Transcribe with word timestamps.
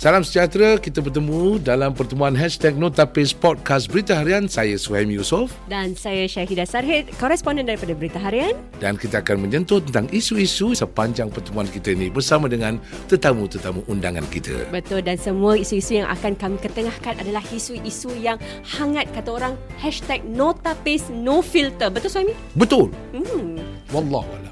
Salam 0.00 0.24
sejahtera, 0.24 0.80
kita 0.80 1.04
bertemu 1.04 1.60
dalam 1.60 1.92
pertemuan 1.92 2.32
hashtag 2.32 2.72
Notapis 2.72 3.36
Podcast 3.36 3.84
Berita 3.84 4.16
Harian. 4.16 4.48
Saya 4.48 4.80
Suhaim 4.80 5.12
Yusof. 5.12 5.52
Dan 5.68 5.92
saya 5.92 6.24
Syahidah 6.24 6.64
Sarhid, 6.64 7.12
koresponden 7.20 7.68
daripada 7.68 7.92
Berita 7.92 8.16
Harian. 8.16 8.56
Dan 8.80 8.96
kita 8.96 9.20
akan 9.20 9.44
menyentuh 9.44 9.76
tentang 9.84 10.08
isu-isu 10.08 10.72
sepanjang 10.72 11.28
pertemuan 11.28 11.68
kita 11.68 11.92
ini 11.92 12.08
bersama 12.08 12.48
dengan 12.48 12.80
tetamu-tetamu 13.12 13.84
undangan 13.92 14.24
kita. 14.32 14.72
Betul, 14.72 15.04
dan 15.04 15.20
semua 15.20 15.60
isu-isu 15.60 16.00
yang 16.00 16.08
akan 16.08 16.32
kami 16.32 16.56
ketengahkan 16.64 17.20
adalah 17.20 17.44
isu-isu 17.52 18.08
yang 18.16 18.40
hangat, 18.64 19.04
kata 19.12 19.36
orang, 19.36 19.52
hashtag 19.76 20.24
Notapis 20.24 21.12
No 21.12 21.44
Filter. 21.44 21.92
Betul 21.92 22.08
Suhaimi? 22.08 22.32
Betul. 22.56 22.88
Hmm. 23.12 23.60
Wallahualam. 23.92 24.48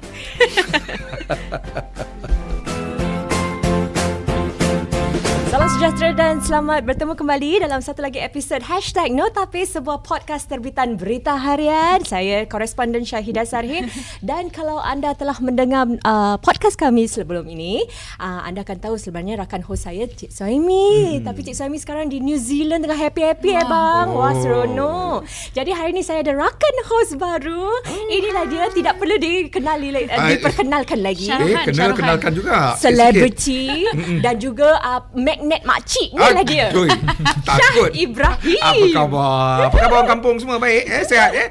Salam 5.49 5.65
sejahtera 5.65 6.13
dan 6.13 6.37
selamat 6.45 6.85
bertemu 6.85 7.17
kembali 7.17 7.65
dalam 7.65 7.81
satu 7.81 8.05
lagi 8.05 8.21
episod 8.21 8.61
Hashtag 8.61 9.09
Notapis, 9.09 9.73
sebuah 9.73 10.05
podcast 10.05 10.45
terbitan 10.45 10.93
berita 10.93 11.33
harian. 11.41 12.05
Saya 12.05 12.45
koresponden 12.45 13.01
Syahidah 13.01 13.49
Sarhin 13.49 13.89
dan 14.29 14.53
kalau 14.53 14.77
anda 14.77 15.17
telah 15.17 15.33
mendengar 15.41 15.89
uh, 16.05 16.37
podcast 16.37 16.77
kami 16.77 17.09
sebelum 17.09 17.49
ini, 17.49 17.81
uh, 18.21 18.45
anda 18.45 18.61
akan 18.61 18.77
tahu 18.77 19.01
sebenarnya 19.01 19.41
rakan 19.41 19.65
host 19.65 19.89
saya 19.89 20.05
Cik 20.05 20.29
Soimi. 20.29 21.17
Hmm. 21.17 21.25
Tapi 21.25 21.41
Cik 21.41 21.57
Soimi 21.57 21.81
sekarang 21.81 22.13
di 22.13 22.21
New 22.21 22.37
Zealand 22.37 22.85
tengah 22.85 23.09
happy-happy 23.09 23.49
eh 23.49 23.65
bang. 23.65 24.05
Oh. 24.13 24.21
Wah 24.21 24.37
seronok. 24.37 25.25
Jadi 25.57 25.73
hari 25.73 25.97
ini 25.97 26.05
saya 26.05 26.21
ada 26.29 26.37
rakan 26.37 26.75
host 26.85 27.17
baru. 27.17 27.73
Inilah 27.89 28.45
dia, 28.45 28.69
tidak 28.69 29.01
perlu 29.01 29.17
dikenali, 29.17 29.97
uh, 29.97 30.29
diperkenalkan 30.29 31.01
lagi. 31.01 31.25
Eh, 31.25 31.73
kenal, 31.73 31.97
kenalkan 31.97 32.37
juga. 32.37 32.77
Celebrity 32.77 33.89
dan 34.29 34.37
juga 34.37 34.77
uh, 34.77 35.01
magnet 35.39 35.61
makcik 35.63 36.11
ni 36.11 36.19
lah 36.19 36.43
dia. 36.43 36.67
Aduh, 36.67 36.87
takut. 37.47 37.91
Syah 37.95 37.95
Ibrahim. 37.95 38.59
Apa 38.59 38.85
khabar? 38.91 39.57
Apa 39.71 39.77
khabar 39.79 40.01
kampung 40.03 40.35
semua 40.35 40.59
baik? 40.59 40.83
Eh, 40.83 41.03
sihat 41.07 41.31
eh? 41.31 41.47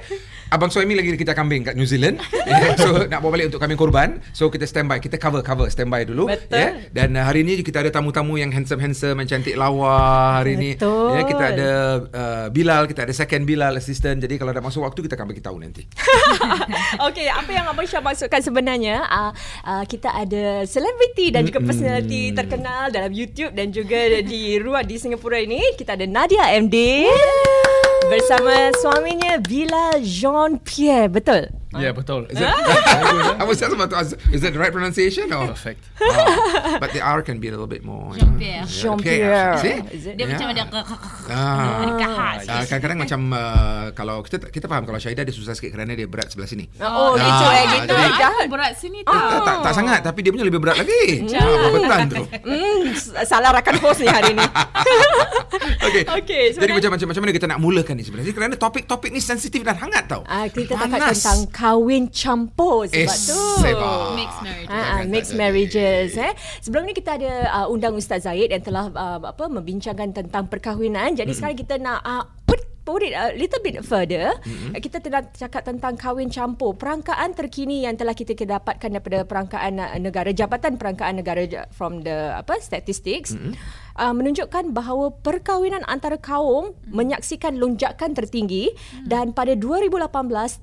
Abang 0.48 0.72
Suhaimi 0.72 0.96
lagi 0.96 1.12
kita 1.12 1.36
kambing 1.36 1.60
kat 1.60 1.76
New 1.76 1.84
Zealand. 1.84 2.20
Eh, 2.48 2.72
so 2.80 3.04
nak 3.04 3.20
bawa 3.20 3.36
balik 3.36 3.52
untuk 3.52 3.60
kambing 3.60 3.76
korban. 3.76 4.24
So 4.32 4.48
kita 4.48 4.64
standby, 4.64 5.04
kita 5.04 5.20
cover 5.20 5.44
cover 5.44 5.68
standby 5.68 6.08
dulu 6.08 6.32
Betul. 6.32 6.56
ya. 6.56 6.80
Dan 6.90 7.12
uh, 7.12 7.20
hari 7.20 7.44
ni 7.44 7.60
kita 7.60 7.84
ada 7.84 7.92
tamu-tamu 7.92 8.40
yang 8.40 8.48
handsome-handsome, 8.48 9.20
yang 9.20 9.28
cantik 9.28 9.52
lawa 9.52 10.40
hari 10.40 10.56
ni. 10.56 10.72
Ya, 10.80 11.22
kita 11.28 11.44
ada 11.52 11.70
uh, 12.08 12.46
Bilal, 12.48 12.88
kita 12.88 13.04
ada 13.04 13.12
second 13.12 13.44
Bilal 13.44 13.76
assistant. 13.76 14.24
Jadi 14.24 14.40
kalau 14.40 14.56
dah 14.56 14.64
masuk 14.64 14.80
waktu 14.80 15.04
kita 15.04 15.20
akan 15.20 15.28
bagi 15.28 15.44
tahu 15.44 15.60
nanti. 15.60 15.84
Okey, 17.12 17.28
apa 17.28 17.50
yang 17.52 17.68
Abang 17.68 17.84
Syah 17.84 18.00
maksudkan 18.00 18.40
sebenarnya, 18.40 19.04
uh, 19.04 19.32
uh, 19.68 19.84
kita 19.84 20.08
ada 20.08 20.64
selebriti 20.64 21.28
dan 21.28 21.44
juga 21.44 21.60
personality 21.60 22.32
terkenal 22.32 22.88
dalam 22.88 23.12
YouTube 23.12 23.52
dan 23.52 23.68
juga 23.68 24.24
di 24.24 24.56
ruang 24.56 24.88
di 24.88 24.96
Singapura 24.96 25.36
ini. 25.36 25.76
Kita 25.76 26.00
ada 26.00 26.08
Nadia 26.08 26.48
MD. 26.56 27.04
Bersama 28.06 28.70
suaminya 28.78 29.42
Bilal 29.42 29.98
Jean 30.06 30.62
Pierre. 30.62 31.10
Betul? 31.10 31.50
Yeah, 31.70 31.92
betul. 31.92 32.24
Is 32.26 32.36
it, 32.36 32.48
I 32.48 33.44
was 33.44 33.56
just 33.56 33.68
about 33.68 33.92
to 33.92 33.96
ask, 33.96 34.16
is 34.32 34.40
that 34.40 34.50
the 34.50 34.58
right 34.58 34.72
pronunciation? 34.72 35.28
Or? 35.28 35.52
Perfect. 35.52 35.84
Oh, 36.00 36.80
but 36.80 36.90
the 36.90 37.00
R 37.00 37.20
can 37.20 37.36
be 37.38 37.48
a 37.48 37.52
little 37.52 37.66
bit 37.66 37.84
more. 37.84 38.08
you 38.10 38.24
know. 38.24 38.40
Jean-Pierre. 38.40 38.64
Jean-Pierre. 38.64 39.56
See? 39.58 39.76
Is 39.92 40.04
it? 40.06 40.16
Dia 40.16 40.24
Ya. 40.24 40.32
macam 40.32 40.46
ada 40.48 40.62
Ah. 41.28 42.40
Uh, 42.40 42.64
kadang-kadang 42.64 42.98
macam 42.98 43.20
uh, 43.30 43.86
kalau 43.92 44.24
kita 44.24 44.48
kita 44.48 44.64
faham 44.64 44.82
kalau 44.82 44.96
Syahidah 44.96 45.22
dia 45.22 45.34
susah 45.34 45.52
sikit 45.52 45.76
kerana 45.76 45.92
dia 45.92 46.08
berat 46.08 46.32
sebelah 46.32 46.48
sini. 46.48 46.64
Oh, 46.78 47.12
Oh, 47.12 47.12
gitu 47.14 47.28
ah, 47.44 47.52
eh. 47.52 47.64
Gitu. 47.68 47.92
jadi- 47.92 48.16
Jahat. 48.16 48.46
berat 48.48 48.72
sini 48.74 48.98
Ah, 49.04 49.12
tau. 49.12 49.44
tak, 49.44 49.56
tak 49.62 49.72
sangat 49.74 50.00
tapi 50.00 50.18
dia 50.20 50.32
punya 50.32 50.48
lebih 50.48 50.58
berat 50.58 50.76
lagi. 50.78 51.04
Ah, 51.30 51.44
apa 51.44 51.68
betul 51.70 52.00
tu? 52.08 52.24
Hmm, 52.48 52.82
salah 53.22 53.50
rakan 53.52 53.76
host 53.78 54.00
ni 54.00 54.08
hari 54.08 54.32
ni. 54.32 54.46
Okey. 55.88 56.02
Okey, 56.16 56.42
Jadi 56.54 56.72
macam 56.72 56.90
macam 56.92 57.06
macam 57.08 57.22
mana 57.22 57.32
kita 57.34 57.46
nak 57.46 57.58
mulakan 57.58 57.94
ni 57.94 58.04
sebenarnya? 58.04 58.32
Kerana 58.32 58.54
topik-topik 58.56 59.10
ni 59.10 59.20
sensitif 59.20 59.60
dan 59.60 59.76
hangat 59.76 60.04
tau. 60.06 60.22
Ah, 60.24 60.46
kita 60.46 60.74
cakap 60.74 60.88
Panas. 60.90 61.18
tentang 61.18 61.40
kahwin 61.58 62.06
campur 62.06 62.86
sebab 62.86 63.02
Eh, 63.02 63.26
tu. 63.26 63.42
sebab. 63.66 64.14
Mixed 64.14 64.40
marriage. 64.46 64.68
Ah, 64.70 64.78
Jangan 64.78 65.06
mixed 65.10 65.34
marriages 65.34 66.10
eh. 66.14 66.32
Sebelum 66.62 66.86
ni 66.86 66.94
kita 66.94 67.18
ada 67.18 67.32
uh, 67.50 67.66
undang 67.66 67.98
Ustaz 67.98 68.30
Zaid 68.30 68.54
yang 68.54 68.62
telah 68.62 68.86
uh, 68.94 69.18
apa 69.18 69.44
membincangkan 69.50 70.14
tentang 70.14 70.46
perkahwinan. 70.46 71.18
Jadi 71.18 71.26
mm-hmm. 71.26 71.34
sekarang 71.34 71.58
kita 71.58 71.74
nak 71.82 71.98
uh, 72.06 72.22
put 72.46 72.62
put 72.86 73.02
it 73.02 73.12
a 73.12 73.34
little 73.34 73.58
bit 73.58 73.82
further. 73.82 74.38
Mm-hmm. 74.46 74.78
Kita 74.78 75.02
telah 75.02 75.26
cakap 75.34 75.66
tentang 75.66 75.98
kahwin 75.98 76.30
campur. 76.30 76.78
Perangkaan 76.78 77.34
terkini 77.34 77.84
yang 77.84 77.98
telah 77.98 78.14
kita 78.14 78.38
dapatkan 78.38 78.88
daripada 78.94 79.26
perangkaan 79.26 79.98
negara 79.98 80.30
Jabatan 80.30 80.78
Perangkaan 80.78 81.18
Negara 81.18 81.42
from 81.74 82.06
the 82.06 82.38
apa 82.38 82.62
statistics. 82.62 83.34
Mm-hmm. 83.34 83.52
Uh, 83.98 84.14
menunjukkan 84.14 84.70
bahawa 84.70 85.10
perkahwinan 85.26 85.82
antara 85.90 86.14
kaum 86.22 86.70
mm. 86.70 86.94
menyaksikan 86.94 87.58
lonjakan 87.58 88.14
tertinggi 88.14 88.70
mm. 88.70 89.10
dan 89.10 89.34
pada 89.34 89.58
2018 89.58 90.06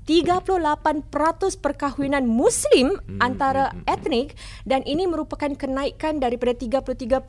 38% 0.07 0.55
perkahwinan 1.59 2.23
muslim 2.23 2.95
mm. 2.95 3.19
antara 3.19 3.75
etnik 3.91 4.39
dan 4.63 4.87
ini 4.87 5.03
merupakan 5.03 5.51
kenaikan 5.51 6.23
daripada 6.23 6.55
33.9% 6.55 7.27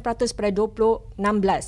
pada 0.00 0.50
2016 0.56 1.20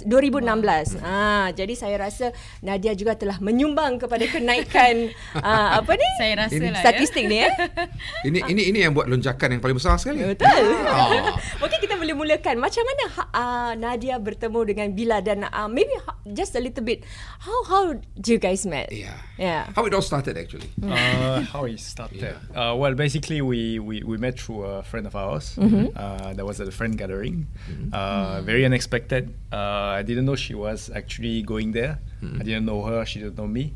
2016 0.08 1.04
ah 1.04 1.52
jadi 1.52 1.74
saya 1.76 1.96
rasa 2.00 2.32
Nadia 2.64 2.96
juga 2.96 3.20
telah 3.20 3.36
menyumbang 3.44 4.00
kepada 4.00 4.24
kenaikan 4.32 5.12
uh, 5.36 5.68
apa 5.84 5.92
ni 5.92 6.08
Saya 6.16 6.32
rasa 6.48 6.56
Ini 6.56 6.68
lah 6.72 6.80
statistik 6.80 7.24
ni 7.28 7.44
eh 7.44 7.52
Ini 8.28 8.48
ini 8.48 8.62
ini 8.72 8.78
yang 8.82 8.96
buat 8.96 9.06
lonjakan 9.06 9.56
yang 9.56 9.62
paling 9.62 9.76
besar 9.78 9.96
sekali. 10.00 10.24
Betul. 10.24 10.48
Ah. 10.86 11.36
Mungkin 11.62 11.78
kita 11.78 11.94
boleh 11.96 12.14
mulakan 12.16 12.56
macam 12.58 12.82
mana 12.84 13.04
uh, 13.34 13.57
Nadia 13.74 14.18
bertemu 14.18 14.60
dengan 14.64 14.88
Bila 14.92 15.16
dan 15.22 15.46
uh, 15.46 15.68
maybe 15.68 15.92
ha- 16.06 16.18
just 16.30 16.54
a 16.54 16.62
little 16.62 16.84
bit 16.84 17.02
how 17.42 17.58
how 17.66 17.82
do 17.94 18.28
you 18.30 18.40
guys 18.40 18.62
met? 18.66 18.90
Yeah. 18.90 19.18
Yeah. 19.38 19.70
How 19.74 19.86
it 19.86 19.94
all 19.94 20.02
started 20.02 20.36
actually. 20.36 20.70
Uh, 20.82 21.40
how 21.52 21.64
it 21.64 21.78
started? 21.80 22.34
Uh, 22.54 22.74
well, 22.74 22.94
basically, 22.94 23.40
we, 23.40 23.78
we, 23.78 24.02
we 24.02 24.16
met 24.18 24.38
through 24.38 24.64
a 24.64 24.82
friend 24.82 25.06
of 25.06 25.14
ours. 25.14 25.54
Uh, 25.58 26.34
that 26.34 26.44
was 26.44 26.60
at 26.60 26.66
a 26.66 26.74
friend 26.74 26.98
gathering. 26.98 27.46
Uh, 27.92 28.42
very 28.42 28.64
unexpected. 28.64 29.34
Uh, 29.52 29.98
I 29.98 30.02
didn't 30.02 30.26
know 30.26 30.34
she 30.36 30.54
was 30.54 30.90
actually 30.94 31.42
going 31.42 31.72
there. 31.72 31.98
I 32.22 32.42
didn't 32.42 32.66
know 32.66 32.82
her. 32.82 33.06
She 33.06 33.20
didn't 33.20 33.38
know 33.38 33.46
me. 33.46 33.74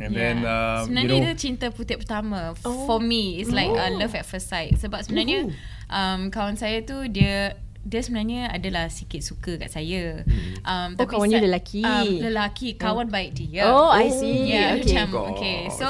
And 0.00 0.16
then, 0.16 0.48
um, 0.48 0.88
you 0.88 0.96
sebenarnya 0.96 1.12
know, 1.12 1.24
dia 1.28 1.34
cinta 1.36 1.66
putih 1.68 2.00
pertama. 2.00 2.56
Oh. 2.64 2.88
For 2.88 2.98
me, 3.04 3.44
it's 3.44 3.52
like 3.52 3.68
uh, 3.68 3.92
love 4.00 4.16
at 4.16 4.24
first 4.24 4.48
sight. 4.48 4.72
Sebab 4.80 5.04
sebenarnya 5.04 5.52
um, 5.92 6.32
kawan 6.32 6.56
saya 6.56 6.80
tu 6.80 7.04
dia 7.12 7.60
dia 7.80 8.00
sebenarnya 8.00 8.48
adalah 8.48 8.86
sikit 8.86 9.20
suka 9.20 9.56
kat 9.56 9.70
saya. 9.70 10.20
Um, 10.62 10.94
Oh, 10.94 11.06
kawan 11.06 11.28
you 11.28 11.36
sa- 11.36 11.44
lelaki. 11.44 11.80
Um, 11.80 12.20
lelaki, 12.20 12.68
kawan 12.74 13.08
baik 13.08 13.32
dia. 13.32 13.64
Oh, 13.66 13.88
I 13.88 14.08
see. 14.08 14.48
Yeah, 14.48 14.76
Okay. 14.76 14.96
macam 14.96 15.08
okay. 15.32 15.58
So 15.70 15.88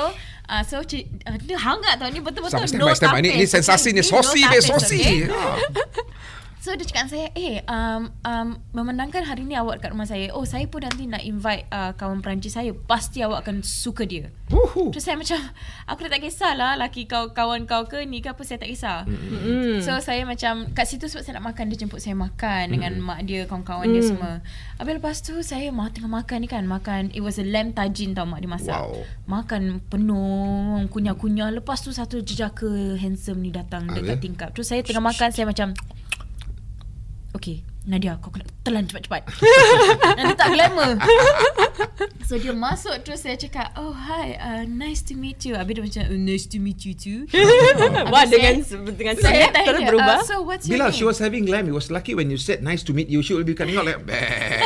Uh, 0.50 0.67
so 0.67 0.83
ci- 0.83 1.06
uh, 1.31 1.39
dia 1.39 1.55
hangat 1.55 1.95
tau 1.95 2.11
ni 2.11 2.19
betul-betul 2.19 2.67
Sampai 2.67 2.75
no 2.75 2.91
standby. 2.91 3.23
Ini, 3.23 3.39
ini 3.39 3.47
tapis, 3.47 3.55
sensasi 3.55 3.95
ni 3.95 4.03
sosi 4.03 4.43
tapis, 4.43 4.67
sosi. 4.67 4.99
okay? 4.99 5.19
Ah. 5.31 5.55
So 6.60 6.76
dia 6.76 6.84
cakap 6.84 7.09
saya 7.09 7.32
Eh 7.32 7.65
um, 7.65 8.12
um, 8.21 8.48
Memandangkan 8.76 9.25
hari 9.25 9.48
ni 9.48 9.56
awak 9.56 9.81
kat 9.81 9.97
rumah 9.97 10.04
saya 10.04 10.28
Oh 10.37 10.44
saya 10.44 10.69
pun 10.69 10.84
nanti 10.84 11.09
nak 11.09 11.25
invite 11.25 11.65
uh, 11.72 11.97
Kawan 11.97 12.21
Perancis 12.21 12.53
saya 12.53 12.76
Pasti 12.76 13.25
awak 13.25 13.48
akan 13.48 13.65
suka 13.65 14.04
dia 14.04 14.28
Uhu. 14.53 14.93
Terus 14.93 15.09
saya 15.09 15.16
macam 15.16 15.41
Aku 15.88 16.04
dah 16.04 16.12
tak 16.12 16.20
kisahlah 16.20 16.76
Laki 16.76 17.09
kau 17.09 17.32
kawan 17.32 17.65
kau 17.65 17.88
ke 17.88 18.04
ni 18.04 18.20
ke 18.20 18.37
apa 18.37 18.44
Saya 18.44 18.60
tak 18.60 18.69
kisah 18.69 19.09
mm. 19.09 19.81
So 19.81 19.97
saya 20.04 20.28
macam 20.28 20.69
Kat 20.76 20.84
situ 20.84 21.09
sebab 21.09 21.25
saya 21.25 21.41
nak 21.41 21.49
makan 21.49 21.65
Dia 21.72 21.81
jemput 21.81 22.04
saya 22.04 22.12
makan 22.12 22.62
mm. 22.69 22.72
Dengan 22.76 22.93
mak 23.00 23.20
dia 23.25 23.49
Kawan-kawan 23.49 23.88
mm. 23.88 23.94
dia 23.97 24.03
semua 24.04 24.32
Habis 24.76 24.93
lepas 25.00 25.16
tu 25.25 25.34
Saya 25.41 25.72
mah 25.72 25.88
tengah 25.88 26.12
makan 26.12 26.44
ni 26.44 26.49
kan 26.53 26.69
Makan 26.69 27.16
It 27.16 27.25
was 27.25 27.41
a 27.41 27.47
lamb 27.49 27.72
tajin 27.72 28.12
tau 28.12 28.28
mak 28.28 28.44
dia 28.44 28.53
masak 28.53 28.76
Wow. 28.76 29.00
Makan 29.25 29.81
penuh 29.88 30.84
Kunyah-kunyah 30.93 31.56
Lepas 31.56 31.81
tu 31.81 31.88
satu 31.97 32.20
jejaka 32.20 33.00
Handsome 33.00 33.49
ni 33.49 33.49
datang 33.49 33.88
Dekat 33.88 34.20
tingkap 34.20 34.52
Terus 34.52 34.69
saya 34.69 34.85
tengah 34.85 35.00
makan 35.00 35.32
Saya 35.32 35.49
macam 35.49 35.73
Okay 37.31 37.62
Nadia 37.81 38.12
kau 38.21 38.29
kena 38.29 38.44
telan 38.61 38.85
cepat-cepat 38.85 39.25
Nanti 40.21 40.35
tak 40.37 40.53
glamour 40.53 41.00
So 42.29 42.37
dia 42.37 42.53
masuk 42.53 42.93
Terus 43.00 43.25
saya 43.25 43.35
cakap 43.35 43.73
Oh 43.75 43.88
hi 43.91 44.37
uh, 44.37 44.62
Nice 44.69 45.00
to 45.09 45.17
meet 45.17 45.49
you 45.49 45.56
Habis 45.56 45.81
dia 45.81 45.82
macam 45.88 46.03
oh, 46.12 46.21
Nice 46.21 46.44
to 46.44 46.61
meet 46.61 46.85
you 46.85 46.93
too 46.93 47.25
Wah 48.12 48.29
dengan 48.29 48.61
saya- 48.61 48.85
dengan 48.85 49.15
Saya 49.17 49.49
sangat 49.49 49.50
tanya 49.56 49.69
terus 49.73 49.82
berubah. 49.88 50.19
uh, 50.21 50.29
So 50.29 50.44
what's 50.44 50.69
your 50.69 50.77
Bila 50.77 50.93
name 50.93 50.99
she 51.00 51.05
was 51.09 51.19
having 51.19 51.49
glam, 51.49 51.65
it 51.67 51.75
was 51.75 51.88
lucky 51.88 52.12
when 52.12 52.29
you 52.29 52.37
said 52.37 52.61
nice 52.61 52.85
to 52.85 52.93
meet 52.93 53.09
you. 53.09 53.25
She 53.25 53.33
will 53.33 53.49
be 53.49 53.56
coming 53.56 53.75
out 53.75 53.88
like. 53.88 54.05
"Bah." 54.05 54.61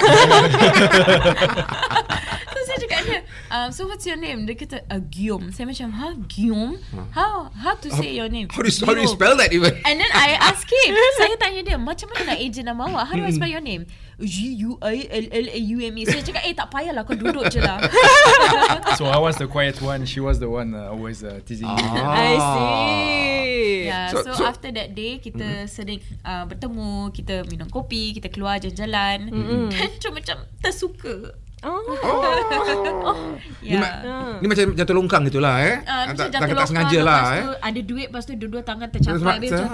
So 2.45 2.59
saya 2.65 2.79
cakap 2.83 3.01
dia 3.05 3.19
um, 3.51 3.69
So 3.71 3.87
what's 3.87 4.07
your 4.07 4.17
name? 4.17 4.47
Dia 4.47 4.55
kata 4.55 4.85
uh, 4.89 5.01
Guillaume. 5.01 5.51
Saya 5.51 5.67
macam 5.67 5.89
Ha 5.93 6.15
Guillaume? 6.29 6.79
How 7.13 7.51
How 7.51 7.75
to 7.77 7.89
say 7.93 8.15
your 8.15 8.29
name? 8.29 8.49
How 8.49 8.63
do 8.63 8.69
you, 8.69 8.87
how 8.87 8.95
do 8.95 9.01
you 9.03 9.11
spell 9.11 9.37
that 9.37 9.53
even? 9.53 9.75
And 9.85 9.97
then 9.99 10.11
I 10.13 10.37
ask 10.51 10.65
him. 10.65 10.95
Saya 11.19 11.35
tanya 11.37 11.61
dia 11.65 11.77
Macam 11.77 12.09
mana 12.13 12.33
nak 12.33 12.39
agent 12.41 12.65
nama 12.65 12.83
awak? 12.89 13.05
How 13.11 13.15
do 13.17 13.25
I 13.25 13.33
spell 13.35 13.51
your 13.51 13.61
name? 13.65 13.85
G-U-I-L-L-A-U-M-E 14.15 16.03
So 16.07 16.15
dia 16.15 16.23
cakap 16.23 16.43
Eh 16.47 16.55
tak 16.55 16.71
payahlah 16.71 17.03
Kau 17.03 17.19
duduk 17.19 17.51
je 17.51 17.59
lah. 17.59 17.83
So 18.99 19.11
I 19.11 19.19
was 19.19 19.35
the 19.37 19.51
quiet 19.51 19.83
one. 19.83 20.07
She 20.07 20.23
was 20.23 20.39
the 20.39 20.47
one 20.47 20.71
uh, 20.71 20.95
always 20.95 21.27
uh, 21.27 21.43
teasing 21.43 21.67
me. 21.67 21.83
Ah. 21.83 22.15
I 22.15 22.33
see. 22.39 23.91
Yeah, 23.91 24.11
So- 24.15 24.23
so, 24.23 24.31
so- 24.39 24.47
after 24.47 24.71
that 24.71 24.95
day 24.95 25.19
kita 25.19 25.67
sering 25.67 25.99
uh, 26.23 26.47
bertemu, 26.47 27.11
kita 27.11 27.43
minum 27.51 27.67
kopi, 27.67 28.15
kita 28.15 28.31
keluar 28.31 28.63
jalan-jalan. 28.63 29.19
Dan 29.75 29.89
macam 29.99 30.13
macam 30.15 30.37
tersuka. 30.63 31.35
Oh. 31.65 31.81
Ni, 33.59 33.73
Ya. 33.73 33.81
ma- 33.81 33.97
ni 34.37 34.47
macam 34.47 34.65
jatuh 34.71 34.95
longkang 34.95 35.25
gitulah 35.25 35.57
eh. 35.59 35.81
Uh, 35.81 36.13
tak, 36.13 36.29
jatuh 36.31 36.53
tak 36.55 36.69
sengaja 36.69 37.01
lah 37.01 37.23
eh. 37.35 37.45
ada 37.59 37.81
duit 37.81 38.09
lepas 38.09 38.23
tu 38.23 38.37
dua-dua 38.37 38.61
tangan 38.61 38.89
tercapai 38.89 39.25
habis 39.35 39.51
macam 39.51 39.69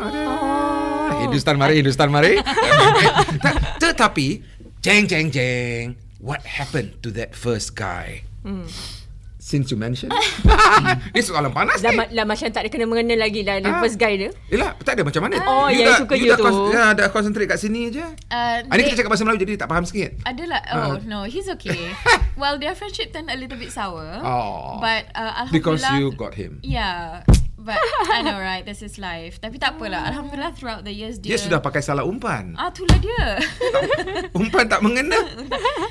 Ah, 0.00 1.10
Hindustan 1.20 1.54
mari, 1.54 1.74
Hindustan 1.78 2.08
mari. 2.08 2.32
Ta- 3.38 3.60
Tetapi, 3.82 4.42
jeng 4.80 5.06
jeng 5.06 5.28
jeng, 5.28 5.86
what 6.18 6.42
happened 6.44 6.98
to 7.00 7.10
that 7.10 7.32
first 7.32 7.72
guy? 7.72 8.26
Since 9.50 9.66
you 9.68 9.76
mentioned, 9.76 10.14
ni 11.10 11.20
soalan 11.20 11.50
panas 11.50 11.82
Dah, 11.82 11.90
ni. 11.90 11.98
ma- 11.98 12.06
dah 12.08 12.22
macam 12.22 12.46
tak 12.46 12.62
ada 12.62 12.70
kena-mengena 12.70 13.18
lagi 13.18 13.42
dah 13.42 13.58
the 13.58 13.66
Ah. 13.68 13.82
first 13.82 13.98
guy 13.98 14.14
dia. 14.14 14.30
Yelah, 14.46 14.78
tak 14.78 14.94
ada 14.94 15.02
macam 15.02 15.26
mana. 15.26 15.42
Oh, 15.42 15.66
yang 15.66 15.98
suka 15.98 16.14
you 16.14 16.24
you 16.24 16.30
dah 16.30 16.38
tu. 16.38 16.44
cons- 16.44 16.70
ya, 16.70 16.84
dah 16.94 17.06
concentrate 17.08 17.48
kat 17.48 17.58
sini 17.58 17.90
je. 17.90 18.06
Uh, 18.28 18.62
Ah, 18.62 18.74
ni 18.76 18.86
kita 18.86 19.02
cakap 19.02 19.10
bahasa 19.10 19.26
Melayu 19.26 19.42
jadi 19.42 19.58
tak 19.58 19.66
faham 19.66 19.82
sikit. 19.82 20.22
Adalah 20.22 20.62
Ah. 20.62 20.78
Oh 20.86 21.02
no 21.02 21.24
He's 21.24 21.50
okay 21.50 21.90
Well 22.38 22.56
their 22.56 22.72
friendship 22.72 23.10
turned 23.10 23.26
a 23.26 23.34
little 23.34 23.58
bit 23.58 23.70
sour 23.70 24.06
Oh. 24.20 24.78
But 24.78 25.10
uh, 25.12 25.42
Alhamdulillah 25.42 25.50
Because 25.50 25.82
you 25.96 26.14
got 26.14 26.32
him. 26.32 26.62
Yeah 26.62 27.26
But 27.60 27.76
I 28.08 28.24
know 28.24 28.40
right 28.40 28.64
This 28.64 28.80
is 28.80 28.96
life 28.96 29.36
Tapi 29.36 29.60
tak 29.60 29.76
apalah 29.76 30.08
Alhamdulillah 30.08 30.56
throughout 30.56 30.82
the 30.82 30.92
years 30.92 31.20
Dia 31.20 31.36
Dia, 31.36 31.44
sudah 31.44 31.60
pakai 31.60 31.84
salah 31.84 32.08
umpan. 32.08 32.56
Ah 32.56 32.72
itulah 32.72 32.96
dia 32.96 33.36
Umpan 34.40 34.64
tak 34.64 34.80
mengena. 34.80 35.20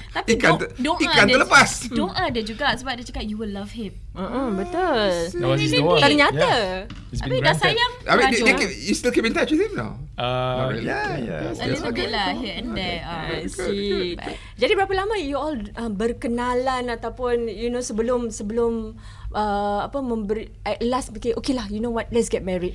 Tapi 0.10 0.34
Ikan 0.34 0.58
do- 0.58 0.72
doa 0.82 0.98
ikan 1.06 1.26
terlepas. 1.30 1.70
Doa 1.94 2.24
dia 2.34 2.42
juga 2.42 2.74
Sebab 2.74 2.98
dia 2.98 3.06
cakap 3.06 3.24
You 3.30 3.38
will 3.38 3.54
love 3.54 3.78
him 3.78 3.94
Uh-uh, 4.10 4.50
betul. 4.58 5.10
That 5.38 5.48
was 5.48 5.62
his 5.62 5.72
the 5.72 5.86
one. 5.86 6.02
Ternyata. 6.02 6.42
Yeah. 6.42 6.90
He's 7.14 7.22
Habis 7.22 7.40
dah 7.46 7.56
sayang 7.56 7.92
I 8.06 8.14
mean, 8.18 8.28
dia, 8.34 8.54
dia, 8.58 8.70
you 8.70 8.94
still 8.98 9.14
keep 9.14 9.26
in 9.26 9.34
touch 9.34 9.50
with 9.54 9.62
him 9.62 9.74
now? 9.78 9.98
Uh, 10.18 10.74
really. 10.74 10.90
yeah, 10.90 11.16
Yeah, 11.16 11.26
yeah. 11.26 11.42
yes, 11.50 11.58
A 11.62 11.66
little 11.70 11.94
bit 11.94 12.10
lah 12.14 12.28
Here 12.38 12.56
and 12.60 12.74
there 12.78 13.02
Ah. 13.06 13.34
I 13.34 13.46
see. 13.50 14.18
Jadi 14.58 14.72
berapa 14.76 14.94
lama 14.94 15.16
you 15.18 15.38
all 15.38 15.56
uh, 15.56 15.90
berkenalan 15.94 16.90
ataupun 16.90 17.50
you 17.50 17.70
know 17.70 17.82
sebelum 17.82 18.30
sebelum 18.34 18.98
uh, 19.34 19.86
apa 19.86 20.02
memberi 20.02 20.54
at 20.66 20.82
last 20.86 21.14
fikir 21.14 21.38
okay 21.38 21.54
lah 21.54 21.66
you 21.70 21.82
know 21.82 21.94
what 21.94 22.10
let's 22.14 22.30
get 22.30 22.42
married. 22.42 22.74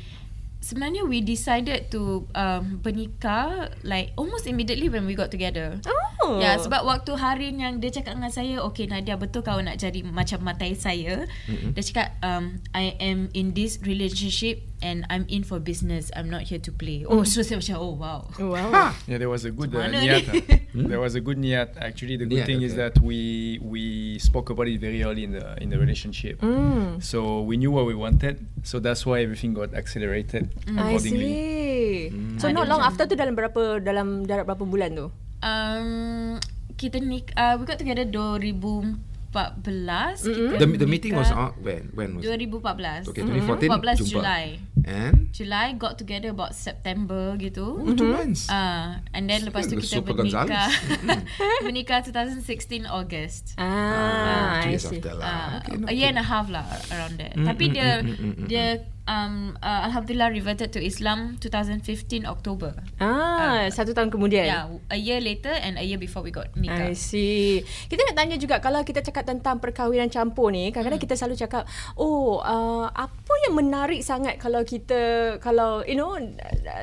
Sebenarnya 0.64 1.04
we 1.04 1.20
decided 1.20 1.92
to 1.92 2.25
um, 2.32 2.81
bernikah 2.81 3.69
like 3.84 4.16
almost 4.16 4.48
immediately 4.48 4.88
when 4.88 5.04
we 5.04 5.12
got 5.12 5.28
together. 5.28 5.76
Oh. 5.84 6.13
Ya, 6.40 6.56
sebab 6.58 6.82
waktu 6.84 7.12
hari 7.16 7.48
yang 7.54 7.78
dia 7.78 7.90
cakap 7.92 8.16
dengan 8.16 8.32
saya, 8.32 8.60
okay 8.64 8.88
Nadia 8.88 9.16
betul 9.16 9.44
kau 9.44 9.60
nak 9.60 9.76
jadi 9.76 10.00
macam 10.04 10.44
matai 10.44 10.74
saya. 10.76 11.28
Mm-hmm. 11.46 11.70
Dia 11.76 11.82
cakap, 11.84 12.08
um, 12.24 12.60
I 12.72 12.96
am 13.00 13.28
in 13.32 13.52
this 13.52 13.80
relationship 13.84 14.64
and 14.84 15.08
I'm 15.08 15.24
in 15.32 15.44
for 15.44 15.60
business. 15.60 16.12
I'm 16.12 16.28
not 16.28 16.48
here 16.48 16.60
to 16.60 16.72
play. 16.72 17.08
Oh, 17.08 17.24
so 17.24 17.40
saya 17.40 17.60
macam, 17.60 17.76
oh 17.80 17.94
wow. 17.96 18.20
Wow. 18.36 18.92
Yeah, 19.08 19.18
there 19.20 19.32
was 19.32 19.48
a 19.48 19.52
good 19.52 19.72
uh, 19.72 19.88
niat. 19.88 20.28
ni? 20.28 20.40
uh. 20.40 20.88
there 20.90 21.00
was 21.00 21.14
a 21.16 21.22
good 21.24 21.40
niat. 21.40 21.76
Actually, 21.80 22.20
the 22.20 22.26
good 22.28 22.44
Niat, 22.44 22.48
thing 22.48 22.60
is 22.60 22.76
okay. 22.76 22.90
that 22.90 22.94
we 23.00 23.56
we 23.62 24.18
spoke 24.18 24.50
about 24.50 24.68
it 24.68 24.80
very 24.80 25.00
early 25.06 25.24
in 25.24 25.32
the 25.32 25.56
in 25.62 25.70
the 25.70 25.78
relationship. 25.78 26.40
Mm. 26.44 27.00
So 27.00 27.40
we 27.46 27.56
knew 27.56 27.70
what 27.70 27.86
we 27.86 27.94
wanted. 27.94 28.44
So 28.66 28.80
that's 28.80 29.06
why 29.06 29.22
everything 29.24 29.54
got 29.54 29.72
accelerated 29.72 30.50
I 30.68 30.92
accordingly. 30.92 31.32
see. 31.32 32.38
So 32.40 32.50
Ada 32.50 32.56
not 32.60 32.66
long 32.68 32.82
after 32.82 33.08
tu 33.08 33.14
dalam 33.16 33.38
berapa 33.38 33.80
dalam 33.80 34.26
jarak 34.28 34.44
berapa 34.50 34.64
bulan 34.66 34.90
tu? 34.98 35.08
Um, 35.44 36.41
kita 36.75 36.99
nik 37.05 37.37
uh, 37.37 37.61
we 37.61 37.69
got 37.69 37.76
together 37.76 38.08
2014. 38.08 38.96
Kita 39.35 40.62
The, 40.62 40.67
the 40.79 40.87
meeting 40.87 41.19
was 41.19 41.35
on 41.35 41.58
when? 41.58 41.91
When 41.91 42.14
was 42.14 42.23
it? 42.23 42.38
2014. 42.38 43.11
Okay, 43.11 43.23
2014 43.26 43.67
14 43.67 43.99
jumpa. 43.99 44.06
Julai. 44.06 44.44
And? 44.87 45.17
July 45.35 45.75
got 45.75 45.99
together 45.99 46.31
about 46.31 46.55
September 46.55 47.35
gitu. 47.35 47.82
Oh, 47.82 47.99
two 47.99 48.14
months. 48.14 48.46
Ah, 48.46 49.02
and 49.11 49.26
then 49.26 49.43
lepas 49.43 49.67
tu 49.67 49.75
kita 49.75 50.06
bernikah. 50.06 50.70
bernikah 51.67 51.99
2016 52.06 52.87
August. 52.87 53.58
Ah, 53.58 54.62
two 54.62 54.70
I 54.70 54.79
years 54.79 54.87
see. 54.87 55.02
after 55.02 55.19
lah. 55.19 55.26
Ah, 55.26 55.50
Okay, 55.67 55.82
no, 55.82 55.85
a 55.91 55.94
year 55.96 56.06
okay. 56.06 56.14
and 56.14 56.19
a 56.23 56.26
half 56.31 56.46
lah 56.46 56.67
around 56.94 57.19
there. 57.19 57.35
Mm, 57.35 57.46
Tapi 57.49 57.64
mm, 57.67 57.73
dia 57.75 57.88
mm, 57.91 58.06
mm, 58.06 58.23
mm, 58.23 58.46
dia 58.46 58.67
um 59.04 59.52
uh, 59.60 59.80
alhamdulillah 59.84 60.32
reverted 60.32 60.68
to 60.68 60.80
Islam 60.80 61.36
2015 61.36 62.24
October. 62.24 62.72
Ah, 62.96 63.68
satu 63.68 63.92
tahun 63.92 64.08
kemudian. 64.08 64.44
Yeah, 64.44 64.64
a 64.88 64.96
year 64.96 65.20
later 65.20 65.52
and 65.52 65.76
a 65.76 65.84
year 65.84 65.96
before 65.96 66.24
we 66.24 66.32
got 66.32 66.48
nikah. 66.54 66.88
I 66.88 66.96
see. 66.96 67.60
Kita 67.84 68.00
nak 68.02 68.16
tanya 68.16 68.36
juga 68.36 68.58
kalau 68.58 68.80
kita 68.80 69.00
cakap 69.00 69.28
tentang 69.28 69.60
perkahwinan 69.60 70.08
campur 70.08 70.48
ni, 70.48 70.68
kadang-kadang 70.68 70.96
Hmm. 70.96 71.06
kita 71.06 71.14
selalu 71.14 71.36
cakap, 71.36 71.62
"Oh, 71.94 72.40
uh, 72.40 72.88
apa 72.88 73.32
yang 73.44 73.54
menarik 73.54 74.00
sangat 74.00 74.36
kalau 74.36 74.64
kita 74.64 75.36
kalau 75.38 75.84
you 75.84 75.94
know 75.94 76.16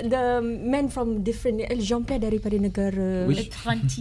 the 0.04 0.24
men 0.44 0.88
from 0.88 1.22
different 1.22 1.58
eh, 1.60 1.74
Jean-Pierre 1.76 2.22
daripada 2.22 2.54
negara 2.56 3.26
Which-. 3.26 3.50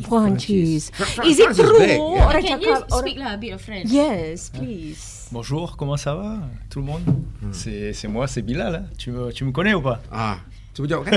Perancis. 0.05 0.93
Fra- 0.93 1.25
Is 1.25 1.39
it 1.39 1.57
true? 1.57 1.81
yeah. 1.81 2.27
Orang 2.27 2.43
Can 2.45 2.61
you 2.61 2.69
cakap 2.69 2.81
speak 2.91 3.17
orang 3.17 3.19
lah 3.19 3.31
a 3.33 3.39
bit 3.39 3.53
of 3.57 3.61
French? 3.61 3.89
Yes, 3.89 4.49
please. 4.49 5.20
Bonjour, 5.33 5.77
comment 5.77 5.97
ça 5.97 6.15
va 6.15 6.39
tout 6.71 6.81
le 6.81 6.87
monde 6.87 7.03
Hmm. 7.41 7.53
C'est 7.53 7.95
c'est 7.95 8.09
moi, 8.09 8.27
c'est 8.29 8.43
Bilal. 8.43 8.75
hein. 8.75 8.85
Tu 8.99 9.11
me 9.11 9.33
tu 9.33 9.45
me 9.45 9.51
connais 9.53 9.73
ou 9.73 9.81
pas 9.81 10.03
Ah, 10.13 10.37
jawab 10.77 11.05
kan? 11.09 11.17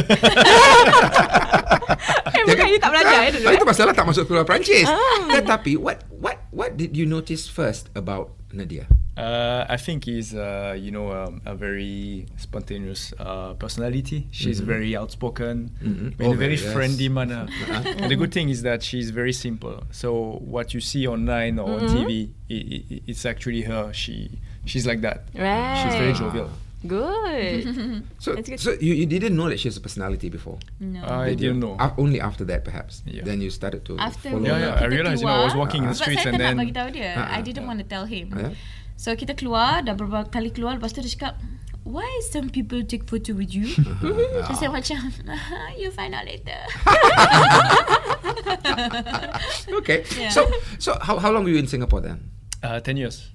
Eh, 2.32 2.44
bukan 2.48 2.68
you 2.72 2.80
tak 2.80 2.92
belajar 2.96 3.28
eh 3.28 3.32
dulu. 3.36 3.44
Ah, 3.48 3.52
eh? 3.52 3.56
itu 3.60 3.66
masalah 3.68 3.92
tak 3.92 4.08
masuk 4.08 4.24
keluar 4.24 4.48
Perancis. 4.48 4.88
Tetapi 5.28 5.76
what 5.76 6.00
what 6.24 6.40
what 6.56 6.80
did 6.80 6.96
you 6.96 7.04
notice 7.04 7.52
first 7.52 7.92
about 7.92 8.32
Nadia? 8.56 8.88
Uh, 9.16 9.66
I 9.70 9.78
think 9.78 10.06
he's, 10.06 10.34
uh, 10.34 10.76
you 10.78 10.90
know, 10.90 11.12
um, 11.12 11.42
a 11.46 11.54
very 11.54 12.26
spontaneous 12.38 13.14
uh, 13.20 13.54
personality. 13.54 14.28
She's 14.32 14.60
very 14.60 14.96
outspoken, 14.96 15.70
Mhm. 15.84 16.20
in 16.20 16.32
a 16.32 16.34
very 16.34 16.36
very, 16.36 16.58
yes. 16.58 16.74
friendly 16.74 17.10
manner. 17.10 17.46
and 17.86 18.10
the 18.10 18.16
good 18.16 18.32
thing 18.34 18.50
is 18.50 18.64
that 18.64 18.82
she's 18.82 19.12
very 19.12 19.34
simple. 19.34 19.84
So 19.92 20.42
what 20.42 20.74
you 20.74 20.82
see 20.82 21.06
online 21.08 21.60
or 21.60 21.78
on 21.80 21.86
TV, 21.94 22.30
i 22.50 22.54
i 22.56 23.02
it's 23.06 23.26
actually 23.26 23.62
her. 23.70 23.94
She 23.94 24.40
she's 24.66 24.88
like 24.88 25.02
that. 25.02 25.30
Right. 25.38 25.78
She's 25.84 25.94
very 25.96 26.14
jovial. 26.14 26.50
Good. 26.86 28.04
So 28.20 28.36
good. 28.36 28.60
so 28.60 28.72
you, 28.80 28.94
you 28.94 29.06
didn't 29.06 29.36
know 29.36 29.48
that 29.48 29.60
she 29.60 29.68
has 29.70 29.78
a 29.78 29.82
personality 29.82 30.30
before. 30.30 30.58
No. 30.80 31.04
I 31.06 31.30
Did 31.30 31.40
you? 31.40 31.48
didn't 31.54 31.60
know. 31.62 31.78
Only 31.98 32.20
after 32.20 32.44
that 32.46 32.66
perhaps. 32.66 33.04
Yeah. 33.06 33.24
Then 33.24 33.40
you 33.42 33.50
started 33.52 33.86
to 33.86 33.98
After 34.00 34.32
follow. 34.32 34.44
Yeah, 34.44 34.58
yeah. 34.60 34.84
I 34.84 34.86
realised, 34.86 35.22
you 35.22 35.28
know, 35.28 35.34
I 35.34 35.44
was 35.44 35.54
keluar, 35.54 35.58
walking 35.64 35.84
in 35.84 35.90
the 35.90 35.96
streets 35.96 36.26
and 36.26 36.40
then- 36.40 36.58
bagi 36.58 36.72
dia. 36.72 37.14
Ah, 37.16 37.36
I 37.36 37.40
ah, 37.40 37.42
didn't 37.42 37.68
want 37.68 37.80
to 37.80 37.88
tell 37.88 38.06
him. 38.06 38.32
So 38.96 39.14
kita 39.18 39.34
keluar, 39.36 39.84
dah 39.84 39.98
beberapa 39.98 40.30
kali 40.30 40.54
keluar, 40.54 40.78
lepas 40.80 40.94
tu 40.96 41.02
dia 41.04 41.12
cakap, 41.12 41.34
why 41.84 42.08
some 42.32 42.48
people 42.48 42.80
take 42.86 43.04
photo 43.04 43.36
with 43.36 43.52
you? 43.52 43.68
so 44.48 44.52
saya 44.56 44.72
macam, 44.72 45.12
you 45.76 45.92
find 45.92 46.16
out 46.16 46.24
later. 46.26 46.60
Okay. 49.84 50.06
Yeah. 50.16 50.32
So 50.32 50.48
so 50.80 50.96
how 51.02 51.20
how 51.20 51.30
long 51.32 51.44
were 51.44 51.52
you 51.52 51.60
in 51.60 51.68
Singapore 51.68 52.00
then? 52.00 52.32
Uh, 52.64 52.80
Ten 52.80 52.96
years. 52.96 53.30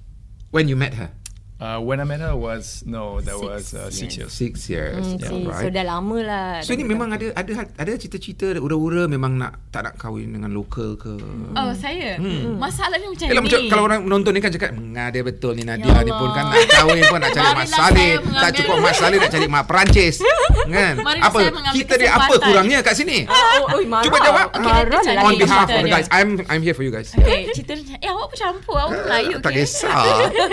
When 0.49 0.65
you 0.65 0.73
met 0.75 0.97
her? 0.97 1.13
Uh, 1.59 1.75
when 1.77 1.99
I 1.99 2.07
met 2.07 2.21
her 2.21 2.31
was 2.33 2.87
no, 2.87 3.19
that 3.19 3.35
Six 3.35 3.43
was 3.43 3.65
uh, 3.73 3.91
six 3.91 4.15
years. 4.15 4.15
years. 4.15 4.31
Six 4.31 4.53
years. 4.69 5.03
Hmm, 5.03 5.19
Yeah, 5.19 5.27
see, 5.27 5.43
right. 5.43 5.59
So 5.59 5.67
dah 5.69 5.83
lama 5.83 6.17
lah. 6.23 6.47
So 6.63 6.71
ini 6.71 6.87
memang 6.87 7.11
ada 7.11 7.35
ada 7.35 7.51
ada 7.75 7.91
cita-cita 7.93 8.55
ura-ura 8.55 9.05
memang 9.05 9.35
nak 9.35 9.59
tak 9.67 9.83
nak 9.83 9.99
kahwin 9.99 10.31
dengan 10.31 10.55
lokal 10.55 10.95
ke? 10.95 11.19
Oh, 11.51 11.75
saya? 11.75 12.15
Masalahnya 12.55 13.11
macam 13.11 13.27
Yalah, 13.27 13.35
ni. 13.35 13.47
macam 13.51 13.59
kalau 13.67 13.83
orang 13.85 13.99
menonton 14.01 14.31
ni 14.31 14.39
kan 14.39 14.49
cakap 14.49 14.71
Mengadir 14.71 15.19
betul 15.21 15.51
ni 15.51 15.67
Nadia 15.67 15.83
Ya 15.85 15.99
ni 15.99 16.09
pun 16.09 16.31
kan. 16.31 16.47
Nak 16.47 16.63
kahwin 16.65 17.03
pun 17.03 17.19
nak 17.19 17.31
cari 17.33 17.49
Marilah 17.51 17.67
Saleh 17.67 18.11
saya 18.15 18.39
Tak 18.39 18.51
cukup 18.55 18.75
Mak 18.79 18.93
Saleh 18.95 19.17
nak 19.19 19.29
cari 19.29 19.47
Mak 19.49 19.63
Perancis 19.67 20.15
Kan 20.79 20.93
Mari 21.03 21.19
Apa 21.19 21.39
Kita 21.75 21.93
ni 21.95 22.07
apa 22.07 22.33
kurangnya 22.39 22.79
kat 22.79 22.95
sini 22.95 23.27
Oh, 23.27 23.75
oh, 23.75 23.81
marah. 23.83 24.05
Cuba 24.07 24.17
jawab 24.23 24.47
Okay, 24.55 24.71
lah 25.11 25.23
On 25.27 25.33
behalf 25.35 25.67
of 25.67 25.75
the 25.77 25.91
guys 25.91 26.07
I'm 26.09 26.29
I'm 26.47 26.63
here 26.63 26.71
for 26.71 26.87
you 26.87 26.89
guys 26.89 27.11
Okay, 27.11 27.51
cerita 27.51 27.75
macam, 27.75 27.99
eh 27.99 28.07
awak 28.07 28.25
pun 28.31 28.37
campur, 28.37 28.77
awak 28.77 28.89
pun 28.89 28.99
Melayu, 29.03 29.35
Tak 29.37 29.51
okay? 29.51 29.65
kisah 29.67 30.03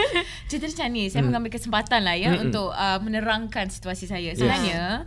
cerita 0.50 0.66
macam 0.66 0.88
ni, 0.96 1.12
saya 1.12 1.20
mengambil 1.20 1.52
kesempatan 1.52 2.00
lah 2.00 2.16
ya 2.16 2.40
untuk 2.40 2.72
uh, 2.72 2.96
menerangkan 3.04 3.68
situasi 3.68 4.08
saya. 4.08 4.32
Sebenarnya, 4.32 5.04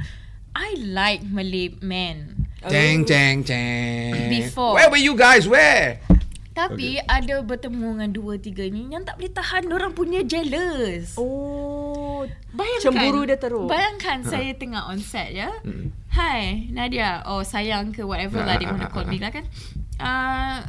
I 0.53 0.77
like 0.85 1.25
Malay 1.25 1.73
men. 1.81 2.45
Ceng 2.59 3.07
ceng 3.07 3.41
ceng 3.41 4.29
Before. 4.29 4.75
Where 4.77 4.91
were 4.91 5.01
you 5.01 5.17
guys? 5.17 5.49
Where? 5.49 5.97
Tapi 6.51 6.99
ada 7.07 7.39
bertemu 7.39 7.95
dengan 7.95 8.11
dua 8.11 8.35
tiga 8.35 8.67
ni 8.67 8.91
yang 8.91 9.07
tak 9.07 9.15
boleh 9.15 9.31
tahan 9.31 9.71
orang 9.71 9.95
punya 9.95 10.19
jealous. 10.27 11.15
Oh, 11.15 12.27
Bayangkan. 12.51 12.83
Cemburu 12.83 13.23
dia 13.23 13.39
teruk. 13.39 13.71
Bayangkan 13.71 14.27
saya 14.27 14.51
tengah 14.59 14.91
on 14.91 14.99
set 14.99 15.31
ya. 15.31 15.55
Hai 16.11 16.67
Nadia. 16.75 17.23
Oh 17.23 17.47
sayang 17.47 17.95
ke 17.95 18.03
whatever 18.03 18.43
lah 18.43 18.59
Dia 18.59 18.75
wanna 18.75 18.91
call 18.91 19.07
me 19.07 19.23
lah 19.23 19.31
kan. 19.31 19.47
Uh, 19.95 20.59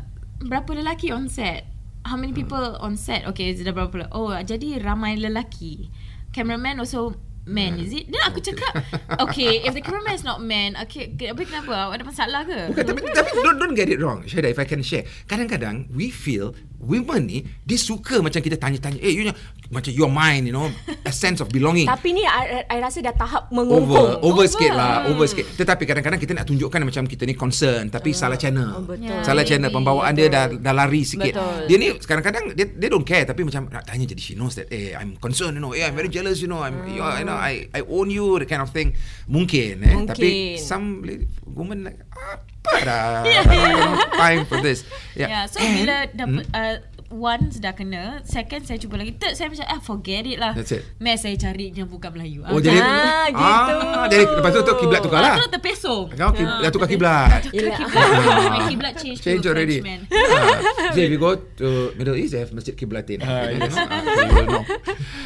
Berapa 0.41 0.73
lelaki 0.73 1.11
on 1.11 1.27
set 1.27 1.67
How 2.11 2.19
many 2.19 2.35
people 2.35 2.75
on 2.83 2.99
set? 2.99 3.23
Okay 3.31 3.55
sudah 3.55 3.71
berapa 3.71 3.87
pula? 3.87 4.07
Oh 4.11 4.35
jadi 4.35 4.83
ramai 4.83 5.15
lelaki. 5.15 5.95
Cameraman 6.35 6.83
also 6.83 7.15
Man 7.49 7.81
is 7.81 7.95
it? 7.97 8.11
Then 8.13 8.21
aku 8.27 8.39
cakap 8.45 8.85
Okay 9.17 9.65
if 9.65 9.73
the 9.73 9.81
cameraman 9.81 10.13
is 10.13 10.27
not 10.27 10.45
man 10.45 10.77
Okay 10.87 11.15
Habis 11.17 11.49
kenapa? 11.49 11.89
Ada 11.89 12.05
masalah 12.05 12.45
ke? 12.45 12.69
Bukan, 12.69 12.85
tapi, 12.85 13.01
tapi 13.11 13.31
don't, 13.41 13.57
don't 13.57 13.75
get 13.79 13.89
it 13.89 13.99
wrong 14.03 14.27
Syahida 14.29 14.53
if 14.53 14.61
I 14.61 14.69
can 14.69 14.85
share. 14.85 15.09
Kadang-kadang 15.25 15.89
We 15.95 16.13
feel 16.13 16.53
women 16.81 17.29
ni 17.29 17.39
dia 17.65 17.77
suka 17.77 18.25
macam 18.25 18.41
kita 18.41 18.57
tanya-tanya, 18.57 18.99
eh 19.05 19.13
you 19.13 19.25
know, 19.29 19.37
macam 19.71 19.95
your 19.95 20.11
mind, 20.11 20.51
you 20.51 20.55
know, 20.55 20.67
a 21.07 21.13
sense 21.15 21.39
of 21.39 21.47
belonging. 21.53 21.87
Tapi 21.87 22.11
ni 22.11 22.27
I, 22.27 22.67
I 22.67 22.83
rasa 22.83 22.99
dah 23.05 23.15
tahap 23.15 23.53
over. 23.53 23.63
Mengungkung. 23.63 24.11
over. 24.25 24.45
sikit 24.51 24.73
lah 24.75 25.07
over 25.07 25.29
sikit. 25.31 25.47
Tetapi 25.55 25.87
kadang-kadang 25.87 26.19
kita 26.19 26.33
nak 26.35 26.45
tunjukkan 26.51 26.81
macam 26.83 27.05
kita 27.07 27.23
ni 27.29 27.39
concern 27.39 27.87
tapi 27.93 28.11
salah 28.11 28.35
channel. 28.35 28.81
Oh, 28.81 28.83
betul. 28.83 29.07
Ya, 29.07 29.23
salah 29.23 29.45
channel 29.47 29.71
pembawaan 29.71 30.13
dia 30.17 30.27
dah 30.27 30.51
dah 30.51 30.75
lari 30.75 31.07
sikit. 31.07 31.37
Betul. 31.37 31.71
dia 31.71 31.77
ni 31.79 31.87
kadang-kadang 31.95 32.45
dia 32.57 32.67
dia 32.67 32.89
don't 32.91 33.07
care 33.07 33.23
tapi 33.23 33.47
macam 33.47 33.71
nak 33.71 33.87
tanya 33.87 34.05
jadi 34.11 34.23
she 34.23 34.35
knows 34.35 34.59
that 34.59 34.67
eh 34.75 34.97
I'm 34.99 35.15
concerned 35.21 35.55
you 35.55 35.63
know. 35.63 35.71
Eh 35.71 35.87
I'm 35.87 35.95
very 35.95 36.11
jealous 36.11 36.43
you 36.43 36.51
know. 36.51 36.65
I'm 36.65 36.83
you 36.91 36.99
know, 36.99 37.15
you 37.15 37.27
know 37.29 37.39
I 37.39 37.71
I 37.71 37.87
own 37.87 38.11
you 38.11 38.43
the 38.43 38.49
kind 38.51 38.65
of 38.65 38.75
thing. 38.75 38.99
Mungkin 39.31 39.87
eh. 39.87 39.95
Mungkin. 39.95 40.11
tapi 40.11 40.59
some 40.59 41.07
woman 41.47 41.87
like 41.87 42.03
apa 42.11 42.60
dah 42.65 43.25
I 43.25 43.73
don't 43.73 43.97
have 43.97 44.13
time 44.13 44.43
for 44.47 44.61
this. 44.61 44.85
Yeah. 45.17 45.29
yeah, 45.29 45.29
yeah 45.29 45.45
so 45.49 45.59
bila 45.61 45.97
dapat 46.13 46.45
uh, 46.53 46.77
once 47.11 47.59
dah 47.59 47.71
kena, 47.71 48.23
second 48.23 48.63
saya 48.63 48.79
cuba 48.79 48.95
lagi, 48.95 49.13
third 49.13 49.35
saya 49.35 49.47
macam 49.47 49.67
ah 49.67 49.81
forget 49.81 50.23
it 50.25 50.39
lah. 50.39 50.55
That's 50.55 50.71
it. 50.71 50.87
Mes 50.97 51.19
saya 51.19 51.35
cari 51.35 51.69
yang 51.69 51.87
bukan 51.87 52.11
Melayu. 52.11 52.41
Oh 52.45 52.57
jadi 52.57 52.79
Ah, 52.81 53.27
gitu. 53.27 53.75
ah, 53.77 54.07
jadi 54.07 54.25
lepas 54.31 54.51
tu 54.51 54.61
tu 54.63 54.75
kiblat 54.77 55.01
tukar 55.01 55.21
lah. 55.21 55.33
Ah, 55.33 55.37
tu 55.37 55.51
terpesong. 55.51 56.07
Kau 56.09 56.31
kib- 56.31 56.47
dah 56.57 56.71
tukar 56.71 56.87
kiblat. 56.87 57.43
Tukar 57.43 57.53
Yelah. 57.53 57.77
kiblat. 57.77 58.07
My 58.49 58.61
kiblat 58.65 58.93
change, 58.97 59.19
Change 59.19 59.43
to 59.43 59.51
already. 59.51 59.79
Ah, 59.83 60.59
so 60.89 60.99
if 60.99 61.09
you 61.09 61.19
go 61.19 61.35
to 61.35 61.69
Middle 61.95 62.15
East, 62.15 62.31
they 62.31 62.41
have 62.41 62.51
Masjid 62.51 62.73
Kiblatin. 62.73 63.19
Ah, 63.21 63.47
yes. 63.49 63.75
know, 63.75 63.85
ah, 63.85 64.01
so 64.01 64.21
you 64.21 64.33
will 64.33 64.47
know. 64.49 64.65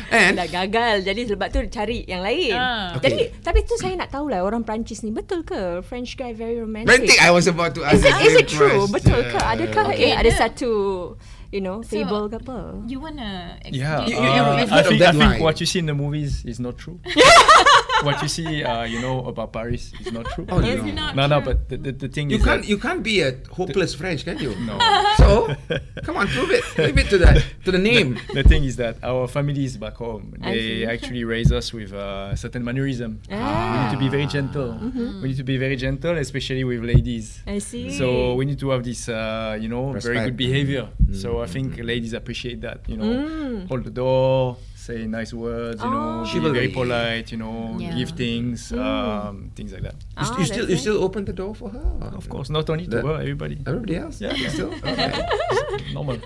And 0.07 0.37
Dah 0.37 0.47
gagal 0.47 1.03
Jadi 1.03 1.27
sebab 1.27 1.49
tu 1.49 1.59
cari 1.67 2.05
yang 2.05 2.21
lain 2.21 2.55
Ah. 2.55 2.95
Okay. 2.95 3.03
Jadi 3.05 3.19
Tapi 3.41 3.59
tu 3.63 3.75
saya 3.75 3.95
nak 3.95 4.09
tahu 4.09 4.29
lah 4.29 4.41
Orang 4.41 4.63
Perancis 4.63 5.01
ni 5.01 5.11
Betul 5.11 5.43
ke 5.43 5.83
French 5.83 6.15
guy 6.15 6.31
very 6.31 6.55
romantic 6.57 6.87
Romantic, 6.87 7.19
I 7.19 7.31
was 7.31 7.47
about 7.47 7.75
to 7.75 7.83
ask 7.83 7.99
Is 7.99 8.05
it, 8.05 8.15
is 8.23 8.35
it 8.37 8.47
true? 8.47 8.87
Betul 8.87 9.27
ke? 9.27 9.37
Adakah 9.37 9.91
Okay, 9.91 10.13
eh, 10.13 10.15
ada 10.15 10.25
dia- 10.25 10.39
satu 10.39 10.71
You 11.55 11.63
know 11.63 11.87
So, 11.87 11.95
Fable 12.03 12.27
ke 12.27 12.43
apa 12.43 12.83
You 12.91 12.99
wanna 12.99 13.55
Yeah, 13.71 14.03
You- 14.11 14.19
you- 14.19 14.19
uh, 14.19 14.59
you've 14.59 14.75
I 14.75 14.83
think, 14.83 14.99
I 15.07 15.13
think 15.15 15.33
what 15.39 15.63
you 15.63 15.67
see 15.71 15.79
in 15.79 15.87
the 15.87 15.95
movies 15.95 16.43
is 16.43 16.59
not 16.59 16.75
true. 16.83 16.99
what 18.03 18.19
you 18.23 18.27
see, 18.27 18.67
uh, 18.67 18.83
you 18.83 18.99
know, 18.99 19.23
about 19.31 19.55
Paris 19.55 19.95
is 20.03 20.11
not 20.11 20.27
true. 20.35 20.43
Oh, 20.51 20.59
Is 20.59 20.83
no. 20.83 20.89
it 20.91 20.95
not 20.99 21.15
no, 21.15 21.31
no, 21.31 21.39
but 21.41 21.71
the, 21.71 21.79
the, 21.79 21.93
the 21.95 22.09
thing 22.11 22.27
You 22.29 22.37
is 22.39 22.45
can't 22.45 22.63
that 22.63 22.69
you 22.69 22.75
can't 22.83 23.07
be 23.07 23.23
a 23.23 23.39
hopeless 23.55 23.95
French, 23.95 24.27
can 24.27 24.43
you? 24.43 24.51
no. 24.67 24.83
So 25.15 25.55
come 26.03 26.19
on, 26.19 26.27
prove 26.27 26.51
it. 26.51 26.67
Give 26.75 26.99
it 26.99 27.07
to 27.15 27.23
the 27.23 27.39
to 27.65 27.71
the 27.71 27.79
name. 27.79 28.19
the 28.35 28.43
thing 28.43 28.67
is 28.67 28.75
that 28.83 28.99
our 29.07 29.31
families 29.31 29.79
back 29.79 29.95
home 30.03 30.35
they 30.43 30.83
actually 30.91 31.23
raise 31.23 31.55
us 31.55 31.71
with 31.71 31.95
a 31.95 32.35
certain 32.35 32.67
mannerism. 32.67 33.23
Ah. 33.31 33.39
We 33.39 33.75
need 33.79 33.93
to 33.95 34.01
be 34.03 34.09
very 34.11 34.27
gentle. 34.27 34.75
Mhm. 34.75 35.23
We 35.23 35.31
need 35.31 35.39
to 35.39 35.47
be 35.47 35.55
very 35.57 35.79
gentle, 35.79 36.19
especially 36.19 36.67
with 36.67 36.83
ladies. 36.83 37.47
I 37.47 37.63
see 37.63 37.95
So 37.95 38.35
we 38.35 38.43
need 38.43 38.59
to 38.59 38.75
have 38.75 38.83
this, 38.83 39.07
uh, 39.07 39.55
you 39.55 39.71
know, 39.71 39.95
very 40.03 40.19
good 40.27 40.37
behavior. 40.37 40.91
So 41.15 41.44
I 41.45 41.47
think 41.55 41.79
ladies 41.93 42.13
appreciate 42.21 42.61
that. 42.67 42.79
You 42.89 42.97
know, 42.97 43.11
Mm. 43.15 43.69
hold 43.69 43.85
the 43.85 43.91
door, 43.91 44.57
say 44.85 45.09
nice 45.09 45.33
words. 45.33 45.81
You 45.81 45.89
know, 45.89 46.05
Oh. 46.05 46.23
be 46.23 46.29
Chivalry. 46.29 46.53
very 46.53 46.71
polite. 46.71 47.33
You 47.33 47.41
know, 47.41 47.81
Yeah. 47.81 47.97
give 47.97 48.13
things, 48.13 48.69
Mm. 48.69 48.79
um, 48.79 49.35
things 49.53 49.73
like 49.73 49.81
that. 49.83 49.97
You, 49.97 50.21
Ah, 50.21 50.29
st- 50.29 50.39
you 50.39 50.45
still 50.45 50.67
you 50.69 50.77
still 50.77 50.99
open 51.01 51.25
the 51.25 51.33
door 51.33 51.53
for 51.53 51.73
her? 51.73 51.85
Of 52.13 52.29
course, 52.29 52.49
not 52.49 52.69
only 52.69 52.85
to 52.87 53.01
her, 53.01 53.17
everybody. 53.19 53.57
Everybody 53.65 53.97
else? 53.97 54.21
Yeah, 54.21 54.37
yeah. 54.37 54.53
Still? 54.53 54.69
Okay. 54.85 55.11
Normal. 55.91 56.21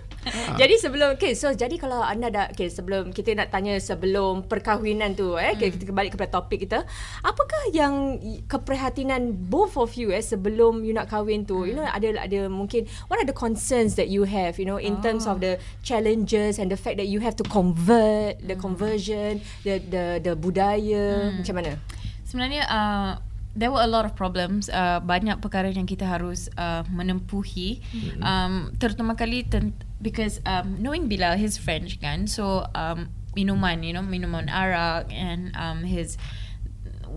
Jadi 0.58 0.74
sebelum 0.76 1.14
okay, 1.14 1.32
so 1.32 1.48
jadi 1.50 1.78
kalau 1.78 2.02
anda 2.02 2.28
dah 2.28 2.46
okay, 2.50 2.68
sebelum 2.68 3.14
kita 3.14 3.32
nak 3.32 3.48
tanya 3.48 3.78
sebelum 3.78 4.44
perkahwinan 4.44 5.14
tu 5.14 5.38
eh 5.38 5.54
okay, 5.54 5.70
kita 5.70 5.88
kembali 5.88 6.10
kepada 6.10 6.28
topik 6.34 6.66
kita. 6.66 6.84
Apakah 7.22 7.70
yang 7.72 8.18
keprihatinan 8.44 9.32
both 9.48 9.76
of 9.76 9.94
you 9.94 10.10
eh 10.10 10.20
sebelum 10.20 10.82
you 10.82 10.92
nak 10.92 11.08
kahwin 11.08 11.44
tu? 11.44 11.64
You 11.64 11.78
know 11.78 11.86
ada 11.86 12.12
ada 12.18 12.50
mungkin 12.50 12.84
what 13.06 13.16
are 13.16 13.28
the 13.28 13.36
concerns 13.36 13.94
that 13.94 14.10
you 14.10 14.24
have, 14.24 14.58
you 14.58 14.66
know, 14.66 14.76
in 14.76 14.98
terms 15.00 15.24
of 15.24 15.38
the 15.38 15.56
challenges 15.80 16.58
and 16.58 16.68
the 16.68 16.76
fact 16.76 16.98
that 16.98 17.06
you 17.06 17.20
have 17.20 17.36
to 17.36 17.44
convert 17.46 18.40
the 18.48 18.56
conversion, 18.56 19.38
the 19.62 19.78
the 19.78 20.04
the 20.18 20.32
budaya 20.32 21.28
macam 21.36 21.54
mana? 21.60 21.76
Sebenarnya 22.24 22.64
uh, 22.66 23.10
there 23.52 23.68
were 23.68 23.80
a 23.80 23.90
lot 23.90 24.04
of 24.04 24.12
problems. 24.12 24.68
Uh, 24.68 24.98
banyak 25.00 25.38
perkara 25.38 25.68
yang 25.68 25.84
kita 25.84 26.08
harus 26.08 26.48
uh, 26.56 26.82
menempuhi. 26.88 27.84
Um, 28.20 28.72
terutama 28.76 29.12
kali 29.14 29.44
ten- 29.44 29.76
because 29.98 30.38
um, 30.46 30.78
knowing 30.78 31.06
Bilal 31.06 31.34
his 31.36 31.58
French 31.58 31.98
kan 31.98 32.30
so 32.30 32.62
um, 32.72 33.10
minuman 33.34 33.82
you 33.82 33.90
know 33.90 34.02
minuman 34.02 34.46
arak 34.46 35.10
and 35.10 35.50
um, 35.58 35.82
his 35.82 36.14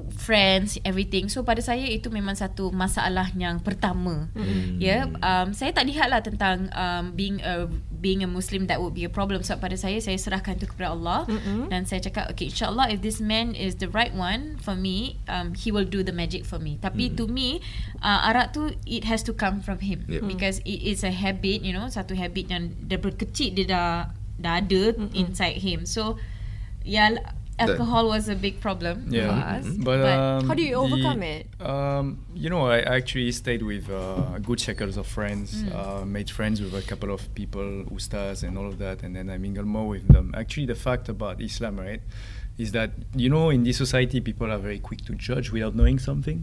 friends 0.09 0.81
everything. 0.85 1.29
So 1.29 1.45
pada 1.45 1.61
saya 1.61 1.85
itu 1.85 2.09
memang 2.09 2.37
satu 2.37 2.69
masalah 2.73 3.29
yang 3.37 3.61
pertama. 3.61 4.29
Hmm. 4.33 4.77
ya 4.81 4.87
yeah, 4.87 5.01
um, 5.21 5.53
saya 5.53 5.71
tak 5.73 5.89
lihatlah 5.89 6.21
tentang 6.25 6.69
um, 6.73 7.13
being 7.13 7.41
a 7.41 7.69
being 8.01 8.25
a 8.25 8.29
muslim 8.29 8.65
that 8.65 8.81
would 8.81 8.97
be 8.97 9.05
a 9.05 9.11
problem. 9.11 9.45
Sebab 9.45 9.69
pada 9.69 9.77
saya 9.77 10.01
saya 10.01 10.17
serahkan 10.17 10.57
itu 10.57 10.67
kepada 10.69 10.93
Allah. 10.93 11.23
Mm-mm. 11.29 11.69
dan 11.69 11.85
saya 11.85 12.01
cakap 12.01 12.31
okay 12.33 12.49
insyaallah 12.49 12.89
if 12.89 12.99
this 13.05 13.21
man 13.21 13.53
is 13.53 13.77
the 13.77 13.89
right 13.93 14.13
one 14.15 14.57
for 14.57 14.73
me 14.73 15.21
um, 15.29 15.53
he 15.53 15.69
will 15.69 15.87
do 15.87 16.01
the 16.01 16.13
magic 16.13 16.43
for 16.43 16.57
me. 16.57 16.81
Tapi 16.81 17.13
to 17.17 17.29
me 17.29 17.61
uh, 18.01 18.29
arak 18.29 18.53
tu 18.55 18.73
it 18.85 19.05
has 19.05 19.21
to 19.25 19.31
come 19.35 19.61
from 19.61 19.79
him. 19.79 20.03
Yep. 20.09 20.27
because 20.27 20.57
it 20.65 20.81
is 20.81 21.05
a 21.05 21.13
habit 21.13 21.61
you 21.61 21.71
know 21.71 21.87
satu 21.87 22.17
habit 22.17 22.49
yang 22.49 22.73
daripada 22.85 23.21
kecil 23.21 23.53
dia 23.53 23.65
dah 23.69 23.89
dah 24.41 24.53
ada 24.61 24.97
inside 25.13 25.61
him. 25.61 25.85
So 25.85 26.17
yeah 26.81 27.19
alcohol 27.69 28.07
was 28.07 28.29
a 28.29 28.35
big 28.35 28.59
problem 28.59 28.95
Yeah, 29.09 29.27
for 29.27 29.33
us 29.57 29.65
but, 29.77 29.99
um, 30.01 30.47
How 30.47 30.53
do 30.53 30.63
you 30.63 30.75
overcome 30.75 31.19
the- 31.19 31.27
it? 31.37 31.47
Um, 31.59 32.05
you 32.33 32.49
know, 32.49 32.63
I 32.67 32.79
actually 32.97 33.31
stayed 33.31 33.61
with 33.71 33.89
uh, 33.89 34.39
good 34.49 34.59
circles 34.59 34.97
of 34.97 35.05
friends, 35.07 35.63
uh, 35.73 36.03
made 36.05 36.29
friends 36.29 36.61
with 36.61 36.73
a 36.73 36.81
couple 36.91 37.11
of 37.17 37.21
people, 37.35 37.67
ustas 37.97 38.43
and 38.43 38.57
all 38.57 38.67
of 38.67 38.77
that, 38.79 39.03
and 39.03 39.15
then 39.15 39.29
I 39.29 39.37
mingle 39.37 39.65
more 39.65 39.87
with 39.95 40.07
them. 40.07 40.33
Actually, 40.41 40.67
the 40.67 40.75
fact 40.87 41.09
about 41.09 41.41
Islam, 41.41 41.79
right, 41.79 42.01
is 42.57 42.71
that 42.73 42.91
you 43.15 43.29
know, 43.29 43.49
in 43.49 43.63
this 43.63 43.77
society, 43.77 44.19
people 44.21 44.51
are 44.51 44.57
very 44.57 44.79
quick 44.79 45.01
to 45.05 45.13
judge 45.15 45.51
without 45.51 45.73
knowing 45.75 45.99
something. 45.99 46.37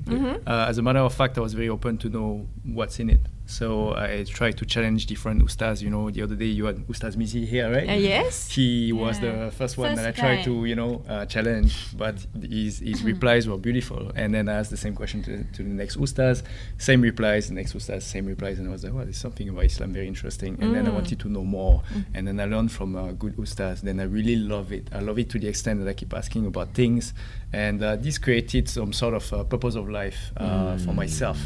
Uh, 0.47 0.67
as 0.71 0.79
a 0.79 0.83
matter 0.83 1.01
of 1.01 1.15
fact, 1.15 1.37
I 1.39 1.41
was 1.41 1.55
very 1.55 1.69
open 1.69 1.99
to 1.99 2.09
know 2.09 2.47
what's 2.65 2.99
in 2.99 3.11
it. 3.11 3.21
So 3.51 3.95
I 3.97 4.25
tried 4.29 4.59
to 4.59 4.67
challenge 4.67 5.07
different 5.07 5.43
ustas. 5.43 5.81
You 5.81 5.89
know, 5.89 6.11
the 6.11 6.21
other 6.21 6.35
day 6.37 6.45
you 6.59 6.67
had 6.67 6.77
Ustaz 6.87 7.17
Mizi 7.17 7.47
here, 7.47 7.73
right? 7.73 7.89
Uh, 7.89 7.93
yes. 7.95 8.51
He 8.51 8.93
was 8.93 9.19
Yeah. 9.19 9.47
the 9.47 9.51
first 9.53 9.79
one 9.79 9.95
that 9.97 10.07
I 10.07 10.13
tried 10.13 10.37
guy. 10.37 10.43
to, 10.45 10.67
you 10.67 10.77
know, 10.77 11.03
uh, 11.09 11.25
challenge, 11.25 11.97
but 11.97 12.17
his, 12.43 12.81
his 12.81 13.03
replies 13.03 13.49
were 13.49 13.57
beautiful. 13.57 14.13
And 14.15 14.35
then 14.35 14.51
I 14.51 14.55
asked 14.61 14.71
the 14.71 14.77
same 14.77 14.95
question 14.95 15.23
to, 15.23 15.45
to 15.57 15.63
the 15.63 15.71
next 15.83 15.97
ustaz, 15.97 16.43
same 16.77 17.01
replies, 17.01 17.49
the 17.49 17.55
next 17.55 17.73
ustaz, 17.73 18.03
same 18.03 18.27
replies, 18.27 18.59
and 18.59 18.69
I 18.69 18.71
was 18.73 18.85
like, 18.85 18.93
well, 18.93 19.05
there's 19.05 19.17
something 19.17 19.49
about 19.49 19.65
Islam 19.65 19.95
very 19.95 20.09
interesting. 20.09 20.59
And 20.61 20.75
then 20.75 20.87
I 20.87 20.91
wanted 20.91 21.19
to 21.21 21.29
know 21.31 21.45
more, 21.45 21.83
and 22.13 22.29
then 22.29 22.39
I 22.41 22.45
learned 22.45 22.71
from 22.71 22.97
uh, 22.97 23.13
good 23.13 23.35
ustaz. 23.39 23.81
Then 23.81 23.99
I 23.99 24.05
really 24.05 24.37
love 24.37 24.73
it. 24.73 24.89
I 24.93 25.01
love 25.01 25.19
it 25.19 25.31
to 25.31 25.39
the 25.39 25.49
extent 25.49 25.81
that 25.83 25.89
I 25.89 25.95
keep 25.95 26.13
asking 26.13 26.45
about 26.45 26.75
things, 26.75 27.15
and 27.55 27.83
uh, 27.83 27.97
this 27.97 28.19
created 28.19 28.69
some 28.69 28.93
sort 28.93 29.15
of 29.15 29.33
uh, 29.33 29.43
purpose 29.45 29.75
of 29.75 29.89
life 29.89 30.33
uh, 30.37 30.77
for 30.77 30.93
myself. 30.93 31.39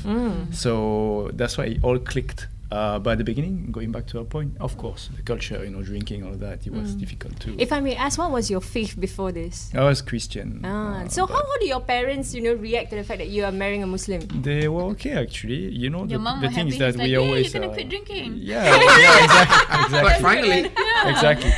So 0.51 1.31
that's 1.35 1.57
why 1.57 1.67
it 1.67 1.85
all 1.93 1.99
clicked. 1.99 2.47
Uh, 2.73 2.99
but 2.99 3.11
at 3.13 3.19
the 3.19 3.25
beginning, 3.25 3.69
going 3.71 3.93
back 3.93 4.07
to 4.07 4.19
our 4.19 4.25
point, 4.25 4.57
of 4.59 4.79
course, 4.79 5.11
the 5.15 5.21
culture, 5.23 5.63
you 5.63 5.69
know, 5.69 5.83
drinking, 5.83 6.25
all 6.25 6.33
of 6.33 6.41
that, 6.41 6.67
it 6.67 6.73
was 6.73 6.95
difficult 6.95 7.39
too. 7.39 7.55
If 7.59 7.71
I 7.71 7.81
may 7.81 7.95
ask, 7.95 8.19
what 8.19 8.31
was 8.31 8.51
your 8.51 8.63
faith 8.63 8.99
before 8.99 9.31
this? 9.31 9.71
I 9.75 9.85
was 9.85 10.01
Christian. 10.01 10.63
Ah, 10.65 11.03
uh, 11.05 11.09
so 11.09 11.27
how, 11.27 11.35
how 11.35 11.59
do 11.61 11.67
your 11.67 11.81
parents, 11.81 12.33
you 12.35 12.41
know, 12.41 12.55
react 12.55 12.89
to 12.91 12.97
the 12.97 13.05
fact 13.05 13.19
that 13.19 13.29
you 13.29 13.45
are 13.45 13.53
marrying 13.53 13.83
a 13.83 13.87
Muslim? 13.87 14.21
They 14.41 14.69
were 14.69 14.85
okay 14.95 15.13
actually. 15.13 15.69
You 15.69 15.91
know, 15.91 16.07
the, 16.07 16.13
Your 16.13 16.21
mum 16.21 16.41
the 16.41 16.49
thing 16.49 16.69
happy. 16.69 16.69
is 16.71 16.79
that 16.79 16.95
He's 16.95 16.97
we 16.97 17.03
like, 17.03 17.11
"Yay, 17.11 17.17
always 17.17 17.53
you're 17.53 17.61
gonna 17.61 17.73
uh, 17.73 17.75
quit 17.75 17.89
drinking." 17.91 18.33
Yeah, 18.53 18.65
yeah, 18.65 19.25
exactly, 19.25 19.85
exactly. 19.85 20.01
But 20.01 20.21
finally, 20.21 20.61
exactly. 21.13 21.53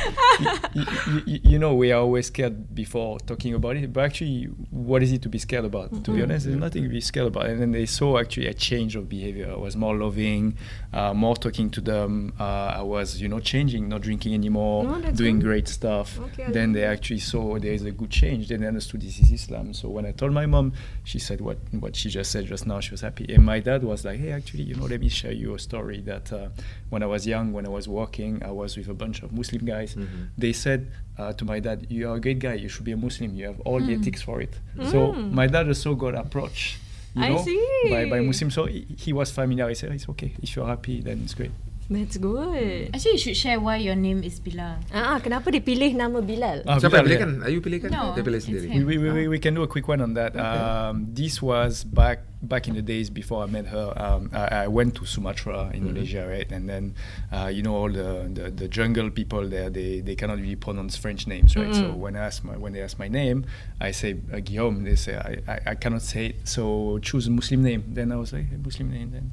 you, 0.75 1.21
you, 1.25 1.39
you 1.51 1.59
know, 1.59 1.73
we 1.75 1.91
are 1.93 2.01
always 2.01 2.27
scared 2.27 2.75
before 2.75 3.19
talking 3.19 3.53
about 3.53 3.77
it, 3.77 3.91
but 3.93 4.03
actually, 4.03 4.45
what 4.69 5.01
is 5.01 5.11
it 5.13 5.21
to 5.21 5.29
be 5.29 5.39
scared 5.39 5.65
about? 5.65 6.03
To 6.03 6.11
be 6.11 6.21
honest, 6.21 6.45
there's 6.45 6.57
nothing 6.57 6.83
to 6.83 6.89
be 6.89 7.01
scared 7.01 7.27
about. 7.27 7.47
And 7.47 7.61
then 7.61 7.71
they 7.71 7.85
saw 7.85 8.17
actually 8.19 8.47
a 8.47 8.53
change 8.53 8.95
of 8.95 9.07
behavior. 9.07 9.51
I 9.51 9.57
was 9.57 9.75
more 9.75 9.95
loving, 9.95 10.57
uh, 10.93 11.04
more 11.13 11.35
talking 11.35 11.69
to 11.71 11.81
them. 11.81 12.33
Uh, 12.39 12.43
I 12.43 12.81
was, 12.81 13.21
you 13.21 13.27
know, 13.27 13.39
changing, 13.39 13.89
not 13.89 14.01
drinking 14.01 14.33
anymore, 14.33 14.85
Oh, 14.87 14.99
that's 14.99 15.17
doing 15.17 15.39
good. 15.39 15.45
great 15.47 15.67
stuff. 15.67 16.19
Okay, 16.19 16.51
then 16.51 16.71
they 16.73 16.83
actually 16.83 17.19
saw 17.19 17.59
there 17.59 17.73
is 17.73 17.83
a 17.83 17.91
good 17.91 18.09
change. 18.09 18.47
Then 18.47 18.61
they 18.61 18.67
understood 18.67 19.01
this 19.01 19.19
is 19.19 19.31
Islam. 19.31 19.73
So 19.73 19.89
when 19.89 20.05
I 20.05 20.11
told 20.11 20.31
my 20.33 20.45
mom, 20.45 20.73
she 21.03 21.19
said 21.19 21.41
what 21.41 21.57
what 21.79 21.95
she 21.95 22.09
just 22.09 22.31
said 22.31 22.45
just 22.45 22.65
now. 22.67 22.79
She 22.79 22.91
was 22.91 23.01
happy. 23.01 23.25
And 23.33 23.45
my 23.45 23.59
dad 23.59 23.83
was 23.83 24.05
like, 24.05 24.19
hey, 24.19 24.31
actually, 24.31 24.63
you 24.63 24.75
know, 24.75 24.85
let 24.85 24.99
me 24.99 25.09
share 25.09 25.31
you 25.33 25.53
a 25.55 25.59
story 25.59 26.01
that 26.01 26.31
uh, 26.33 26.49
when 26.89 27.03
I 27.03 27.07
was 27.07 27.25
young, 27.27 27.51
when 27.53 27.65
I 27.65 27.69
was 27.69 27.87
walking, 27.87 28.41
I 28.43 28.51
was 28.51 28.77
with 28.77 28.87
a 28.87 28.93
bunch 28.93 29.21
of 29.23 29.31
Muslim 29.31 29.65
guys. 29.65 29.95
They 30.37 30.53
said 30.53 30.91
uh, 31.17 31.33
to 31.33 31.45
my 31.45 31.59
dad, 31.59 31.87
"You 31.89 32.09
are 32.11 32.15
a 32.15 32.19
great 32.21 32.39
guy. 32.39 32.53
You 32.55 32.69
should 32.69 32.85
be 32.85 32.91
a 32.91 32.97
Muslim. 32.97 33.35
You 33.35 33.45
have 33.47 33.59
all 33.61 33.79
the 33.79 33.93
ethics 33.93 34.21
for 34.21 34.41
it." 34.41 34.53
So 34.91 35.11
my 35.13 35.47
dad 35.47 35.67
also 35.67 35.95
got 35.95 36.15
approached. 36.15 36.77
You 37.15 37.23
I 37.23 37.29
know, 37.31 37.39
see. 37.41 37.63
by 37.87 38.11
by 38.11 38.19
Muslim. 38.19 38.51
So 38.51 38.67
he, 38.67 38.83
he 38.99 39.15
was 39.15 39.31
familiar. 39.31 39.71
He 39.71 39.75
said, 39.75 39.95
"It's 39.95 40.03
okay. 40.11 40.35
If 40.43 40.51
you're 40.53 40.67
happy, 40.67 40.99
then 40.99 41.23
it's 41.23 41.31
great." 41.31 41.55
That's 41.85 42.17
good. 42.17 42.89
Actually, 42.97 43.21
you 43.21 43.21
should 43.21 43.37
share 43.37 43.61
why 43.61 43.77
your 43.77 43.93
name 43.93 44.25
is 44.25 44.41
Bilal. 44.41 44.81
Ah, 44.89 45.21
kenapa 45.21 45.53
dipilih 45.53 45.93
nama 45.93 46.17
Bilal? 46.17 46.65
Ah, 46.65 46.81
Siapa 46.81 46.97
Bilal, 46.97 47.05
pilih 47.05 47.13
yeah. 47.13 47.23
kan? 47.23 47.31
Ayu 47.45 47.57
pilih 47.61 47.79
kan? 47.85 47.89
No, 47.93 48.03
Dia 48.17 48.25
pilih 48.25 48.41
it's 48.41 48.49
sendiri. 48.49 48.65
him. 48.73 48.89
We, 48.89 48.97
we, 48.97 49.07
we, 49.13 49.23
we 49.29 49.39
can 49.39 49.53
do 49.53 49.61
a 49.61 49.69
quick 49.69 49.85
one 49.85 50.01
on 50.01 50.17
that. 50.17 50.33
Um, 50.33 51.13
this 51.13 51.45
was 51.45 51.85
back 51.85 52.25
back 52.47 52.67
in 52.67 52.75
the 52.75 52.81
days 52.81 53.09
before 53.09 53.43
I 53.43 53.47
met 53.47 53.67
her. 53.67 53.93
Um, 53.95 54.29
I, 54.33 54.63
I 54.63 54.67
went 54.67 54.95
to 54.95 55.05
Sumatra, 55.05 55.71
Indonesia, 55.73 56.25
right? 56.27 56.49
And 56.51 56.69
then, 56.69 56.95
uh, 57.31 57.47
you 57.47 57.63
know, 57.63 57.75
all 57.75 57.91
the, 57.91 58.29
the, 58.33 58.51
the 58.51 58.67
jungle 58.67 59.09
people 59.09 59.47
there, 59.47 59.69
they, 59.69 59.99
they 60.01 60.15
cannot 60.15 60.37
really 60.39 60.55
pronounce 60.55 60.95
French 60.95 61.27
names, 61.27 61.55
right? 61.55 61.73
So 61.75 61.91
when 61.93 62.15
I 62.15 62.25
ask 62.25 62.43
my 62.43 62.57
when 62.57 62.73
they 62.73 62.81
ask 62.81 62.97
my 62.99 63.07
name, 63.07 63.45
I 63.79 63.91
say 63.91 64.15
uh, 64.33 64.39
Guillaume. 64.39 64.83
They 64.83 64.95
say 64.95 65.17
I, 65.17 65.31
I, 65.51 65.59
I 65.71 65.75
cannot 65.75 66.01
say 66.01 66.27
it. 66.27 66.47
So 66.47 66.99
choose 66.99 67.27
a 67.27 67.31
Muslim 67.31 67.63
name. 67.63 67.83
Then 67.87 68.11
I 68.11 68.15
was 68.15 68.31
like, 68.33 68.47
"Hey, 68.49 68.57
Muslim 68.57 68.91
name. 68.91 69.11
Then, 69.11 69.31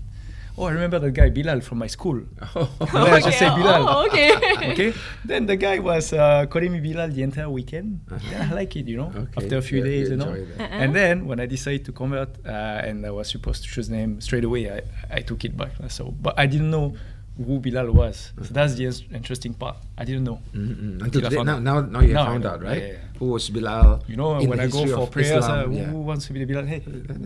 oh, 0.59 0.65
I 0.65 0.73
remember 0.73 0.99
the 0.99 1.11
guy 1.11 1.31
Bilal 1.31 1.61
from 1.61 1.79
my 1.79 1.87
school. 1.87 2.21
And 2.55 2.69
then 2.93 3.15
I 3.15 3.21
just 3.21 3.39
say 3.39 3.49
Bilal. 3.49 3.89
Oh, 3.89 4.07
okay. 4.07 4.35
okay. 4.73 4.95
Then 5.25 5.47
the 5.47 5.57
guy 5.57 5.79
was 5.79 6.13
uh, 6.13 6.47
calling 6.47 6.73
me 6.73 6.81
Bilal 6.81 7.09
the 7.09 7.23
entire 7.23 7.51
weekend. 7.51 8.01
Yeah, 8.31 8.49
I 8.51 8.55
like 8.55 8.77
it, 8.77 8.87
you 8.87 8.97
know. 8.97 9.13
Okay. 9.15 9.45
After 9.45 9.57
a 9.59 9.63
few 9.63 9.79
Yeah, 9.79 9.85
days, 9.85 10.09
you 10.09 10.15
you 10.15 10.17
know. 10.19 10.33
Uh-uh. 10.33 10.63
And 10.83 10.95
then 10.95 11.27
when 11.27 11.41
I 11.41 11.47
decided 11.47 11.85
to 11.87 11.93
convert, 11.93 12.31
uh, 12.47 12.87
and 12.87 13.05
I 13.07 13.11
was 13.11 13.29
supposed 13.31 13.63
to 13.65 13.69
choose 13.69 13.89
name 13.89 14.21
straight 14.21 14.45
away, 14.45 14.71
I, 14.71 14.81
I 15.11 15.21
took 15.21 15.45
it 15.45 15.57
back. 15.57 15.73
So, 15.89 16.11
but 16.11 16.35
I 16.39 16.47
didn't 16.47 16.71
know 16.71 16.95
who 17.37 17.61
Bilal 17.61 17.91
was. 17.93 18.33
So 18.43 18.53
that's 18.53 18.75
the 18.77 18.93
interesting 19.13 19.55
part. 19.55 19.77
I 19.97 20.05
didn't 20.05 20.25
know. 20.25 20.41
Mm-mm. 20.55 21.01
Until 21.01 21.23
today, 21.23 21.43
now, 21.43 21.59
now, 21.59 21.81
now 21.81 22.01
you 22.01 22.13
Now 22.13 22.27
found 22.27 22.45
out, 22.45 22.63
right? 22.63 22.77
Yeah, 22.77 22.87
yeah, 22.87 22.93
yeah. 22.93 23.19
Who 23.19 23.27
was 23.33 23.49
Bilal? 23.49 24.03
You 24.07 24.17
know, 24.17 24.37
when 24.43 24.61
I 24.61 24.67
go 24.67 24.85
for 24.85 25.07
prayers, 25.07 25.45
Islam, 25.45 25.59
uh, 25.59 25.65
who, 25.65 25.77
yeah. 25.77 25.85
who 25.89 26.01
wants 26.03 26.27
to 26.27 26.33
be 26.33 26.45
the 26.45 26.47
Bilal? 26.47 26.67
Hey, 26.67 26.81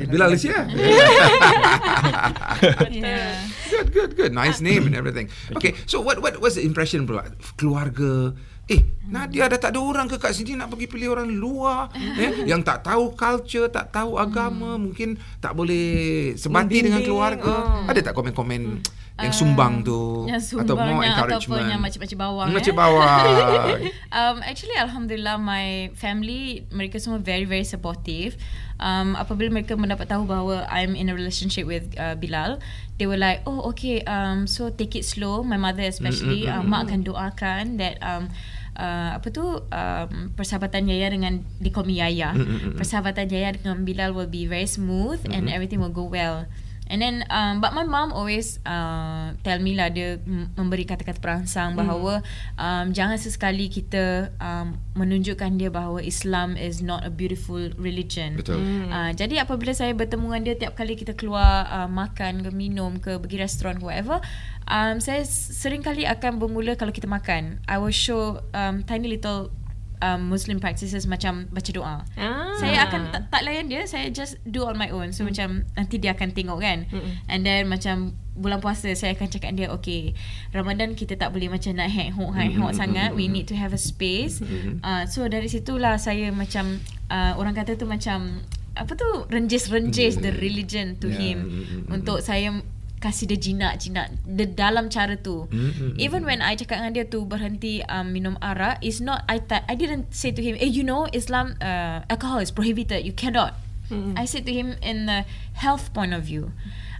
Bilal 0.07 0.33
is 0.33 0.43
here. 0.43 0.67
Yeah. 2.91 3.47
good, 3.71 3.93
good, 3.93 4.17
good. 4.17 4.33
Nice 4.33 4.61
name 4.61 4.87
and 4.87 4.95
everything. 4.95 5.29
Okay, 5.57 5.75
so 5.85 6.01
what 6.01 6.23
what 6.23 6.41
was 6.41 6.57
the 6.57 6.65
impression 6.65 7.05
pula? 7.05 7.29
Keluarga. 7.59 8.33
Eh, 8.67 8.83
Nadia 9.07 9.47
dah 9.47 9.63
tak 9.63 9.79
ada 9.79 9.79
orang 9.79 10.11
ke 10.11 10.19
kat 10.19 10.35
sini 10.35 10.59
nak 10.59 10.75
pergi 10.75 10.91
pilih 10.91 11.15
orang 11.15 11.31
luar 11.31 11.87
eh 11.95 12.43
yang 12.51 12.67
tak 12.67 12.83
tahu 12.83 13.15
culture, 13.15 13.71
tak 13.71 13.95
tahu 13.95 14.19
agama, 14.19 14.75
mungkin 14.75 15.15
tak 15.39 15.55
boleh 15.55 16.35
sebati 16.35 16.83
dengan 16.83 16.99
keluarga. 16.99 17.87
oh. 17.87 17.87
Ada 17.87 18.11
tak 18.11 18.19
komen-komen 18.19 18.83
yang 19.17 19.33
sumbang 19.33 19.81
tu 19.81 20.29
Yang 20.29 20.61
atau 20.61 20.77
more 20.77 21.01
encouragement? 21.01 21.41
ataupun 21.41 21.61
yang 21.73 21.81
macam-macam 21.81 22.19
bawang. 22.21 22.49
Macam 22.53 22.73
eh. 22.73 22.77
bawah. 22.77 23.17
um, 24.21 24.37
actually, 24.45 24.77
Alhamdulillah, 24.77 25.37
my 25.41 25.89
family, 25.97 26.69
mereka 26.69 27.01
semua 27.01 27.17
very, 27.17 27.49
very 27.49 27.65
supportive. 27.65 28.37
Um, 28.77 29.17
apabila 29.17 29.49
mereka 29.49 29.73
mendapat 29.73 30.13
tahu 30.13 30.29
bahawa 30.29 30.69
I'm 30.69 30.93
in 30.93 31.09
a 31.09 31.17
relationship 31.17 31.65
with 31.65 31.97
uh, 31.97 32.13
Bilal, 32.21 32.61
they 33.01 33.09
were 33.09 33.17
like, 33.17 33.41
oh, 33.49 33.73
okay, 33.73 34.05
um, 34.05 34.45
so 34.45 34.69
take 34.69 34.93
it 34.93 35.09
slow. 35.09 35.41
My 35.41 35.57
mother 35.57 35.89
especially, 35.89 36.45
uh, 36.45 36.61
mak 36.61 36.93
akan 36.93 37.09
doakan 37.09 37.81
that 37.81 37.97
um, 38.05 38.29
uh, 38.77 39.17
apa 39.17 39.33
tu 39.33 39.65
um, 39.65 40.13
persahabatan 40.37 40.93
Yaya 40.93 41.09
dengan 41.09 41.41
they 41.57 41.73
call 41.73 41.89
me 41.89 42.05
Yaya. 42.05 42.37
Persahabatan 42.77 43.33
Yaya 43.33 43.57
dengan 43.57 43.89
Bilal 43.89 44.13
will 44.13 44.29
be 44.29 44.45
very 44.45 44.69
smooth 44.69 45.25
and 45.33 45.49
everything 45.49 45.81
will 45.81 45.95
go 45.95 46.05
well. 46.05 46.45
And 46.87 47.03
then 47.03 47.27
um, 47.35 47.59
but 47.59 47.75
my 47.75 47.83
mom 47.83 48.15
always 48.15 48.63
uh, 48.63 49.35
tell 49.43 49.59
me 49.59 49.75
lah 49.75 49.91
dia 49.91 50.23
memberi 50.55 50.87
kata-kata 50.87 51.19
perangsang 51.19 51.75
bahawa 51.75 52.23
um, 52.55 52.95
jangan 52.95 53.19
sesekali 53.19 53.67
kita 53.67 54.31
um, 54.39 54.79
menunjukkan 54.95 55.59
dia 55.59 55.67
bahawa 55.67 55.99
Islam 56.01 56.55
is 56.55 56.81
not 56.81 57.03
a 57.03 57.11
beautiful 57.11 57.59
religion. 57.77 58.39
Betul. 58.39 58.63
Uh, 58.87 59.11
jadi 59.13 59.43
apabila 59.43 59.75
saya 59.75 59.93
bertemu 59.99 60.31
dengan 60.31 60.43
dia 60.47 60.55
tiap 60.57 60.79
kali 60.79 60.95
kita 60.95 61.19
keluar 61.19 61.67
uh, 61.67 61.91
makan 61.91 62.47
ke 62.47 62.51
minum 62.55 63.03
ke 63.03 63.19
pergi 63.19 63.43
restoran 63.43 63.83
ke 63.83 63.85
whatever, 63.85 64.23
um, 64.71 65.03
saya 65.03 65.27
sering 65.27 65.83
kali 65.83 66.07
akan 66.07 66.39
bermula 66.39 66.79
kalau 66.79 66.95
kita 66.95 67.11
makan, 67.11 67.59
I 67.67 67.83
will 67.83 67.95
show 67.95 68.47
um, 68.55 68.87
tiny 68.87 69.11
little 69.11 69.51
um, 70.03 70.33
Muslim 70.33 70.61
practices 70.61 71.05
macam 71.09 71.49
baca 71.53 71.71
doa. 71.73 71.97
Ah. 72.17 72.57
Saya 72.59 72.89
akan 72.89 73.13
tak, 73.13 73.23
tak 73.33 73.43
layan 73.45 73.69
dia, 73.69 73.85
saya 73.89 74.09
just 74.13 74.41
do 74.47 74.65
on 74.65 74.77
my 74.77 74.93
own. 74.93 75.13
So 75.13 75.25
mm. 75.25 75.33
macam 75.33 75.49
nanti 75.77 75.97
dia 76.01 76.13
akan 76.17 76.33
tengok 76.33 76.59
kan. 76.61 76.89
Mm-mm. 76.89 77.13
And 77.31 77.41
then 77.45 77.69
macam 77.71 78.17
bulan 78.37 78.61
puasa 78.61 78.93
saya 78.93 79.17
akan 79.17 79.33
cakap 79.33 79.57
dia 79.57 79.73
okay 79.73 80.13
Ramadan 80.53 80.93
kita 80.93 81.17
tak 81.17 81.33
boleh 81.33 81.49
macam 81.49 81.73
nak 81.73 81.89
hang 81.89 82.13
hok 82.13 82.37
hang 82.37 82.53
hok 82.61 82.77
sangat 82.77 83.17
we 83.17 83.33
need 83.33 83.49
to 83.49 83.57
have 83.57 83.73
a 83.73 83.81
space 83.81 84.45
uh, 84.85 85.09
so 85.09 85.25
dari 85.25 85.49
situlah 85.49 85.97
saya 85.97 86.29
macam 86.37 86.77
uh, 87.09 87.33
orang 87.41 87.57
kata 87.57 87.81
tu 87.81 87.89
macam 87.89 88.45
apa 88.77 88.93
tu 88.93 89.09
renjis-renjis 89.33 90.21
the 90.21 90.37
religion 90.37 91.01
to 91.01 91.09
Yeah. 91.09 91.33
him 91.33 91.39
untuk 91.89 92.21
saya 92.21 92.53
kasih 92.97 93.29
dia 93.29 93.37
jinak-jinak 93.37 94.09
the 94.25 94.49
dalam 94.49 94.89
cara 94.89 95.21
tu. 95.21 95.45
Mm-mm. 95.53 95.95
even 96.01 96.25
when 96.25 96.41
I 96.41 96.57
cakap 96.57 96.81
dengan 96.81 96.97
dia 96.97 97.05
tu 97.05 97.29
berhenti 97.29 97.85
um, 97.87 98.09
minum 98.09 98.41
arak 98.41 98.81
is 98.81 99.05
not 99.05 99.23
I 99.29 99.45
ta- 99.45 99.69
I 99.69 99.77
didn't 99.77 100.17
say 100.17 100.33
to 100.33 100.41
him 100.41 100.57
eh 100.57 100.69
you 100.69 100.81
know 100.81 101.05
Islam 101.13 101.61
uh, 101.61 102.09
alcohol 102.09 102.41
is 102.41 102.49
prohibited 102.49 103.05
you 103.05 103.13
cannot. 103.13 103.57
I 104.19 104.27
said 104.27 104.43
to 104.51 104.53
him 104.53 104.75
in 104.83 105.07
the 105.07 105.23
health 105.63 105.95
point 105.95 106.11
of 106.11 106.27
view. 106.27 106.51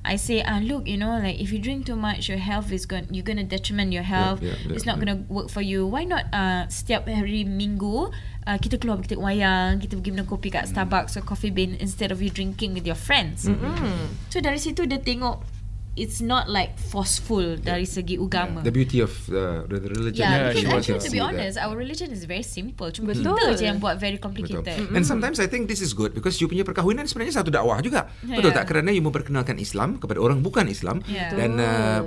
I 0.07 0.15
say 0.15 0.39
ah 0.47 0.63
look 0.63 0.87
you 0.87 0.95
know 0.95 1.19
like 1.19 1.43
if 1.43 1.51
you 1.51 1.59
drink 1.59 1.83
too 1.83 1.99
much 1.99 2.31
your 2.31 2.39
health 2.39 2.71
is 2.71 2.87
going 2.87 3.11
you're 3.11 3.27
going 3.27 3.43
to 3.43 3.49
detriment 3.49 3.91
your 3.91 4.07
health. 4.07 4.39
yeah, 4.39 4.55
yeah, 4.55 4.71
it's 4.71 4.87
not 4.87 5.03
yeah. 5.03 5.03
going 5.03 5.13
to 5.19 5.19
work 5.27 5.51
for 5.51 5.67
you. 5.67 5.83
Why 5.83 6.07
not 6.07 6.31
uh, 6.31 6.71
setiap 6.71 7.11
hari 7.11 7.43
minggu 7.43 8.15
uh, 8.47 8.59
kita 8.63 8.79
keluar 8.79 9.03
kita 9.03 9.19
tengok 9.19 9.27
wayang 9.27 9.83
kita 9.83 9.99
pergi 9.99 10.11
minum 10.15 10.31
kopi 10.31 10.55
kat 10.55 10.71
Starbucks 10.71 11.19
or 11.19 11.27
Coffee 11.27 11.51
Bean 11.51 11.75
instead 11.83 12.15
of 12.15 12.23
you 12.23 12.31
drinking 12.31 12.71
with 12.71 12.87
your 12.87 12.95
friends? 12.95 13.51
So 14.31 14.39
dari 14.39 14.63
situ 14.63 14.87
dia 14.87 15.03
tengok 15.03 15.43
it's 15.97 16.21
not 16.21 16.47
like 16.47 16.77
forceful 16.77 17.57
dari 17.57 17.83
segi 17.83 18.15
agama 18.17 18.61
The 18.61 18.71
beauty 18.71 19.01
of 19.01 19.11
uh, 19.29 19.65
the 19.67 19.81
religion. 19.83 20.23
Yeah, 20.23 20.53
Yeah, 20.53 20.53
because 20.53 20.69
actually 20.71 21.01
to 21.01 21.01
to 21.01 21.11
be 21.11 21.11
see 21.11 21.19
that. 21.19 21.33
honest, 21.33 21.57
our 21.57 21.75
religion 21.75 22.09
is 22.13 22.23
very 22.25 22.45
simple. 22.45 22.93
Cuma 22.93 23.17
Betul. 23.17 23.33
kita 23.35 23.57
je 23.57 23.65
yang 23.65 23.81
buat 23.81 23.97
very 23.97 24.21
Betul. 24.21 24.29
complicated. 24.29 24.93
And 24.93 25.03
sometimes 25.03 25.41
I 25.41 25.49
think 25.49 25.67
this 25.67 25.81
is 25.81 25.91
good 25.91 26.13
because 26.13 26.37
you 26.37 26.47
punya 26.47 26.63
perkahwinan 26.63 27.09
sebenarnya 27.09 27.41
satu 27.41 27.49
dakwah 27.49 27.81
juga. 27.81 28.13
Yeah. 28.21 28.39
Betul 28.39 28.53
tak? 28.53 28.69
Kerana 28.69 28.93
you 28.93 29.01
memperkenalkan 29.01 29.57
Islam 29.57 29.97
kepada 29.97 30.21
orang 30.21 30.45
bukan 30.45 30.69
Islam 30.69 31.01
Yeah. 31.09 31.33
dan 31.33 31.51
uh, 31.57 32.01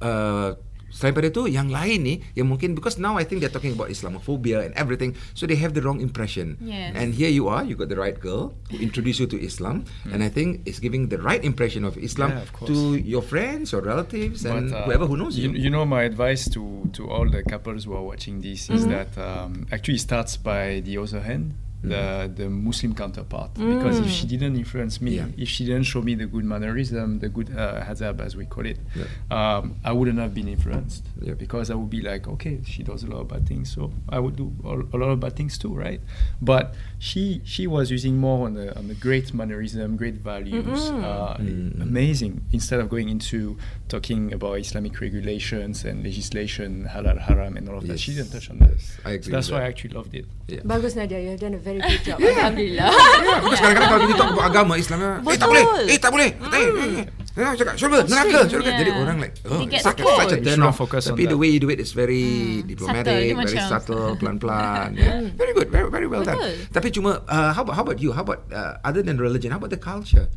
uh, 0.00 0.50
selain 0.92 1.16
pada 1.16 1.32
itu 1.32 1.48
yang 1.48 1.72
lain 1.72 2.04
ni 2.04 2.14
yang 2.36 2.52
mungkin 2.52 2.76
because 2.76 3.00
now 3.00 3.16
I 3.16 3.24
think 3.24 3.40
they're 3.40 3.52
talking 3.52 3.72
about 3.72 3.88
Islamophobia 3.88 4.60
and 4.60 4.76
everything 4.76 5.16
so 5.32 5.48
they 5.48 5.56
have 5.56 5.72
the 5.72 5.80
wrong 5.80 6.04
impression. 6.04 6.60
Yes. 6.60 6.92
And 6.92 7.16
here 7.16 7.32
you 7.32 7.48
are, 7.48 7.64
you 7.64 7.74
got 7.74 7.88
the 7.88 7.96
right 7.96 8.14
girl 8.14 8.52
who 8.68 8.76
introduced 8.78 9.18
you 9.18 9.26
to 9.32 9.38
Islam 9.40 9.88
and 10.12 10.20
I 10.22 10.28
think 10.28 10.62
it's 10.68 10.78
giving 10.78 11.08
the 11.08 11.16
right 11.16 11.40
impression 11.42 11.82
of 11.88 11.96
Islam 11.96 12.36
Yeah, 12.36 12.44
of 12.44 12.68
to 12.68 12.76
your 13.00 13.24
friends 13.24 13.72
or 13.72 13.80
relatives 13.80 14.44
and 14.44 14.68
But, 14.70 14.76
uh, 14.76 14.84
whoever 14.84 15.06
who 15.08 15.16
knows 15.16 15.40
you. 15.40 15.50
You 15.50 15.72
know, 15.72 15.88
my 15.88 16.04
advice 16.04 16.44
to, 16.52 16.90
to 16.92 17.08
all 17.08 17.24
the 17.24 17.42
couples 17.42 17.88
who 17.88 17.96
are 17.96 18.04
watching 18.04 18.44
this 18.44 18.68
is 18.68 18.84
that 18.86 19.16
um, 19.16 19.66
actually 19.72 19.98
starts 19.98 20.36
by 20.36 20.84
the 20.84 20.98
other 20.98 21.20
hand, 21.24 21.54
the 21.82 22.30
the 22.34 22.48
Muslim 22.48 22.94
counterpart. 22.94 23.54
Because 23.54 23.98
if 24.00 24.08
she 24.10 24.26
didn't 24.26 24.56
influence 24.56 25.00
me, 25.00 25.16
Yeah. 25.16 25.26
if 25.36 25.48
she 25.48 25.64
didn't 25.64 25.84
show 25.84 26.00
me 26.02 26.14
the 26.14 26.26
good 26.26 26.44
mannerism, 26.44 27.18
the 27.18 27.28
good 27.28 27.50
uh, 27.56 27.82
hazab 27.84 28.20
as 28.20 28.36
we 28.36 28.46
call 28.46 28.66
it, 28.66 28.78
Yeah. 28.94 29.04
um, 29.30 29.76
I 29.84 29.92
wouldn't 29.92 30.18
have 30.18 30.32
been 30.34 30.48
influenced. 30.48 31.04
Yep. 31.20 31.38
Because 31.38 31.70
I 31.70 31.74
would 31.74 31.90
be 31.90 32.00
like, 32.00 32.28
okay, 32.28 32.60
she 32.64 32.82
does 32.82 33.02
a 33.02 33.08
lot 33.08 33.20
of 33.20 33.28
bad 33.28 33.46
things, 33.48 33.70
so 33.72 33.92
I 34.08 34.18
would 34.18 34.36
do 34.36 34.52
a, 34.64 34.96
a 34.96 34.98
lot 34.98 35.10
of 35.10 35.20
bad 35.20 35.34
things 35.36 35.58
too, 35.58 35.74
right? 35.74 36.00
But 36.40 36.74
she 36.98 37.40
she 37.44 37.66
was 37.66 37.90
using 37.90 38.16
more 38.18 38.46
on 38.46 38.54
the 38.54 38.76
on 38.78 38.86
the 38.88 38.94
great 38.94 39.34
mannerism, 39.34 39.96
great 39.96 40.14
values, 40.16 40.80
uh, 40.90 41.36
Mm. 41.42 41.82
amazing. 41.82 42.42
Instead 42.52 42.78
of 42.80 42.88
going 42.88 43.08
into 43.08 43.56
talking 43.88 44.32
about 44.32 44.58
Islamic 44.58 45.00
regulations 45.00 45.84
and 45.84 46.04
legislation, 46.04 46.86
halal, 46.94 47.18
haram, 47.18 47.56
and 47.56 47.68
all 47.68 47.78
of 47.78 47.86
that, 47.88 47.98
she 47.98 48.14
didn't 48.14 48.30
touch 48.30 48.50
on 48.50 48.58
that. 48.58 48.70
Yes, 48.72 48.98
I 49.04 49.10
agree 49.12 49.24
So 49.24 49.30
that's 49.30 49.48
with 49.48 49.58
why 49.60 49.64
I 49.64 49.68
actually 49.68 49.94
loved 49.94 50.14
it. 50.14 50.26
Yeah. 50.48 50.60
Bagus 50.64 50.94
Nadia, 50.96 51.18
you 51.20 51.30
have 51.30 51.40
done 51.40 51.54
a 51.54 51.58
very 51.58 51.71
good 51.80 52.02
job. 52.04 52.16
Alhamdulillah. 52.20 52.88
Ya, 52.92 53.34
because 53.40 53.60
kadang-kadang 53.62 53.88
kalau 53.88 54.00
kita 54.04 54.14
talk 54.18 54.30
about 54.34 54.46
agama 54.50 54.72
Islam 54.76 54.98
eh 55.00 55.38
tak 55.38 55.48
boleh. 55.48 55.64
Eh 55.88 55.98
tak 55.98 56.10
boleh. 56.12 56.28
Eh, 56.32 56.56
eh, 56.58 57.21
cakap 57.32 57.74
syurga 57.80 57.98
neraka 58.04 58.38
syurga 58.46 58.70
Yeah. 58.72 58.80
jadi 58.84 58.90
orang 58.92 59.16
like 59.20 59.34
oh 59.48 59.64
They 59.64 59.66
get 59.72 59.82
such, 59.82 59.98
scared. 60.00 60.16
such 60.20 60.32
a 60.32 60.38
You 60.38 60.44
turn 60.44 60.58
should 60.60 60.68
off 60.68 60.76
focus 60.76 61.02
on 61.08 61.16
tapi 61.16 61.24
the 61.24 61.32
that. 61.32 61.40
way 61.40 61.48
you 61.48 61.60
do 61.60 61.70
it 61.72 61.80
is 61.80 61.92
very 61.92 62.24
diplomatic 62.62 63.08
Subtle, 63.08 63.24
dia 63.24 63.32
very 63.32 63.40
macam- 63.40 63.70
subtle 63.72 64.04
pelan-pelan 64.20 64.88
yeah. 64.94 65.20
very 65.32 65.52
good 65.52 65.68
very 65.72 65.88
very 65.88 66.04
well 66.06 66.20
done 66.22 66.36
Betul. 66.36 66.52
tapi 66.76 66.88
cuma 66.92 67.10
uh, 67.26 67.50
how 67.56 67.64
about 67.64 67.74
how 67.76 67.82
about 67.82 67.98
you 67.98 68.12
how 68.12 68.20
about 68.20 68.44
uh, 68.52 68.76
other 68.84 69.00
than 69.00 69.16
religion 69.16 69.48
how 69.48 69.56
about 69.56 69.72
the 69.72 69.80
culture 69.80 70.28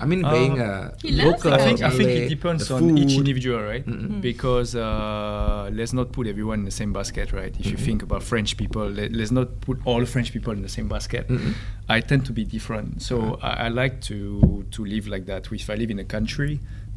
I 0.00 0.08
mean 0.08 0.24
Uh, 0.24 0.32
being 0.32 0.56
uh, 0.64 0.96
He 1.04 1.12
loves 1.12 1.44
local 1.44 1.52
the 1.52 1.60
I 1.60 1.60
think 1.60 1.84
I 1.84 1.92
think 1.92 2.08
Malay, 2.08 2.24
it 2.24 2.32
depends 2.32 2.72
the 2.72 2.80
on 2.80 2.96
each 2.96 3.12
food. 3.12 3.20
individual, 3.20 3.60
right? 3.60 3.84
Because 4.24 4.72
uh, 4.72 5.68
let's 5.68 5.92
not 5.92 6.08
put 6.08 6.24
everyone 6.24 6.64
in 6.64 6.66
the 6.66 6.72
same 6.72 6.96
basket, 6.96 7.36
right? 7.36 7.52
If 7.52 7.68
you 7.68 7.76
think 7.76 8.00
about 8.00 8.24
French 8.24 8.56
people, 8.56 8.88
let, 8.88 9.12
let's 9.12 9.28
not 9.28 9.60
put 9.60 9.76
all 9.84 10.00
French 10.08 10.32
people 10.32 10.56
in 10.56 10.64
the 10.64 10.72
same 10.72 10.88
basket. 10.88 11.28
I 11.84 12.00
tend 12.00 12.24
to 12.28 12.32
be 12.32 12.48
different, 12.48 13.04
so 13.04 13.36
I, 13.44 13.66
I 13.66 13.68
like 13.68 14.00
to 14.08 14.16
to 14.72 14.80
live 14.84 15.04
like 15.04 15.28
that. 15.28 15.52
If 15.52 15.68
I 15.68 15.76
live 15.76 15.92
in 15.92 16.00
a 16.00 16.08
country, 16.08 16.37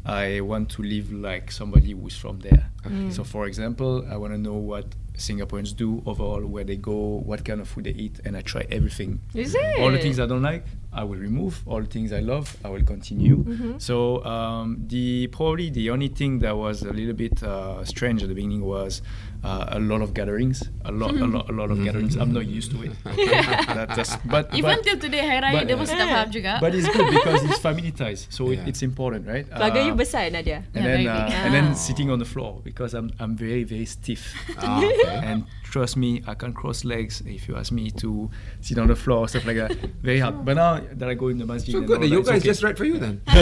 I 0.04 0.40
want 0.40 0.68
to 0.70 0.82
live 0.82 1.12
like 1.12 1.52
somebody 1.52 1.92
who's 1.92 2.16
from 2.16 2.40
there. 2.40 2.70
So, 3.10 3.22
for 3.24 3.46
example, 3.46 4.04
I 4.10 4.16
want 4.16 4.32
to 4.32 4.38
know 4.38 4.54
what 4.54 4.86
Singaporeans 5.16 5.76
do 5.76 6.02
overall, 6.06 6.40
where 6.46 6.64
they 6.64 6.76
go, 6.76 7.22
what 7.24 7.44
kind 7.44 7.60
of 7.60 7.68
food 7.68 7.84
they 7.84 7.90
eat, 7.92 8.20
and 8.24 8.36
I 8.36 8.40
try 8.42 8.66
everything. 8.70 9.20
Is 9.34 9.54
it? 9.54 9.78
All 9.80 9.90
the 9.90 9.98
things 9.98 10.18
I 10.18 10.26
don't 10.26 10.42
like, 10.42 10.64
I 10.92 11.04
will 11.04 11.16
remove. 11.18 11.62
All 11.66 11.80
the 11.80 11.86
things 11.88 12.12
I 12.12 12.20
love, 12.20 12.56
I 12.64 12.68
will 12.68 12.82
continue. 12.84 13.44
So 13.78 14.24
um, 14.24 14.84
the 14.88 15.28
probably 15.28 15.70
the 15.70 15.90
only 15.90 16.08
thing 16.08 16.40
that 16.40 16.56
was 16.56 16.82
a 16.82 16.92
little 16.92 17.14
bit 17.14 17.42
uh, 17.42 17.84
strange 17.84 18.22
at 18.22 18.28
the 18.28 18.34
beginning 18.34 18.64
was 18.64 19.00
uh, 19.44 19.66
a 19.68 19.80
lot 19.80 20.02
of 20.02 20.12
gatherings, 20.14 20.62
a 20.84 20.92
lot, 20.92 21.12
a 21.14 21.24
lot, 21.26 21.48
a 21.48 21.52
lot 21.52 21.70
of 21.70 21.82
gatherings. 21.86 22.16
I'm 22.16 22.32
not 22.32 22.46
used 22.46 22.70
to 22.72 22.82
it. 22.82 22.92
that, 23.04 23.92
that's, 23.96 24.16
but 24.24 24.48
Even 24.54 24.76
but, 24.76 24.84
till 24.84 24.98
today 24.98 25.20
Hari 25.26 25.40
Raya 25.40 25.52
but- 25.60 25.66
dia 25.68 25.76
masih 25.76 25.96
tak 25.96 26.08
faham 26.08 26.28
juga. 26.30 26.52
but 26.60 26.74
it's 26.74 26.88
good 26.88 27.08
because 27.10 27.40
it's 27.44 27.58
family 27.58 27.90
ties, 27.92 28.26
so 28.30 28.50
Yeah. 28.50 28.60
it, 28.64 28.68
it's 28.76 28.82
important, 28.82 29.26
right? 29.26 29.48
Keluarga 29.48 29.80
you 29.86 29.92
Uh, 29.92 29.96
besar 29.96 30.28
Nadia. 30.30 30.64
and 30.74 30.84
Yeah, 30.84 30.96
then 30.96 31.00
uh, 31.08 31.44
and 31.46 31.50
then 31.54 31.66
Ah. 31.72 31.78
sitting 31.78 32.08
on 32.10 32.18
the 32.20 32.28
floor 32.28 32.60
because 32.62 32.92
I'm 32.94 33.10
I'm 33.18 33.32
very 33.36 33.64
very 33.64 33.84
stiff. 33.88 34.28
Ah, 34.60 34.78
and 35.04 35.46
trust 35.72 35.96
me, 35.96 36.22
I 36.28 36.34
can't 36.34 36.54
cross 36.54 36.84
legs 36.84 37.22
if 37.24 37.48
you 37.48 37.56
ask 37.56 37.72
me 37.72 37.90
to 38.04 38.30
sit 38.60 38.76
on 38.78 38.88
the 38.88 38.94
floor 38.94 39.26
stuff 39.26 39.46
like 39.46 39.56
that. 39.56 39.72
Very 40.02 40.20
hard. 40.20 40.44
But 40.44 40.54
now 40.60 40.80
that 41.00 41.08
I 41.08 41.14
go 41.14 41.28
in 41.28 41.38
the 41.38 41.46
masjid, 41.46 41.72
So 41.72 41.78
and 41.78 41.86
good, 41.86 41.96
all 41.96 42.02
the 42.02 42.08
that, 42.08 42.14
yoga 42.14 42.32
is 42.34 42.42
just 42.44 42.62
right 42.62 42.76
for 42.76 42.84
you 42.84 42.98
then. 42.98 43.22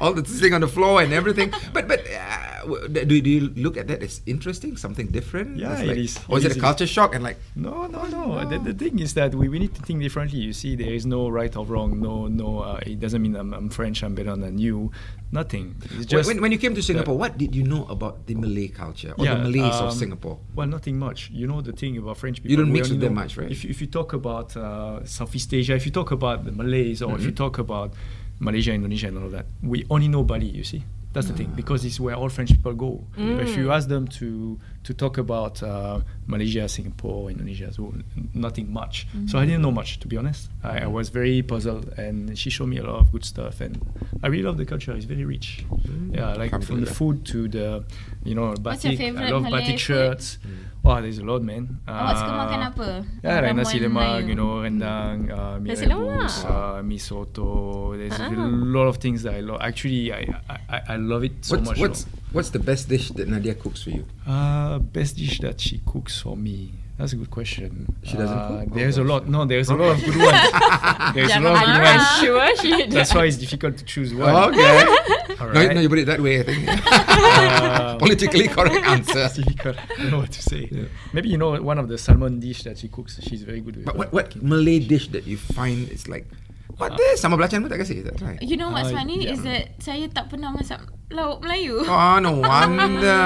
All 0.00 0.14
the 0.14 0.24
sitting 0.24 0.54
on 0.54 0.60
the 0.62 0.68
floor 0.68 1.02
and 1.02 1.12
everything. 1.12 1.52
But 1.74 1.88
but 1.88 2.00
uh, 2.08 2.64
do, 2.88 3.04
do 3.20 3.28
you 3.30 3.52
look 3.56 3.76
at 3.76 3.88
that 3.88 4.02
as 4.02 4.22
interesting, 4.24 4.76
something 4.76 5.08
different? 5.08 5.56
Yeah, 5.58 5.70
That's 5.70 5.82
it 5.82 5.88
like, 5.88 5.96
is. 5.98 6.18
Or 6.28 6.38
is 6.38 6.44
It 6.44 6.52
it 6.52 6.52
a 6.52 6.56
is. 6.56 6.62
culture 6.62 6.86
shock 6.86 7.14
and 7.14 7.22
like? 7.24 7.36
No, 7.56 7.86
no, 7.86 8.04
no. 8.06 8.44
The, 8.48 8.58
the 8.58 8.72
thing 8.72 8.98
is 8.98 9.12
that 9.14 9.34
we, 9.34 9.48
we 9.48 9.58
need 9.58 9.74
to 9.74 9.82
think 9.82 10.00
differently. 10.00 10.38
You 10.40 10.52
see, 10.52 10.76
there 10.76 10.92
is 10.92 11.04
no 11.04 11.28
right 11.28 11.54
or 11.56 11.66
wrong. 11.66 12.00
No, 12.00 12.28
no. 12.28 12.60
Uh, 12.60 12.80
it 12.86 13.00
doesn't 13.00 13.20
mean 13.20 13.36
I'm, 13.36 13.52
I'm 13.52 13.68
French. 13.68 14.02
I'm 14.02 14.14
better 14.14 14.36
than 14.36 14.56
you. 14.58 14.90
Nothing. 15.32 15.76
It's 15.96 16.06
just 16.06 16.26
when, 16.26 16.40
when 16.40 16.50
you 16.52 16.58
came 16.58 16.74
to 16.74 16.82
Singapore, 16.82 17.16
what 17.16 17.38
did 17.38 17.54
you 17.54 17.62
know 17.62 17.84
about 17.86 18.26
the 18.26 18.34
Malay 18.34 18.68
culture 18.68 19.14
or 19.16 19.24
the 19.26 19.36
Malays 19.36 19.79
of 19.80 19.90
um, 19.92 19.98
Singapore? 19.98 20.38
Well, 20.54 20.66
nothing 20.66 20.98
much. 20.98 21.30
You 21.30 21.46
know 21.46 21.60
the 21.60 21.72
thing 21.72 21.96
about 21.98 22.16
French 22.18 22.36
people. 22.42 22.50
You 22.50 22.56
don't 22.56 22.72
mix 22.72 22.88
with 22.90 23.00
them 23.00 23.14
much, 23.14 23.36
right? 23.36 23.50
If, 23.50 23.64
if 23.64 23.80
you 23.80 23.86
talk 23.86 24.12
about 24.12 24.56
uh, 24.56 25.04
Southeast 25.04 25.52
Asia, 25.54 25.74
if 25.74 25.84
you 25.86 25.92
talk 25.92 26.10
about 26.10 26.44
the 26.44 26.52
Malays, 26.52 27.02
or 27.02 27.10
if 27.12 27.18
Mm-hmm. 27.18 27.26
you 27.26 27.32
talk 27.32 27.58
about 27.58 27.92
Malaysia, 28.38 28.72
Indonesia, 28.72 29.08
and 29.08 29.18
all 29.18 29.24
of 29.26 29.32
that, 29.32 29.46
we 29.62 29.84
only 29.90 30.08
know 30.08 30.22
Bali. 30.24 30.46
You 30.46 30.64
see, 30.64 30.82
that's 31.12 31.26
the 31.26 31.34
Ah. 31.34 31.36
thing 31.38 31.50
because 31.56 31.84
it's 31.84 31.98
where 31.98 32.14
all 32.14 32.28
French 32.28 32.50
people 32.50 32.72
go. 32.74 33.04
But 33.16 33.42
if 33.46 33.54
Mm. 33.54 33.56
you 33.58 33.72
ask 33.72 33.88
them 33.88 34.06
to 34.22 34.58
to 34.82 34.94
talk 34.94 35.18
about 35.18 35.60
uh, 35.62 36.00
Malaysia, 36.26 36.64
Singapore, 36.66 37.28
Indonesia, 37.30 37.68
so 37.70 37.92
n- 37.92 38.02
nothing 38.32 38.72
much. 38.72 39.04
So 39.28 39.36
I 39.38 39.44
didn't 39.44 39.60
know 39.60 39.70
much, 39.70 40.00
to 40.00 40.08
be 40.08 40.16
honest. 40.16 40.48
I, 40.64 40.84
I 40.84 40.88
was 40.88 41.10
very 41.12 41.42
puzzled, 41.44 41.92
and 42.00 42.32
she 42.32 42.48
showed 42.48 42.68
me 42.72 42.78
a 42.80 42.84
lot 42.88 42.96
of 42.96 43.12
good 43.12 43.24
stuff, 43.28 43.60
and 43.60 43.76
I 44.24 44.28
really 44.32 44.42
love 44.48 44.56
the 44.56 44.64
culture. 44.64 44.96
It's 44.96 45.04
very 45.04 45.26
rich. 45.28 45.66
Yeah, 46.16 46.32
like 46.32 46.56
from 46.64 46.80
the 46.80 46.88
food 46.88 47.26
to 47.28 47.44
the, 47.48 47.84
you 48.24 48.32
know, 48.34 48.56
What's 48.56 48.84
your 48.88 48.96
batik. 48.96 49.20
I 49.20 49.28
love 49.28 49.42
Malay 49.44 49.60
batik 49.60 49.76
food? 49.76 49.80
shirts. 49.84 50.38
Wow, 50.80 51.04
there's 51.04 51.20
a 51.20 51.26
lot, 51.28 51.44
man. 51.44 51.76
Awak 51.84 52.16
suka 52.16 52.32
Uh, 52.32 52.40
makan 52.40 52.60
apa? 52.72 52.88
Yeah, 53.20 53.40
like 53.44 53.52
nasi 53.52 53.76
Ramuan 53.84 53.84
lemak, 53.84 54.24
Melayu. 54.24 54.28
you 54.32 54.34
know, 54.40 54.52
rendang, 54.64 55.18
uh, 55.28 55.60
mi 55.60 55.68
Nasi 55.76 55.84
rebus, 55.92 56.34
uh, 56.48 56.80
mi 56.80 56.96
soto. 56.96 57.92
There's 58.00 58.16
Ah. 58.16 58.32
a 58.32 58.48
lot 58.48 58.88
of 58.88 58.96
things 58.96 59.20
that 59.28 59.36
I 59.36 59.44
love. 59.44 59.60
Actually, 59.60 60.08
I, 60.08 60.24
I, 60.48 60.56
I- 60.80 60.84
I 60.88 60.96
love 61.00 61.24
it 61.24 61.44
so 61.44 61.56
what's 61.56 61.68
much. 61.70 61.78
what's 61.78 62.04
though. 62.04 62.10
what's 62.32 62.50
the 62.50 62.58
best 62.58 62.88
dish 62.88 63.08
that 63.10 63.28
Nadia 63.28 63.54
cooks 63.54 63.82
for 63.82 63.90
you? 63.90 64.04
Uh, 64.26 64.78
best 64.78 65.16
dish 65.16 65.38
that 65.40 65.60
she 65.60 65.80
cooks 65.86 66.20
for 66.20 66.36
me. 66.36 66.72
That's 66.98 67.14
a 67.14 67.16
good 67.16 67.30
question. 67.30 67.96
She 68.02 68.12
doesn't 68.18 68.36
Uh, 68.36 68.64
cook? 68.64 68.74
There's 68.74 68.98
a 68.98 69.04
lot. 69.04 69.26
No, 69.26 69.46
there's 69.46 69.70
a 69.70 69.74
lot 69.74 69.96
of 69.96 70.04
good 70.04 70.16
ones. 70.20 71.14
There's 71.14 71.32
a 71.32 71.40
lot 71.40 71.56
of 71.56 71.60
good 71.64 71.80
I'm 71.80 71.96
ones. 71.96 72.08
sure 72.20 72.56
she 72.60 72.86
That's 72.88 73.14
why 73.14 73.24
it's 73.24 73.38
difficult 73.38 73.78
to 73.78 73.84
choose 73.86 74.12
one. 74.12 74.28
Okay. 74.52 74.84
All 75.40 75.48
no, 75.48 75.66
no, 75.72 75.80
you 75.80 75.88
put 75.88 75.98
it 76.00 76.04
that 76.12 76.20
way. 76.20 76.40
I 76.40 76.42
think 76.42 76.68
Uh, 76.68 77.96
politically 78.04 78.48
correct 78.48 78.84
answer. 78.84 79.24
It's 79.24 79.36
difficult. 79.36 79.76
I 79.78 80.02
don't 80.02 80.10
know 80.10 80.18
what 80.18 80.32
to 80.32 80.42
say. 80.42 80.68
Yeah. 80.70 80.84
Maybe 81.14 81.30
you 81.30 81.38
know 81.38 81.56
one 81.62 81.78
of 81.78 81.88
the 81.88 81.96
salmon 81.96 82.38
dish 82.38 82.64
that 82.64 82.76
she 82.76 82.88
cooks. 82.88 83.18
She's 83.22 83.42
very 83.44 83.60
good 83.62 83.76
with. 83.76 83.86
But 83.86 83.96
what 83.96 84.12
what. 84.12 84.36
Malay 84.42 84.78
dish 84.80 85.08
that 85.08 85.26
you 85.26 85.38
find 85.38 85.88
is 85.88 86.06
like 86.06 86.26
what 86.80 86.96
this? 86.96 87.20
Sama 87.20 87.36
belacan 87.36 87.60
pun 87.60 87.68
tak 87.68 87.78
kasih. 87.78 88.00
Is 88.00 88.04
that 88.06 88.16
right? 88.18 88.40
You 88.40 88.56
know 88.56 88.70
what's 88.70 88.88
Ah, 88.88 88.96
funny 88.96 89.22
yeah. 89.22 89.32
is 89.32 89.40
that 89.42 89.76
saya 89.78 90.08
tak 90.08 90.26
pernah 90.26 90.50
masak 90.50 90.80
lauk 91.08 91.38
Melayu. 91.40 91.82
Oh, 91.82 92.16
no 92.18 92.38
wonder. 92.40 93.22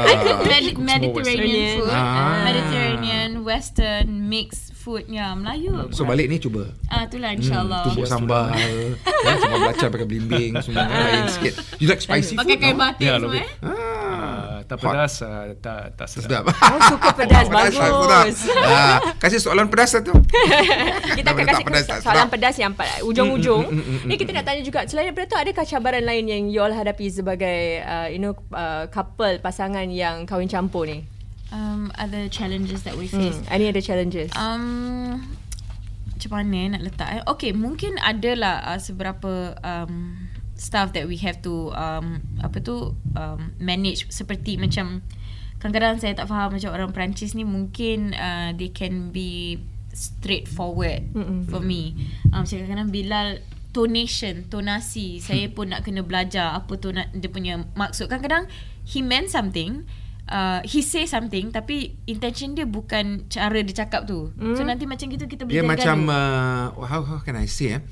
I 0.00 0.14
cook 0.16 0.40
Med- 0.78 1.02
Mediterranean 1.02 1.76
food, 1.76 1.90
Ah. 1.90 2.42
Mediterranean, 2.42 3.30
Western, 3.42 4.06
mixed 4.26 4.72
food. 4.72 5.04
Ya, 5.06 5.34
Melayu. 5.34 5.90
So 5.90 6.02
balik 6.02 6.26
ni 6.26 6.38
cuba. 6.38 6.70
Ah, 6.86 7.04
itulah 7.04 7.34
insyaAllah. 7.34 7.82
Hmm, 7.82 7.86
tumbuk 7.90 8.06
Yes, 8.06 8.12
sambal. 8.12 8.46
ya, 9.26 9.32
sambal 9.36 9.58
belacan 9.60 9.88
pakai 9.90 10.06
belimbing 10.06 10.52
semua 10.62 10.86
lain 10.86 11.26
sikit. 11.28 11.54
You 11.76 11.86
like 11.86 11.98
spicy 11.98 12.34
Pakai 12.34 12.54
food? 12.54 12.62
kain 12.62 12.72
no? 12.72 12.80
batik 12.80 13.04
Yeah, 13.04 13.18
semua 13.18 13.36
eh. 13.36 13.48
Ah, 13.60 13.66
Uh, 13.66 13.95
tak 14.66 14.78
pedas, 14.78 15.12
uh, 15.22 15.54
tak 15.58 15.94
tak 15.94 16.06
sedap. 16.10 16.42
sedap. 16.42 16.44
Oh, 16.50 16.80
suka 16.90 17.08
pedas. 17.14 17.46
Bagus. 17.46 17.78
Bagus. 17.78 18.38
Ah, 18.58 18.98
kasih 19.16 19.38
soalan 19.38 19.66
pedas 19.66 19.94
satu. 19.94 20.12
kita 21.18 21.28
akan 21.30 21.44
kasih 21.46 21.64
pedas, 21.64 21.84
soalan 22.02 22.26
sedap. 22.26 22.34
pedas 22.34 22.54
yang 22.58 22.72
ujung-ujung. 23.02 23.62
Mm, 23.70 23.72
mm, 23.72 23.84
mm, 23.86 23.98
mm, 24.02 24.08
Ni 24.10 24.14
kita 24.18 24.30
nak 24.34 24.44
tanya 24.44 24.60
juga 24.60 24.84
selain 24.84 25.08
daripada 25.08 25.30
tu 25.30 25.38
adakah 25.38 25.64
cabaran 25.64 26.02
lain 26.02 26.24
yang 26.26 26.42
you 26.50 26.58
all 26.58 26.74
hadapi 26.74 27.06
sebagai 27.06 27.80
uh, 27.80 28.10
you 28.10 28.18
know 28.18 28.34
uh, 28.50 28.90
couple 28.90 29.38
pasangan 29.38 29.86
yang 29.86 30.26
kahwin 30.26 30.50
campur 30.50 30.84
ni? 30.84 31.06
Um, 31.48 31.94
other 31.94 32.26
challenges 32.26 32.82
that 32.82 32.98
we 32.98 33.06
Hmm. 33.06 33.22
face. 33.22 33.38
Any 33.46 33.70
other 33.70 33.78
challenges? 33.78 34.34
Um, 34.34 35.22
macam 36.10 36.30
mana 36.32 36.74
nak 36.74 36.82
letak 36.82 37.08
eh? 37.12 37.22
Okay, 37.28 37.54
mungkin 37.54 37.94
adalah 38.02 38.66
uh, 38.66 38.80
seberapa 38.82 39.54
um, 39.62 40.25
stuff 40.56 40.92
that 40.96 41.04
we 41.04 41.20
have 41.20 41.38
to 41.44 41.70
um, 41.76 42.24
apa 42.40 42.58
tu 42.64 42.96
um, 43.14 43.40
manage 43.60 44.08
seperti 44.08 44.56
macam 44.56 45.04
kadang-kadang 45.60 46.00
saya 46.00 46.12
tak 46.16 46.28
faham 46.28 46.52
macam 46.52 46.70
orang 46.72 46.90
Perancis 46.92 47.32
ni 47.32 47.44
mungkin 47.44 48.12
uh, 48.16 48.52
they 48.56 48.72
can 48.72 49.12
be 49.12 49.60
straightforward 49.96 51.08
Mm-mm. 51.16 51.48
for 51.48 51.64
me. 51.64 51.96
Um, 52.32 52.44
macam 52.44 52.56
kadang-kadang 52.60 52.90
Bilal 52.92 53.28
tonation, 53.72 54.48
tonasi, 54.48 55.20
saya 55.20 55.48
pun 55.52 55.72
nak 55.72 55.84
kena 55.84 56.00
belajar 56.00 56.56
apa 56.56 56.76
tu 56.80 56.92
nak 56.92 57.12
dia 57.12 57.28
punya 57.28 57.64
maksud. 57.76 58.08
Kadang-kadang 58.08 58.48
he 58.84 59.00
meant 59.00 59.28
something, 59.32 59.84
uh, 60.28 60.60
he 60.64 60.80
say 60.84 61.04
something 61.08 61.52
tapi 61.52 61.96
intention 62.08 62.56
dia 62.56 62.68
bukan 62.68 63.28
cara 63.28 63.56
dia 63.60 63.84
cakap 63.84 64.04
tu. 64.08 64.32
So 64.56 64.64
nanti 64.64 64.84
macam 64.84 65.08
gitu 65.12 65.24
kita 65.24 65.44
boleh 65.44 65.56
Dia 65.56 65.64
macam 65.64 66.08
uh, 66.08 66.72
how 66.84 67.00
how 67.04 67.20
can 67.20 67.36
I 67.36 67.48
say 67.48 67.80
eh? 67.80 67.82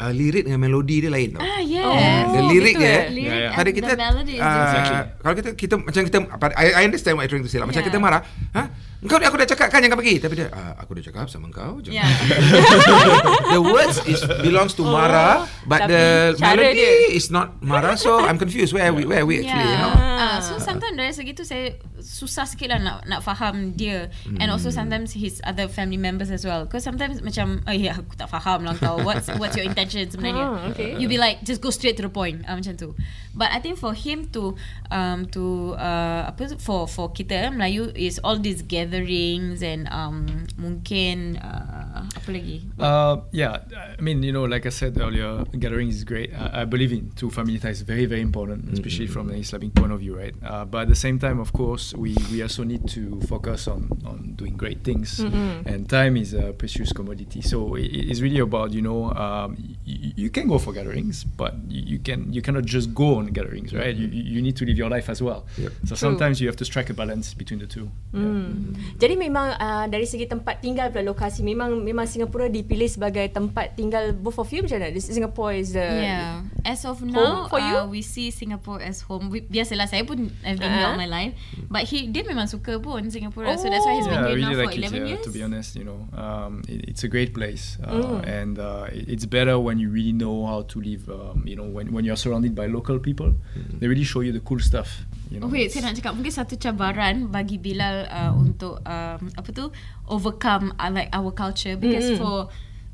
Uh, 0.00 0.16
lirik 0.16 0.48
dengan 0.48 0.64
melodi 0.64 1.04
dia 1.04 1.12
lain 1.12 1.36
tau. 1.36 1.44
Ah 1.44 1.60
yes. 1.60 1.84
Oh, 1.84 1.92
the 2.32 2.40
lirik 2.48 2.72
gitu 2.72 2.80
dia 2.80 2.88
eh? 2.88 3.04
Lyric 3.12 3.28
Yeah, 3.36 3.52
Tadi 3.52 3.70
kita 3.76 3.92
the 3.92 4.34
uh, 4.40 4.48
different. 4.80 5.06
Kalau 5.20 5.34
kita 5.36 5.50
kita 5.52 5.74
Macam 5.76 6.02
kita 6.08 6.18
I, 6.56 6.66
I 6.72 6.82
understand 6.88 7.14
what 7.20 7.28
you're 7.28 7.36
trying 7.36 7.44
to 7.44 7.52
say 7.52 7.60
lah 7.60 7.68
Macam 7.68 7.84
Yeah. 7.84 7.88
kita 7.92 7.98
marah 8.00 8.24
ha? 8.56 8.62
Engkau 9.00 9.16
aku 9.16 9.36
dah 9.40 9.48
cakap 9.48 9.72
kan 9.72 9.80
Jangan 9.80 9.96
pergi 9.96 10.20
Tapi 10.20 10.34
dia 10.36 10.52
uh, 10.52 10.76
Aku 10.84 10.92
dah 10.92 11.00
cakap 11.00 11.24
sama 11.32 11.48
engkau 11.48 11.80
je. 11.80 11.88
Yeah. 11.96 12.04
The 13.56 13.60
words 13.60 13.96
is 14.04 14.20
belongs 14.44 14.76
to 14.76 14.84
Oh, 14.84 14.92
Mara 14.92 15.48
But 15.64 15.88
the 15.88 16.36
melody 16.36 16.76
dia. 16.76 17.16
is 17.16 17.32
not 17.32 17.56
Mara 17.64 17.96
So 17.96 18.20
I'm 18.20 18.36
confused 18.36 18.76
Where 18.76 18.88
are 18.88 18.94
we, 18.94 19.08
where 19.08 19.24
are 19.24 19.28
we 19.28 19.40
actually 19.40 19.72
you 19.72 19.78
know? 19.80 19.92
Ah, 20.20 20.36
so 20.44 20.60
sometimes 20.60 21.00
dari 21.00 21.16
segitu 21.16 21.48
saya 21.48 21.80
susah 21.96 22.44
sikit 22.44 22.76
lah 22.76 22.80
nak 22.80 22.96
nak 23.08 23.20
faham 23.24 23.72
dia 23.72 24.12
and 24.36 24.52
also 24.52 24.68
sometimes 24.68 25.16
his 25.16 25.40
other 25.48 25.64
family 25.64 25.96
members 25.96 26.28
as 26.28 26.44
well. 26.44 26.68
Because 26.68 26.84
sometimes 26.84 27.24
macam 27.24 27.64
oh 27.64 27.72
ya 27.72 27.96
aku 27.96 28.12
tak 28.20 28.28
faham 28.28 28.68
lah 28.68 28.76
kau 28.76 29.00
what's 29.00 29.32
what's 29.40 29.56
your 29.56 29.64
intention 29.64 30.04
sebenarnya. 30.04 30.44
Ah, 30.44 30.68
okay. 30.68 31.00
You 31.00 31.08
be 31.08 31.16
like 31.16 31.40
just 31.40 31.64
go 31.64 31.72
straight 31.72 31.96
to 31.96 32.04
the 32.04 32.12
point 32.12 32.44
ah, 32.44 32.52
macam 32.52 32.76
tu. 32.76 32.92
But 33.32 33.48
I 33.56 33.64
think 33.64 33.80
for 33.80 33.96
him 33.96 34.28
to 34.36 34.60
um 34.92 35.24
to 35.32 35.72
uh, 35.80 36.28
apa 36.28 36.52
tu, 36.52 36.56
for 36.60 36.84
for 36.84 37.08
kita 37.12 37.48
Melayu 37.56 37.88
is 37.96 38.20
all 38.20 38.36
these 38.36 38.60
gatherings 38.90 39.62
and 39.62 39.86
um 39.94 40.26
mungkin 40.58 41.38
uh, 41.38 42.02
apa 42.10 42.26
lagi? 42.26 42.66
Uh, 42.78 43.22
yeah, 43.30 43.62
I 43.70 44.02
mean, 44.02 44.22
you 44.22 44.32
know, 44.32 44.44
like 44.44 44.66
I 44.66 44.74
said 44.74 44.98
earlier, 44.98 45.44
gatherings 45.54 45.94
is 45.94 46.04
great. 46.04 46.34
I, 46.34 46.62
I 46.62 46.64
believe 46.64 46.92
in 46.92 47.10
two 47.14 47.30
family 47.30 47.58
ties, 47.58 47.82
very, 47.82 48.06
very 48.06 48.20
important, 48.20 48.66
especially 48.72 49.06
from 49.06 49.30
an 49.30 49.36
Islamic 49.36 49.74
point 49.74 49.92
of 49.92 50.00
view, 50.00 50.18
right? 50.18 50.34
Uh, 50.42 50.64
but 50.64 50.82
at 50.82 50.88
the 50.88 50.98
same 50.98 51.18
time, 51.18 51.38
of 51.38 51.52
course, 51.52 51.94
we, 51.94 52.16
we 52.32 52.42
also 52.42 52.64
need 52.64 52.88
to 52.88 53.20
focus 53.30 53.68
on, 53.68 53.88
on 54.04 54.34
doing 54.34 54.56
great 54.56 54.82
things, 54.82 55.20
and 55.20 55.88
time 55.88 56.16
is 56.16 56.34
a 56.34 56.52
precious 56.52 56.92
commodity. 56.92 57.40
So 57.42 57.76
it, 57.76 57.86
it's 57.86 58.20
really 58.20 58.40
about, 58.40 58.72
you 58.72 58.82
know, 58.82 59.12
um, 59.14 59.56
you, 59.84 60.12
you 60.16 60.30
can 60.30 60.48
go 60.48 60.58
for 60.58 60.72
gatherings, 60.72 61.22
but 61.22 61.54
you, 61.68 61.96
you 61.96 61.98
can 62.00 62.32
you 62.32 62.42
cannot 62.42 62.64
just 62.64 62.92
go 62.94 63.16
on 63.22 63.28
gatherings, 63.30 63.72
right? 63.72 63.94
You, 63.94 64.08
you 64.08 64.40
you 64.40 64.42
need 64.42 64.56
to 64.56 64.64
live 64.64 64.76
your 64.76 64.90
life 64.90 65.08
as 65.08 65.22
well. 65.22 65.46
Yep. 65.58 65.72
So 65.86 65.94
sometimes 65.94 66.40
you 66.40 66.48
have 66.48 66.56
to 66.56 66.64
strike 66.64 66.90
a 66.90 66.94
balance 66.94 67.34
between 67.34 67.60
the 67.60 67.66
two. 67.68 67.90
Hmm. 68.10 68.74
Jadi 68.96 69.14
memang 69.14 69.52
uh, 69.52 69.84
dari 69.86 70.04
segi 70.04 70.24
tempat 70.24 70.60
tinggal 70.60 70.88
pula 70.88 71.04
lokasi 71.06 71.40
memang 71.40 71.80
memang 71.80 72.04
Singapura 72.04 72.46
dipilih 72.46 72.86
sebagai 72.86 73.24
tempat 73.26 73.74
tinggal 73.74 74.12
both 74.12 74.36
of 74.36 74.48
you 74.50 74.60
macam 74.60 74.76
mana? 74.76 74.90
This 74.90 75.06
Singapore 75.06 75.52
is 75.54 75.72
the 75.72 75.82
Yeah. 75.82 76.44
As 76.60 76.84
of 76.84 77.00
now, 77.00 77.48
for 77.48 77.56
you? 77.56 77.72
Uh, 77.74 77.88
we 77.88 78.00
see 78.00 78.28
Singapore 78.28 78.80
as 78.80 79.00
home. 79.00 79.28
We, 79.28 79.40
biasalah, 79.40 79.88
saya 79.88 80.04
pun 80.04 80.28
I've 80.44 80.56
been 80.56 80.68
here 80.68 80.84
Uh-huh. 80.84 80.92
all 80.92 81.00
my 81.00 81.08
life. 81.08 81.32
But 81.66 81.88
he 81.88 82.06
dia 82.06 82.20
memang 82.22 82.46
suka 82.46 82.76
pun 82.76 83.08
Singapore. 83.08 83.48
So 83.56 83.66
that's 83.66 83.82
why 83.82 83.96
he's 83.96 84.04
been 84.04 84.20
Yeah, 84.20 84.28
here 84.28 84.36
really 84.36 84.54
now 84.54 84.60
like 84.60 84.72
for 84.72 84.76
it 84.76 84.84
11 84.84 84.92
here, 84.92 85.06
years. 85.16 85.24
to 85.24 85.30
be 85.32 85.40
honest. 85.40 85.70
You 85.74 85.84
know, 85.84 85.98
um, 86.12 86.60
it, 86.68 86.92
it's 86.92 87.02
a 87.02 87.08
great 87.08 87.32
place, 87.32 87.80
uh, 87.80 87.88
Mm. 87.90 88.20
and 88.22 88.52
uh, 88.56 88.92
it- 88.92 89.08
it's 89.08 89.24
better 89.24 89.56
when 89.56 89.80
you 89.80 89.88
really 89.88 90.12
know 90.12 90.44
how 90.44 90.62
to 90.68 90.76
live. 90.78 91.08
Um, 91.08 91.48
you 91.48 91.56
know, 91.56 91.64
when 91.64 91.88
when 91.90 92.04
you're 92.04 92.20
surrounded 92.20 92.52
by 92.52 92.68
local 92.68 93.00
people, 93.00 93.32
they 93.80 93.88
really 93.88 94.04
show 94.04 94.20
you 94.20 94.30
the 94.30 94.44
cool 94.44 94.60
stuff. 94.60 95.08
You 95.30 95.38
know, 95.40 95.48
Oh 95.48 95.50
wait, 95.50 95.70
saya 95.72 95.88
nak 95.88 95.96
cakap 95.96 96.12
mungkin 96.12 96.34
satu 96.34 96.54
cabaran 96.54 97.30
bagi 97.30 97.56
Bilal 97.56 98.04
uh, 98.04 98.32
untuk 98.34 98.69
um, 98.84 99.32
apa 99.34 99.48
tu 99.50 99.72
overcome 100.06 100.70
uh, 100.78 100.90
like 100.92 101.10
our 101.10 101.32
culture 101.34 101.74
because 101.74 102.14
Mm-mm. 102.14 102.20
for 102.20 102.36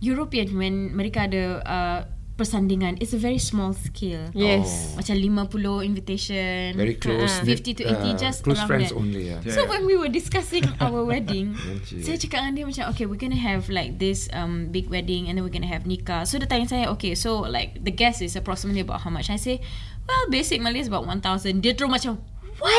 European 0.01 0.57
when 0.57 0.93
mereka 0.93 1.25
ada 1.25 1.45
uh, 1.65 2.01
persandingan 2.37 3.01
it's 3.01 3.17
a 3.17 3.21
very 3.21 3.41
small 3.41 3.73
scale. 3.73 4.29
Yes. 4.37 4.93
Macam 4.93 5.17
50 5.17 5.89
invitation. 5.89 6.77
Very 6.77 7.01
close. 7.01 7.41
Uh, 7.41 7.49
50 7.49 7.81
to 7.81 7.83
80 7.89 8.21
just 8.21 8.45
close 8.45 8.61
around 8.61 8.69
friends 8.69 8.93
that. 8.93 9.01
only. 9.01 9.33
Yeah. 9.33 9.41
Yeah. 9.41 9.57
So 9.57 9.65
when 9.65 9.89
we 9.89 9.97
were 9.97 10.13
discussing 10.13 10.69
our 10.85 11.01
wedding, 11.03 11.57
saya 11.89 12.21
cakap 12.21 12.45
dengan 12.45 12.53
dia 12.61 12.65
macam 12.69 12.85
okay 12.93 13.09
we're 13.09 13.21
gonna 13.21 13.41
have 13.41 13.73
like 13.73 13.97
this 13.97 14.29
um 14.37 14.69
big 14.69 14.93
wedding 14.93 15.33
and 15.33 15.41
then 15.41 15.43
we're 15.43 15.53
gonna 15.55 15.69
have 15.73 15.89
nikah. 15.89 16.29
So 16.29 16.37
dia 16.37 16.47
tanya 16.47 16.69
saya 16.69 16.93
okay 16.93 17.17
so 17.17 17.41
like 17.49 17.81
the 17.81 17.93
guest 17.93 18.21
is 18.21 18.37
approximately 18.37 18.85
about 18.85 19.01
how 19.01 19.11
much? 19.11 19.33
I 19.33 19.41
say 19.41 19.65
well 20.05 20.29
basic 20.29 20.61
Malay 20.61 20.85
is 20.85 20.93
about 20.93 21.09
1000. 21.09 21.65
Dia 21.65 21.73
terus 21.73 21.89
macam 21.89 22.21
what? 22.59 22.73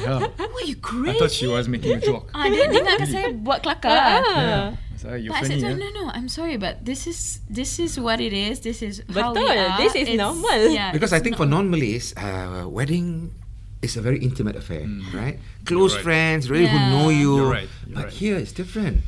yeah. 0.00 0.26
Were 0.38 0.66
you 0.66 0.76
crazy? 0.76 1.16
I 1.16 1.18
thought 1.18 1.30
she 1.32 1.46
was 1.46 1.68
making 1.68 1.94
a 1.96 2.00
joke. 2.00 2.30
Ah, 2.34 2.48
dia 2.48 2.66
dengarkan 2.70 3.06
saya 3.08 3.28
buat 3.34 3.62
kelakar. 3.62 4.22
Yeah. 4.24 4.76
So 4.98 5.14
you're 5.14 5.30
But 5.30 5.46
I 5.46 5.54
said, 5.54 5.62
no, 5.62 5.70
yeah? 5.70 5.78
no, 5.78 5.88
no, 5.94 6.04
I'm 6.10 6.26
sorry, 6.26 6.58
but 6.58 6.82
this 6.82 7.06
is 7.06 7.38
this 7.46 7.78
is 7.78 8.02
what 8.02 8.18
it 8.18 8.34
is. 8.34 8.66
This 8.66 8.82
is 8.82 8.98
how 9.14 9.30
we 9.30 9.46
are. 9.46 9.78
this 9.78 9.94
is 9.94 10.10
It's- 10.10 10.18
normal. 10.18 10.74
Yeah, 10.74 10.90
Because 10.90 11.14
I 11.14 11.22
it's 11.22 11.24
think 11.24 11.38
for 11.38 11.46
not- 11.46 11.70
non-Malays, 11.70 12.18
uh, 12.18 12.66
wedding 12.66 13.30
is 13.78 13.94
a 13.94 14.02
very 14.02 14.18
intimate 14.18 14.58
affair, 14.58 14.82
right? 15.14 15.38
Close 15.62 15.94
right. 15.94 16.02
friends, 16.02 16.50
really 16.50 16.66
who 16.66 16.78
know 16.90 17.14
you. 17.14 17.46
You're 17.46 17.62
right, 17.62 17.70
you're 17.86 17.94
but 17.94 18.04
right. 18.10 18.18
here 18.18 18.34
it's 18.42 18.50
different. 18.50 19.06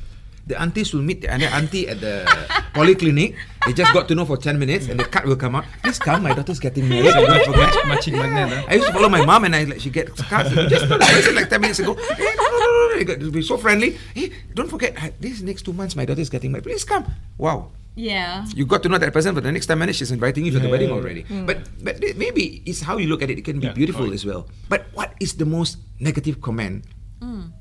The 0.51 0.59
aunties 0.59 0.91
will 0.91 1.07
meet 1.07 1.23
the 1.23 1.31
other 1.31 1.47
auntie 1.47 1.87
at 1.87 2.03
the 2.03 2.27
polyclinic. 2.75 3.39
They 3.67 3.73
just 3.73 3.95
got 3.95 4.11
to 4.11 4.19
know 4.19 4.27
for 4.27 4.35
10 4.37 4.59
minutes 4.59 4.89
and 4.91 4.99
the 4.99 5.05
card 5.07 5.31
will 5.31 5.39
come 5.39 5.55
out. 5.55 5.63
Please 5.79 6.03
come, 6.03 6.27
my 6.27 6.35
daughter's 6.35 6.59
getting 6.59 6.89
married. 6.91 7.07
and 7.15 7.27
Don't 7.31 7.55
forget. 7.55 7.87
Matching 7.87 8.19
magnet, 8.19 8.51
huh? 8.51 8.67
I 8.67 8.75
used 8.83 8.89
to 8.89 8.93
follow 8.93 9.09
my 9.09 9.23
mom 9.25 9.47
and 9.47 9.55
I 9.55 9.63
like 9.63 9.79
she 9.79 9.91
gets 9.95 10.19
cards. 10.27 10.51
Just 10.67 10.91
like, 10.91 11.47
like 11.47 11.49
10 11.55 11.61
minutes 11.61 11.79
ago. 11.79 11.95
Hey, 11.95 12.35
no, 12.35 12.45
no, 12.51 12.59
no, 12.59 12.99
no. 12.99 13.05
Got 13.07 13.23
be 13.31 13.47
so 13.47 13.57
friendly. 13.57 13.95
Hey, 14.13 14.33
don't 14.59 14.67
forget, 14.67 14.99
this 15.23 15.39
next 15.41 15.63
two 15.63 15.73
months 15.73 15.95
my 15.95 16.03
daughter's 16.05 16.29
getting 16.29 16.51
married. 16.51 16.67
Please 16.67 16.83
come. 16.83 17.07
Wow. 17.39 17.71
Yeah. 17.95 18.43
You 18.51 18.67
got 18.67 18.83
to 18.83 18.89
know 18.89 18.99
that 18.99 19.13
person 19.13 19.35
for 19.35 19.41
the 19.41 19.53
next 19.55 19.67
10 19.71 19.79
minutes 19.79 19.99
she's 20.03 20.11
inviting 20.11 20.47
you 20.47 20.53
for 20.53 20.59
the 20.59 20.69
wedding 20.69 20.91
yeah, 20.91 20.99
already. 20.99 21.23
Hmm. 21.31 21.47
But 21.47 21.63
but 21.79 22.03
maybe 22.19 22.63
it's 22.67 22.83
how 22.83 22.99
you 22.99 23.07
look 23.07 23.23
at 23.23 23.31
it. 23.31 23.39
It 23.39 23.47
can 23.47 23.61
be 23.63 23.71
Yeah, 23.71 23.79
beautiful 23.79 24.11
correct. 24.11 24.19
as 24.19 24.27
well. 24.27 24.51
But 24.69 24.91
what 24.99 25.15
is 25.23 25.39
the 25.39 25.47
most 25.47 25.79
negative 26.03 26.43
comment 26.43 26.91
hmm. 27.23 27.55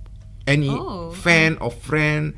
any 0.49 0.73
Oh, 0.73 1.12
fan 1.13 1.58
or 1.62 1.69
friend 1.69 2.34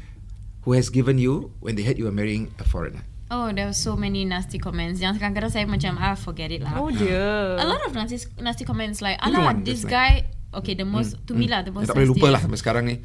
who 0.64 0.74
has 0.78 0.90
given 0.90 1.18
you 1.18 1.54
when 1.60 1.76
they 1.76 1.84
heard 1.84 1.98
you 1.98 2.06
were 2.06 2.16
marrying 2.16 2.54
a 2.62 2.66
foreigner? 2.66 3.02
Oh, 3.32 3.48
there 3.56 3.64
were 3.64 3.78
so 3.78 3.96
many 3.96 4.28
nasty 4.28 4.60
comments. 4.60 5.00
Yang 5.00 5.24
kadang-kadang 5.24 5.52
saya 5.52 5.64
macam 5.64 5.96
ah 5.98 6.20
forget 6.20 6.52
it 6.52 6.60
lah. 6.60 6.76
Oh 6.76 6.92
dear. 6.92 7.56
A 7.56 7.64
lot 7.64 7.80
of 7.88 7.96
nasty 7.96 8.20
nasty 8.44 8.68
comments 8.68 9.00
like 9.00 9.16
alah 9.24 9.56
this 9.64 9.88
guy 9.88 10.28
okay 10.52 10.76
the 10.76 10.84
most 10.84 11.16
to 11.24 11.32
me 11.32 11.48
lah 11.48 11.64
the 11.64 11.72
most 11.72 11.88
tak 11.88 11.96
boleh 11.96 12.12
lupa 12.12 12.28
lah 12.28 12.40
sampai 12.44 12.60
sekarang 12.60 12.84
ni. 12.84 13.00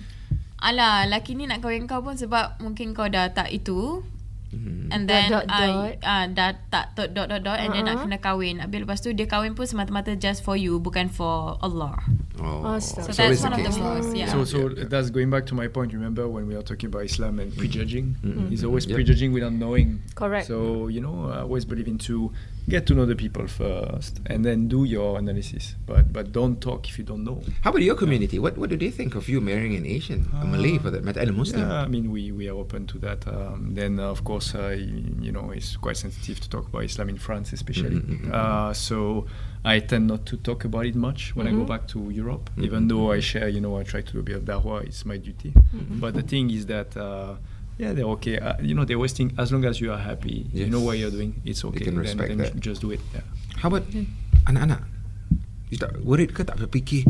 Alah, 0.57 1.05
laki 1.07 1.37
ni 1.37 1.45
nak 1.45 1.61
kahwin 1.61 1.85
kau 1.85 2.01
pun 2.01 2.17
sebab 2.17 2.59
mungkin 2.65 2.97
kau 2.97 3.07
dah 3.07 3.31
tak 3.31 3.53
itu. 3.53 4.03
Hmm. 4.57 4.89
And 4.91 5.03
then 5.05 5.29
Dot, 5.29 5.45
dot, 5.45 5.53
uh, 5.53 5.67
dot. 5.67 5.95
uh, 6.01 6.25
dah 6.33 6.51
tak 6.73 6.87
dot 6.97 7.11
dot 7.13 7.27
dot 7.29 7.43
dot 7.45 7.59
and 7.61 7.75
then 7.75 7.85
nak 7.85 8.01
Uh-uh. 8.01 8.05
kena 8.09 8.19
kahwin. 8.23 8.63
Habis 8.63 8.79
lepas 8.87 8.99
tu 9.03 9.13
dia 9.13 9.27
kahwin 9.29 9.53
pun 9.53 9.67
semata-mata 9.69 10.17
just 10.17 10.41
for 10.47 10.57
you 10.57 10.79
bukan 10.81 11.11
for 11.11 11.59
Allah. 11.61 11.99
Oh, 12.41 12.77
Astaga. 12.79 13.11
So 13.11 13.11
it's 13.11 13.19
that's 13.19 13.43
one 13.43 13.53
the 13.59 13.67
of 13.67 13.75
the 13.75 13.81
most, 13.81 14.11
yeah. 14.17 14.29
So, 14.29 14.45
so 14.45 14.69
that's 14.69 15.09
going 15.11 15.29
back 15.29 15.45
to 15.51 15.55
my 15.57 15.67
point. 15.69 15.93
Remember 15.93 16.29
when 16.29 16.47
we 16.47 16.55
were 16.55 16.63
talking 16.65 16.89
about 16.89 17.05
Islam 17.05 17.41
and 17.41 17.51
prejudging? 17.53 18.17
He's 18.49 18.63
always 18.65 18.85
Yep. 18.87 18.95
prejudging 18.97 19.33
without 19.33 19.53
knowing. 19.57 20.01
Correct. 20.15 20.47
So 20.47 20.87
you 20.89 21.01
know, 21.01 21.29
I 21.33 21.45
always 21.45 21.65
believe 21.65 21.89
in 21.89 21.99
to 22.09 22.31
get 22.69 22.87
to 22.87 22.95
know 22.95 23.07
the 23.07 23.15
people 23.15 23.47
first, 23.47 24.21
and 24.27 24.45
then 24.45 24.67
do 24.69 24.85
your 24.85 25.19
analysis. 25.19 25.77
But 25.87 26.13
but 26.13 26.33
don't 26.33 26.61
talk 26.61 26.89
if 26.89 26.99
you 26.99 27.05
don't 27.05 27.25
know. 27.25 27.41
How 27.63 27.71
about 27.71 27.83
your 27.83 27.95
community? 27.95 28.39
What 28.39 28.59
what 28.59 28.71
do 28.71 28.77
they 28.77 28.91
think 28.91 29.15
of 29.15 29.29
you 29.29 29.41
marrying 29.41 29.75
an 29.77 29.87
Asian, 29.87 30.27
a 30.43 30.45
Malay 30.45 30.79
for 30.79 30.91
that 30.91 31.05
matter, 31.05 31.21
and 31.21 31.31
a 31.31 31.33
Muslim? 31.33 31.61
Yeah, 31.69 31.83
I 31.83 31.89
mean, 31.89 32.11
we, 32.11 32.33
we 32.33 32.49
are 32.49 32.57
open 32.57 32.87
to 32.89 32.99
that. 32.99 33.27
Um, 33.29 33.75
then, 33.75 33.99
uh, 34.01 34.11
of 34.11 34.25
course, 34.25 34.55
uh, 34.55 34.77
you 35.27 35.33
know, 35.33 35.51
it's 35.51 35.77
quite 35.77 35.97
sensitive 35.97 36.41
to 36.41 36.49
talk 36.51 36.67
about 36.69 36.85
Islam 36.85 37.09
in 37.09 37.19
France, 37.19 37.53
especially. 37.53 37.97
Mhm, 38.01 38.21
mhm, 38.27 38.33
Uh, 38.33 38.73
so 38.75 39.27
I 39.65 39.81
tend 39.81 40.07
not 40.07 40.27
to 40.27 40.37
talk 40.37 40.65
about 40.65 40.87
it 40.87 40.95
much 40.95 41.35
when 41.37 41.47
I 41.49 41.53
go 41.53 41.65
back 41.65 41.87
to 41.89 41.99
Europe, 42.11 42.51
even 42.67 42.89
though 42.89 43.11
I 43.13 43.21
share, 43.21 43.49
you 43.49 43.61
know, 43.61 43.77
I 43.79 43.85
try 43.85 44.01
to 44.01 44.13
do 44.13 44.19
a 44.21 44.23
bit 44.23 44.37
of 44.37 44.45
dawah, 44.45 44.83
it's 44.85 45.05
my 45.05 45.17
duty. 45.19 45.53
But 46.03 46.15
the 46.15 46.23
thing 46.23 46.51
is 46.51 46.67
that, 46.67 46.97
uh, 46.97 47.35
yeah, 47.79 47.93
they're 47.93 48.09
okay. 48.19 48.39
Uh, 48.39 48.57
you 48.61 48.75
know, 48.75 48.85
they're 48.85 48.99
wasting, 48.99 49.33
as 49.39 49.53
long 49.53 49.65
as 49.65 49.81
you 49.81 49.93
are 49.93 50.01
happy, 50.01 50.49
you 50.53 50.65
Yes. 50.65 50.73
know 50.73 50.81
what 50.81 50.99
you're 50.99 51.11
doing, 51.13 51.41
it's 51.45 51.65
okay. 51.65 51.85
can 51.85 51.95
then, 51.97 52.05
respect 52.05 52.29
then 52.33 52.39
that. 52.39 52.57
just 52.61 52.81
do 52.81 52.91
it. 52.93 53.01
Yeah. 53.13 53.25
How 53.61 53.69
about 53.69 53.85
anak-anak? 54.47 54.83
You 55.67 55.83
tak 55.83 55.99
worried 56.07 56.31
ke 56.31 56.47
tak 56.47 56.63
berfikir 56.63 57.03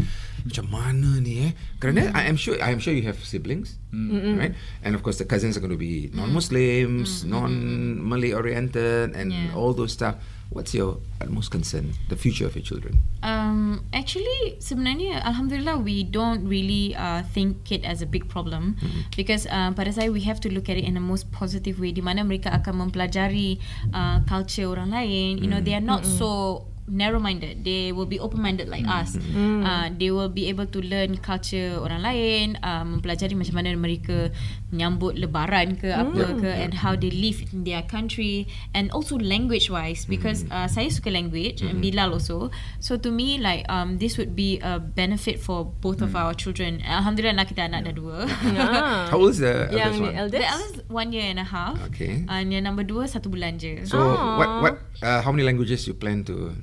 macam 0.48 0.64
mana 0.72 1.20
ni 1.20 1.44
eh? 1.44 1.52
Kerana 1.76 2.08
I 2.16 2.24
am 2.32 2.40
sure 2.40 2.56
I 2.56 2.72
am 2.72 2.80
sure 2.80 2.96
you 2.96 3.04
have 3.04 3.20
siblings, 3.20 3.76
right? 3.92 4.56
And 4.80 4.96
of 4.96 5.04
course 5.04 5.20
the 5.20 5.28
cousins 5.28 5.60
are 5.60 5.62
going 5.62 5.76
to 5.76 5.80
be 5.80 6.08
non-Muslims, 6.16 7.28
non-Malay 7.28 8.32
oriented, 8.32 9.12
and 9.12 9.28
Yeah. 9.28 9.52
all 9.52 9.76
those 9.76 9.92
stuff. 9.92 10.16
What's 10.50 10.72
your 10.74 11.02
utmost 11.20 11.50
concern? 11.50 11.92
The 12.08 12.16
future 12.16 12.46
of 12.46 12.54
your 12.54 12.62
children? 12.62 13.02
Um, 13.22 13.84
actually, 13.92 14.56
sebenarnya 14.62 15.18
Alhamdulillah 15.26 15.82
we 15.82 16.06
don't 16.06 16.46
really 16.46 16.94
uh, 16.94 17.26
think 17.34 17.72
it 17.74 17.82
as 17.82 18.00
a 18.00 18.06
big 18.06 18.30
problem 18.30 18.78
because 19.18 19.50
uh, 19.50 19.74
pada 19.74 19.90
saya 19.90 20.14
we 20.14 20.22
have 20.22 20.38
to 20.46 20.48
look 20.52 20.70
at 20.70 20.78
it 20.78 20.86
in 20.86 20.94
the 20.94 21.02
most 21.02 21.28
positive 21.34 21.82
way 21.82 21.90
di 21.90 22.04
mana 22.04 22.22
mereka 22.22 22.54
akan 22.54 22.86
mempelajari 22.86 23.58
uh, 23.90 24.22
culture 24.30 24.70
orang 24.70 24.94
lain. 24.94 25.42
You 25.42 25.50
know, 25.50 25.58
they 25.58 25.74
are 25.74 25.84
not 25.84 26.06
so 26.06 26.62
narrow-minded. 26.88 27.62
They 27.62 27.90
will 27.92 28.06
be 28.06 28.18
open-minded 28.18 28.68
like 28.68 28.86
us. 28.86 29.18
Uh, 29.36 29.90
they 29.90 30.10
will 30.10 30.30
be 30.30 30.48
able 30.48 30.66
to 30.70 30.80
learn 30.80 31.18
culture 31.18 31.76
orang 31.78 32.02
lain, 32.02 32.46
uh, 32.62 32.86
mempelajari 32.86 33.34
macam 33.34 33.54
mana 33.58 33.74
mereka 33.74 34.30
menyambut 34.70 35.14
lebaran 35.14 35.78
ke 35.78 35.90
apa 35.90 36.38
ke 36.42 36.50
and 36.50 36.74
how 36.74 36.94
they 36.98 37.10
live 37.10 37.38
in 37.54 37.62
their 37.62 37.82
country 37.86 38.46
and 38.74 38.90
also 38.90 39.14
language-wise 39.18 40.06
because 40.06 40.42
uh, 40.50 40.66
saya 40.66 40.90
suka 40.90 41.10
language 41.10 41.62
and 41.62 41.78
Bilal 41.82 42.14
also. 42.14 42.50
So 42.82 42.98
to 42.98 43.10
me 43.10 43.38
like 43.38 43.66
um, 43.70 43.98
this 43.98 44.18
would 44.18 44.34
be 44.34 44.58
a 44.62 44.78
benefit 44.78 45.38
for 45.38 45.66
both 45.82 46.02
of 46.02 46.14
our 46.18 46.34
children. 46.34 46.82
Alhamdulillah 46.82 47.38
anak 47.42 47.50
kita 47.54 47.66
anak 47.66 47.90
dah 47.90 47.94
dua. 47.94 48.18
Ah. 48.66 49.06
How 49.12 49.20
old 49.20 49.36
is 49.36 49.42
the 49.42 49.70
Yang 49.70 49.78
eldest 49.78 50.00
one? 50.02 50.14
eldest. 50.16 50.40
The 50.42 50.48
eldest 50.48 50.76
one 50.90 51.08
year 51.14 51.26
and 51.30 51.38
a 51.38 51.46
half. 51.46 51.76
Okay. 51.92 52.24
And 52.26 52.50
yang 52.50 52.66
number 52.66 52.82
dua 52.82 53.06
satu 53.06 53.30
bulan 53.30 53.58
je. 53.62 53.86
So 53.86 53.98
what 54.38 54.50
what 54.62 54.74
uh, 55.02 55.22
how 55.22 55.30
many 55.30 55.46
languages 55.46 55.86
you 55.86 55.94
plan 55.94 56.26
to? 56.26 56.54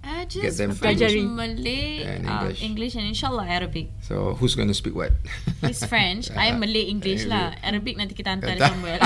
Uh, 0.00 0.24
Get 0.24 0.48
just 0.48 0.56
them 0.56 0.72
French. 0.72 0.96
Malay, 1.12 2.00
And 2.02 2.24
uh, 2.24 2.48
English. 2.48 2.58
English 2.64 2.92
and 2.96 3.04
inshallah 3.04 3.44
Arabic. 3.44 3.92
So 4.00 4.32
who's 4.40 4.56
going 4.56 4.68
to 4.68 4.76
speak 4.76 4.96
what? 4.96 5.12
It's 5.60 5.84
French. 5.84 6.32
I 6.36 6.56
Malay 6.56 6.88
English 6.88 7.28
lah. 7.28 7.52
Arabic 7.60 8.00
nanti 8.00 8.16
kita 8.16 8.32
hantar 8.32 8.56
somewhere. 8.56 8.96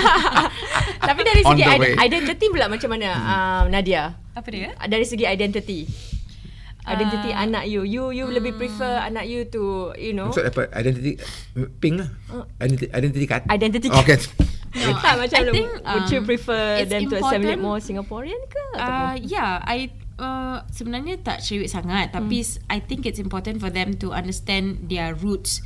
Tapi 1.08 1.20
dari 1.24 1.40
On 1.48 1.56
segi 1.56 1.64
ide- 1.64 1.96
identity 1.96 2.46
pula 2.52 2.68
macam 2.68 2.88
mana 2.92 3.08
um, 3.16 3.64
Nadia? 3.72 4.20
Apa 4.36 4.48
dia? 4.52 4.76
Dari 4.76 5.04
segi 5.08 5.24
identity. 5.24 5.88
Identity 6.84 7.32
Ah. 7.32 7.48
anak 7.48 7.64
you. 7.64 7.80
You 7.80 8.12
you 8.12 8.28
lebih 8.28 8.60
prefer 8.60 9.00
anak 9.00 9.24
you 9.24 9.48
to 9.48 9.96
you 9.96 10.12
know 10.12 10.28
So 10.28 10.44
apa 10.44 10.68
identity 10.76 11.16
ping 11.80 12.04
lah. 12.04 12.12
Identity 12.60 12.92
identity 12.92 13.24
card. 13.24 13.48
identity. 13.48 13.88
Okay. 13.88 14.20
No, 14.74 14.90
tak 14.98 15.16
macam 15.16 15.38
I 15.38 15.44
think, 15.54 15.70
would 15.70 16.08
you 16.10 16.20
um, 16.20 16.26
prefer 16.26 16.82
it's 16.82 16.90
them 16.90 17.06
to 17.06 17.16
assimilate 17.16 17.62
more 17.62 17.78
Singaporean 17.78 18.36
ke 18.44 18.62
Uh, 18.74 19.14
yeah, 19.22 19.62
I 19.62 19.88
uh, 20.16 20.62
sebenarnya 20.68 21.18
tak 21.18 21.38
cerewet 21.38 21.68
sangat 21.68 22.10
tapi 22.10 22.40
s- 22.40 22.62
I 22.66 22.78
think 22.78 23.02
it's 23.02 23.18
important 23.18 23.58
for 23.58 23.68
them 23.68 23.94
to 23.96 24.10
understand 24.10 24.86
their 24.86 25.12
roots. 25.12 25.60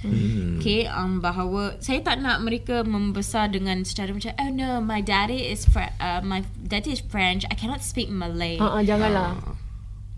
Okay, 0.59 0.85
um, 0.87 1.19
bahawa 1.19 1.77
saya 1.79 2.01
tak 2.01 2.19
nak 2.19 2.41
mereka 2.41 2.83
membesar 2.83 3.49
dengan 3.49 3.83
secara 3.83 4.11
macam 4.11 4.33
oh 4.33 4.51
no, 4.51 4.71
my 4.81 4.99
daddy 4.99 5.47
is 5.47 5.65
Fr- 5.65 5.93
uh, 5.97 6.21
my 6.21 6.41
daddy 6.59 6.91
is 6.91 7.03
French. 7.03 7.45
I 7.45 7.55
cannot 7.55 7.81
speak 7.81 8.09
Malay. 8.09 8.57
Ha 8.57 8.69
uh, 8.71 8.83
janganlah. 8.83 9.37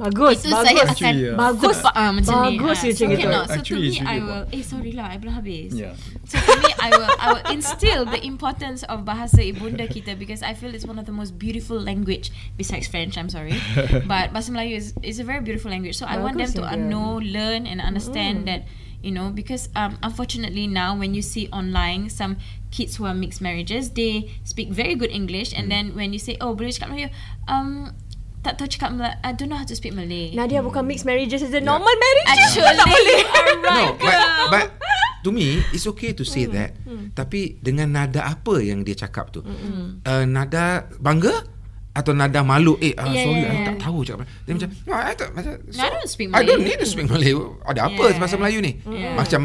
Bagus, 0.01 0.41
Itu 0.41 0.49
bagus. 0.49 0.65
saya 0.65 0.81
akan 0.81 0.89
Actually, 0.97 1.25
uh, 1.29 1.37
bagus. 1.37 1.77
sebab, 1.77 1.93
ah, 1.93 2.11
macam 2.17 2.33
ni. 2.33 2.49
Bagus 2.57 2.79
Ah, 2.81 2.87
you 2.89 2.93
so 2.97 3.05
macam 3.05 3.09
gitu. 3.13 3.21
cannot. 3.21 3.45
So 3.45 3.53
to 3.53 3.59
Actually, 3.61 3.91
me, 3.93 3.99
it's 4.01 4.09
I 4.09 4.17
will. 4.25 4.45
Eh, 4.49 4.63
sorry 4.65 4.93
lah, 4.97 5.07
I 5.13 5.17
belum 5.21 5.35
habis. 5.37 5.71
Yeah. 5.77 5.93
So 6.25 6.41
to 6.41 6.53
me, 6.57 6.71
I 6.81 6.89
will 6.97 7.11
I 7.21 7.27
will 7.37 7.45
instill 7.53 8.03
the 8.09 8.21
importance 8.25 8.81
of 8.89 9.05
bahasa 9.05 9.45
ibunda 9.45 9.85
kita 9.85 10.17
because 10.17 10.41
I 10.41 10.57
feel 10.57 10.73
it's 10.73 10.89
one 10.89 10.97
of 10.97 11.05
the 11.05 11.13
most 11.13 11.37
beautiful 11.37 11.77
language 11.77 12.33
besides 12.57 12.89
French. 12.89 13.21
I'm 13.21 13.29
sorry, 13.29 13.61
but 14.11 14.33
bahasa 14.33 14.49
Melayu 14.57 14.81
is 14.81 14.97
is 15.05 15.21
a 15.21 15.27
very 15.29 15.45
beautiful 15.45 15.69
language. 15.69 16.01
So 16.01 16.09
I 16.09 16.17
want 16.17 16.41
them 16.41 16.49
Bagus 16.49 16.57
to 16.57 16.65
uh, 16.65 16.81
know, 16.81 17.21
learn, 17.21 17.69
and 17.69 17.85
understand 17.85 18.49
that 18.49 18.65
you 19.05 19.13
know 19.13 19.33
because 19.33 19.69
um 19.77 19.97
unfortunately 20.05 20.69
now 20.69 20.93
when 20.93 21.17
you 21.17 21.25
see 21.25 21.49
online 21.57 22.13
some 22.13 22.37
kids 22.69 23.01
who 23.01 23.09
are 23.09 23.17
mixed 23.17 23.41
marriages 23.41 23.97
they 23.97 24.29
speak 24.45 24.69
very 24.69 24.93
good 24.93 25.09
English 25.09 25.57
and 25.57 25.73
then 25.73 25.97
when 25.97 26.13
you 26.13 26.21
say 26.21 26.37
oh 26.45 26.53
boleh 26.53 26.69
cakap 26.69 26.93
Melayu 26.93 27.09
um 27.49 27.97
tak 28.41 28.57
tahu 28.57 28.67
cakap 28.67 28.91
Mel- 28.91 29.19
I 29.21 29.31
don't 29.31 29.47
know 29.47 29.55
how 29.55 29.65
to 29.65 29.73
speak 29.73 29.93
Malay. 29.93 30.33
Nadia 30.33 30.61
bukan 30.61 30.83
mixed 30.83 31.05
marriages, 31.05 31.41
it's 31.41 31.53
a 31.53 31.61
normal 31.61 31.93
marriage. 31.93 32.29
Actually, 32.31 32.73
No, 33.67 33.95
but 33.97 34.19
but 34.49 34.67
to 35.21 35.31
me 35.31 35.61
it's 35.71 35.85
okay 35.87 36.11
to 36.11 36.25
say 36.25 36.45
that. 36.47 36.73
Tapi 37.13 37.59
dengan 37.59 37.93
nada 37.93 38.25
apa 38.27 38.59
yang 38.59 38.81
dia 38.81 38.97
cakap 38.97 39.29
tu? 39.31 39.41
Uh, 39.41 40.25
nada 40.25 40.89
bangga 40.97 41.45
atau 41.91 42.13
nada 42.13 42.41
malu? 42.41 42.79
Eh, 42.79 42.95
uh, 42.95 43.03
Yeah, 43.05 43.25
sorry, 43.25 43.41
yeah, 43.41 43.51
I 43.51 43.53
yeah. 43.53 43.67
tak 43.67 43.77
tahu 43.83 43.99
cakap. 44.03 44.23
Dia 44.41 44.53
macam, 44.55 44.69
no, 44.81 44.93
I 44.95 45.13
tak 45.13 45.29
macam 45.35 45.53
No, 45.59 45.83
I 45.83 45.89
don't 45.91 46.07
speak 46.07 46.27
I 46.29 46.41
don't 46.41 46.47
Malay." 46.57 46.69
need 46.71 46.79
to 46.79 46.87
speak 46.87 47.07
Malay. 47.07 47.33
Ada 47.67 47.81
apa 47.85 48.03
Yeah. 48.07 48.17
bahasa 48.17 48.35
Melayu 48.37 48.59
ni? 48.63 48.73
Macam 49.13 49.41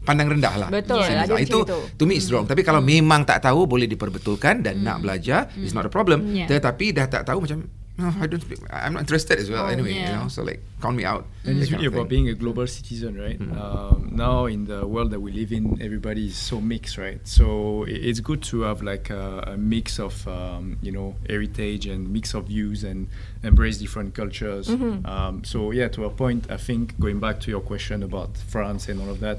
pandang 0.00 0.32
rendah 0.32 0.54
lah. 0.56 0.68
Betul, 0.72 1.04
ada 1.04 1.28
tu. 1.28 1.36
itu 1.36 1.58
itu. 1.60 1.76
to 1.92 2.04
me 2.04 2.16
is 2.16 2.30
wrong. 2.30 2.48
Tapi 2.48 2.64
kalau 2.64 2.80
memang 2.80 3.20
tak 3.22 3.44
tahu 3.44 3.68
boleh 3.68 3.84
diperbetulkan 3.84 4.64
dan 4.64 4.80
nak 4.80 5.04
belajar, 5.04 5.52
it's 5.58 5.76
not 5.76 5.84
a 5.84 5.92
problem. 5.92 6.30
Yeah. 6.30 6.48
Tetapi 6.48 6.96
dah 6.96 7.04
tak 7.04 7.28
tahu 7.28 7.44
macam 7.44 7.68
No, 8.00 8.12
I 8.20 8.26
don't 8.26 8.40
speak. 8.40 8.58
I'm 8.70 8.94
not 8.94 9.00
interested 9.00 9.38
as 9.38 9.50
well. 9.50 9.66
anyway, 9.72 9.92
you 9.94 10.16
know. 10.16 10.28
So 10.28 10.42
like, 10.42 10.60
count 10.82 10.96
me 10.96 11.04
out. 11.04 11.26
And 11.44 11.58
it's 11.60 11.70
really 11.72 11.86
about 11.86 12.08
being 12.08 12.28
a 12.28 12.34
global 12.34 12.66
citizen, 12.66 13.12
right? 13.18 13.38
Um, 13.40 14.10
now 14.12 14.46
in 14.46 14.66
the 14.66 14.86
world 14.86 15.10
that 15.12 15.20
we 15.20 15.30
live 15.32 15.52
in, 15.52 15.80
everybody 15.82 16.26
is 16.26 16.36
so 16.36 16.60
mixed, 16.60 16.96
right? 16.98 17.20
So 17.26 17.84
it's 17.88 18.20
good 18.20 18.42
to 18.50 18.62
have 18.62 18.82
like 18.82 19.10
a, 19.10 19.44
a 19.48 19.56
mix 19.56 19.98
of 19.98 20.26
um, 20.28 20.78
you 20.82 20.92
know 20.92 21.16
heritage 21.28 21.86
and 21.86 22.10
mix 22.10 22.34
of 22.34 22.46
views 22.46 22.84
and 22.84 23.08
embrace 23.42 23.78
different 23.78 24.14
cultures. 24.14 24.68
Um, 25.04 25.44
so 25.44 25.70
yeah, 25.72 25.88
to 25.88 26.04
a 26.04 26.10
point, 26.10 26.50
I 26.50 26.56
think 26.56 26.98
going 27.00 27.20
back 27.20 27.40
to 27.40 27.50
your 27.50 27.60
question 27.60 28.02
about 28.02 28.36
France 28.36 28.88
and 28.88 29.00
all 29.00 29.10
of 29.10 29.20
that, 29.20 29.38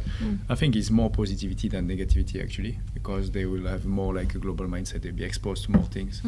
I 0.50 0.56
think 0.56 0.76
it's 0.76 0.90
more 0.92 1.10
positivity 1.10 1.68
than 1.70 1.88
negativity 1.88 2.42
actually, 2.44 2.80
because 2.94 3.32
they 3.32 3.46
will 3.46 3.68
have 3.68 3.86
more 3.86 4.14
like 4.14 4.36
a 4.36 4.40
global 4.40 4.66
mindset. 4.68 5.02
They'll 5.02 5.14
be 5.14 5.24
exposed 5.24 5.66
to 5.66 5.72
more 5.72 5.86
things. 5.86 6.22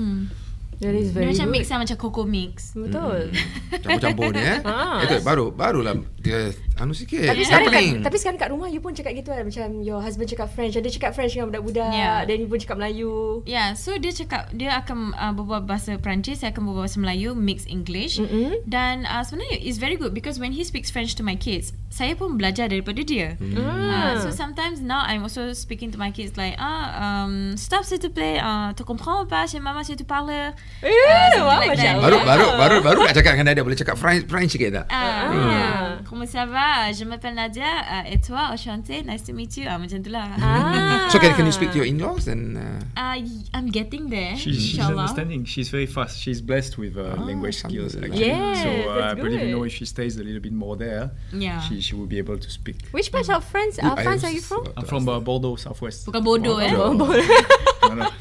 That 0.84 0.96
is 1.00 1.16
Dia 1.16 1.24
very 1.24 1.32
macam 1.32 1.48
mix 1.48 1.64
lah 1.72 1.80
macam 1.80 1.96
cocoa 1.96 2.28
mix. 2.28 2.76
Betul. 2.76 3.32
Campur-campur 3.84 4.30
ni 4.36 4.44
eh. 4.44 4.60
Ah. 4.68 5.00
Itu 5.08 5.24
baru 5.24 5.50
barulah 5.56 5.96
dia 6.20 6.52
anu 6.80 6.96
sikit. 6.96 7.28
Tapi 7.30 7.44
sekarang, 7.44 7.68
kat, 7.70 7.84
tapi 8.04 8.18
sekarang 8.20 8.40
kat 8.40 8.50
rumah 8.52 8.68
you 8.72 8.80
pun 8.80 8.96
cakap 8.96 9.14
gitu 9.16 9.30
kan 9.32 9.44
macam 9.46 9.84
your 9.84 10.00
husband 10.00 10.28
cakap 10.28 10.50
French, 10.52 10.74
ada 10.76 10.90
cakap 10.90 11.12
French 11.14 11.36
dengan 11.36 11.52
budak-budak, 11.52 11.92
Yeah. 11.94 12.24
dan 12.26 12.36
you 12.42 12.48
pun 12.50 12.58
cakap 12.58 12.80
Melayu. 12.80 13.44
Yeah, 13.46 13.76
so 13.78 13.94
dia 14.00 14.10
cakap 14.16 14.50
dia 14.56 14.74
akan 14.82 15.14
uh, 15.14 15.34
berbual 15.36 15.68
bahasa 15.68 16.00
Perancis, 16.00 16.42
saya 16.42 16.56
akan 16.56 16.66
berbual 16.68 16.88
bahasa 16.88 16.98
Melayu, 16.98 17.36
mix 17.38 17.68
English. 17.70 18.18
Mm-mm. 18.18 18.64
Dan 18.66 19.06
uh, 19.06 19.22
sebenarnya 19.22 19.62
it's 19.62 19.78
very 19.78 20.00
good 20.00 20.16
because 20.16 20.40
when 20.42 20.56
he 20.56 20.64
speaks 20.66 20.90
French 20.90 21.14
to 21.20 21.24
my 21.24 21.38
kids, 21.38 21.76
saya 21.94 22.18
pun 22.18 22.40
belajar 22.42 22.72
daripada 22.72 23.06
dia. 23.06 23.38
Uh, 23.38 24.18
so 24.24 24.34
sometimes 24.34 24.82
now 24.82 25.06
I'm 25.06 25.22
also 25.22 25.54
speaking 25.54 25.94
to 25.94 26.00
my 26.02 26.10
kids 26.10 26.34
like 26.40 26.58
ah 26.58 26.90
um, 26.98 27.54
stop 27.54 27.86
s'il 27.86 28.02
te 28.02 28.10
plaît, 28.10 28.42
uh, 28.42 28.74
tu 28.74 28.82
comprends 28.82 29.28
pas 29.30 29.46
chez 29.46 29.62
maman 29.62 29.86
si 29.86 29.94
tu 29.94 30.08
parles. 30.08 30.58
Eh, 30.82 30.90
something 30.90 31.46
wah, 31.46 31.60
like 31.62 31.72
Masya 31.78 31.96
that. 31.96 32.02
Baru 32.02 32.18
baru 32.26 32.46
baru 32.58 32.76
baru 32.84 33.00
nak 33.08 33.16
cakap 33.16 33.32
dengan 33.38 33.48
Nadia 33.54 33.64
boleh 33.64 33.80
cakap 33.80 33.96
French 33.96 34.28
French 34.28 34.52
sikit 34.52 34.84
tak? 34.84 34.86
Ah, 34.92 35.32
yeah. 35.32 35.84
Comment 36.04 36.28
ça 36.28 36.44
va? 36.44 36.92
Je 36.92 37.06
m'appelle 37.08 37.36
Nadia. 37.38 37.64
Uh, 37.88 38.12
et 38.12 38.20
toi, 38.20 38.52
enchantée. 38.52 39.00
Nice 39.08 39.24
to 39.24 39.32
meet 39.32 39.56
you. 39.56 39.64
Ah, 39.70 39.80
macam 39.80 40.04
tu 40.04 40.12
lah. 40.12 40.28
Ah. 40.42 41.08
So 41.08 41.20
can 41.24 41.32
can 41.38 41.46
you 41.48 41.56
speak 41.56 41.72
to 41.72 41.80
your 41.80 41.88
in-laws 41.88 42.28
and 42.28 42.58
uh, 42.58 42.80
Uh, 42.94 43.20
I'm 43.54 43.68
getting 43.70 44.10
there. 44.10 44.36
She's, 44.38 44.60
she's 44.76 44.80
understanding. 44.80 45.46
She's 45.46 45.70
very 45.70 45.86
fast. 45.86 46.20
She's 46.20 46.42
blessed 46.42 46.78
with 46.78 46.98
uh, 46.98 47.16
language 47.22 47.58
skills. 47.64 47.96
Actually. 47.96 48.28
Yes, 48.28 48.64
so 48.64 48.70
uh, 48.70 48.96
that's 48.96 49.12
I 49.12 49.16
believe 49.16 49.40
you 49.42 49.48
good. 49.50 49.56
know 49.58 49.64
if 49.64 49.74
she 49.74 49.86
stays 49.86 50.18
a 50.18 50.24
little 50.24 50.40
bit 50.42 50.54
more 50.54 50.76
there, 50.78 51.12
Yeah. 51.34 51.60
she 51.62 51.82
she 51.82 51.96
will 51.96 52.06
be 52.08 52.18
able 52.18 52.38
to 52.38 52.50
speak. 52.50 52.78
Which 52.92 53.12
part 53.12 53.30
of 53.30 53.44
France, 53.46 53.80
uh, 53.82 53.96
France 53.98 54.24
are 54.24 54.32
you 54.32 54.42
from? 54.42 54.66
about 54.68 54.78
I'm 54.78 54.86
from 54.86 55.10
uh, 55.10 55.20
Bordeaux, 55.20 55.56
southwest. 55.58 56.06
Bukan 56.06 56.22
eh. 56.22 56.26
Bordeaux. 56.26 56.58
No, 56.70 56.94
no. 56.94 57.06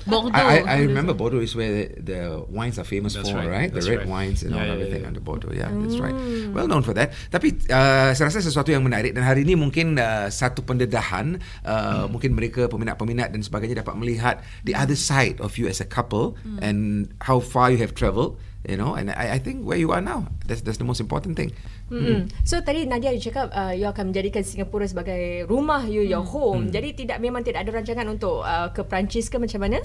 Bordeaux. 0.07 0.35
I, 0.35 0.43
I, 0.43 0.57
I 0.67 0.77
remember 0.83 1.15
Bordeaux 1.15 1.41
is 1.41 1.55
where 1.55 1.71
the, 1.71 1.85
the 2.01 2.19
wines 2.49 2.81
are 2.81 2.89
famous 2.89 3.13
That's 3.15 3.29
for, 3.29 3.45
right, 3.45 3.51
right? 3.51 3.71
The 3.73 3.85
red 3.85 4.05
right. 4.05 4.09
wines 4.09 4.41
and 4.43 4.57
all 4.57 4.63
Yeah, 4.63 4.73
yeah, 4.73 4.77
everything 4.79 5.03
yeah. 5.05 5.11
under 5.13 5.23
Bordeaux. 5.23 5.53
Yeah, 5.53 5.71
that's 5.71 5.99
right. 6.01 6.17
Well 6.55 6.69
known 6.71 6.87
for 6.87 6.95
that. 6.97 7.13
Tapi 7.29 7.69
uh, 7.69 8.17
saya 8.17 8.33
rasa 8.33 8.41
sesuatu 8.41 8.73
yang 8.73 8.87
menarik 8.87 9.13
dan 9.13 9.27
hari 9.27 9.45
ini 9.45 9.59
mungkin 9.59 10.01
uh, 10.01 10.33
satu 10.33 10.65
pendedahan 10.65 11.37
uh, 11.67 12.09
mungkin 12.09 12.33
mereka 12.33 12.71
peminat-peminat 12.71 13.35
dan 13.35 13.43
sebagainya 13.45 13.85
dapat 13.85 13.95
melihat 13.99 14.41
the 14.65 14.73
other 14.73 14.97
side 14.97 15.37
of 15.43 15.61
you 15.61 15.69
as 15.69 15.83
a 15.83 15.89
couple 15.89 16.39
and 16.65 17.11
how 17.27 17.43
far 17.43 17.69
you 17.69 17.79
have 17.83 17.93
travelled. 17.93 18.39
You 18.63 18.79
know, 18.79 18.95
and 18.95 19.11
I, 19.11 19.35
I 19.35 19.39
think 19.43 19.67
where 19.67 19.75
you 19.75 19.91
are 19.91 19.99
now, 19.99 20.31
that's 20.47 20.63
that's 20.63 20.79
the 20.79 20.87
most 20.87 21.03
important 21.03 21.35
thing. 21.35 21.51
Mm-hmm. 21.91 22.31
So 22.47 22.63
tadi 22.63 22.87
Nadia 22.87 23.11
you 23.11 23.19
cakap 23.19 23.51
uh, 23.51 23.75
you 23.75 23.91
akan 23.91 24.15
menjadikan 24.15 24.47
Singapura 24.47 24.87
sebagai 24.87 25.51
rumah 25.51 25.83
you, 25.83 26.07
your 26.07 26.23
home. 26.23 26.71
Jadi 26.71 26.95
tidak 26.95 27.19
memang 27.19 27.43
tidak 27.43 27.67
ada 27.67 27.83
rancangan 27.83 28.07
untuk 28.07 28.47
uh, 28.47 28.71
ke 28.71 28.87
Perancis 28.87 29.27
ke 29.27 29.43
macam 29.43 29.67
mana? 29.67 29.83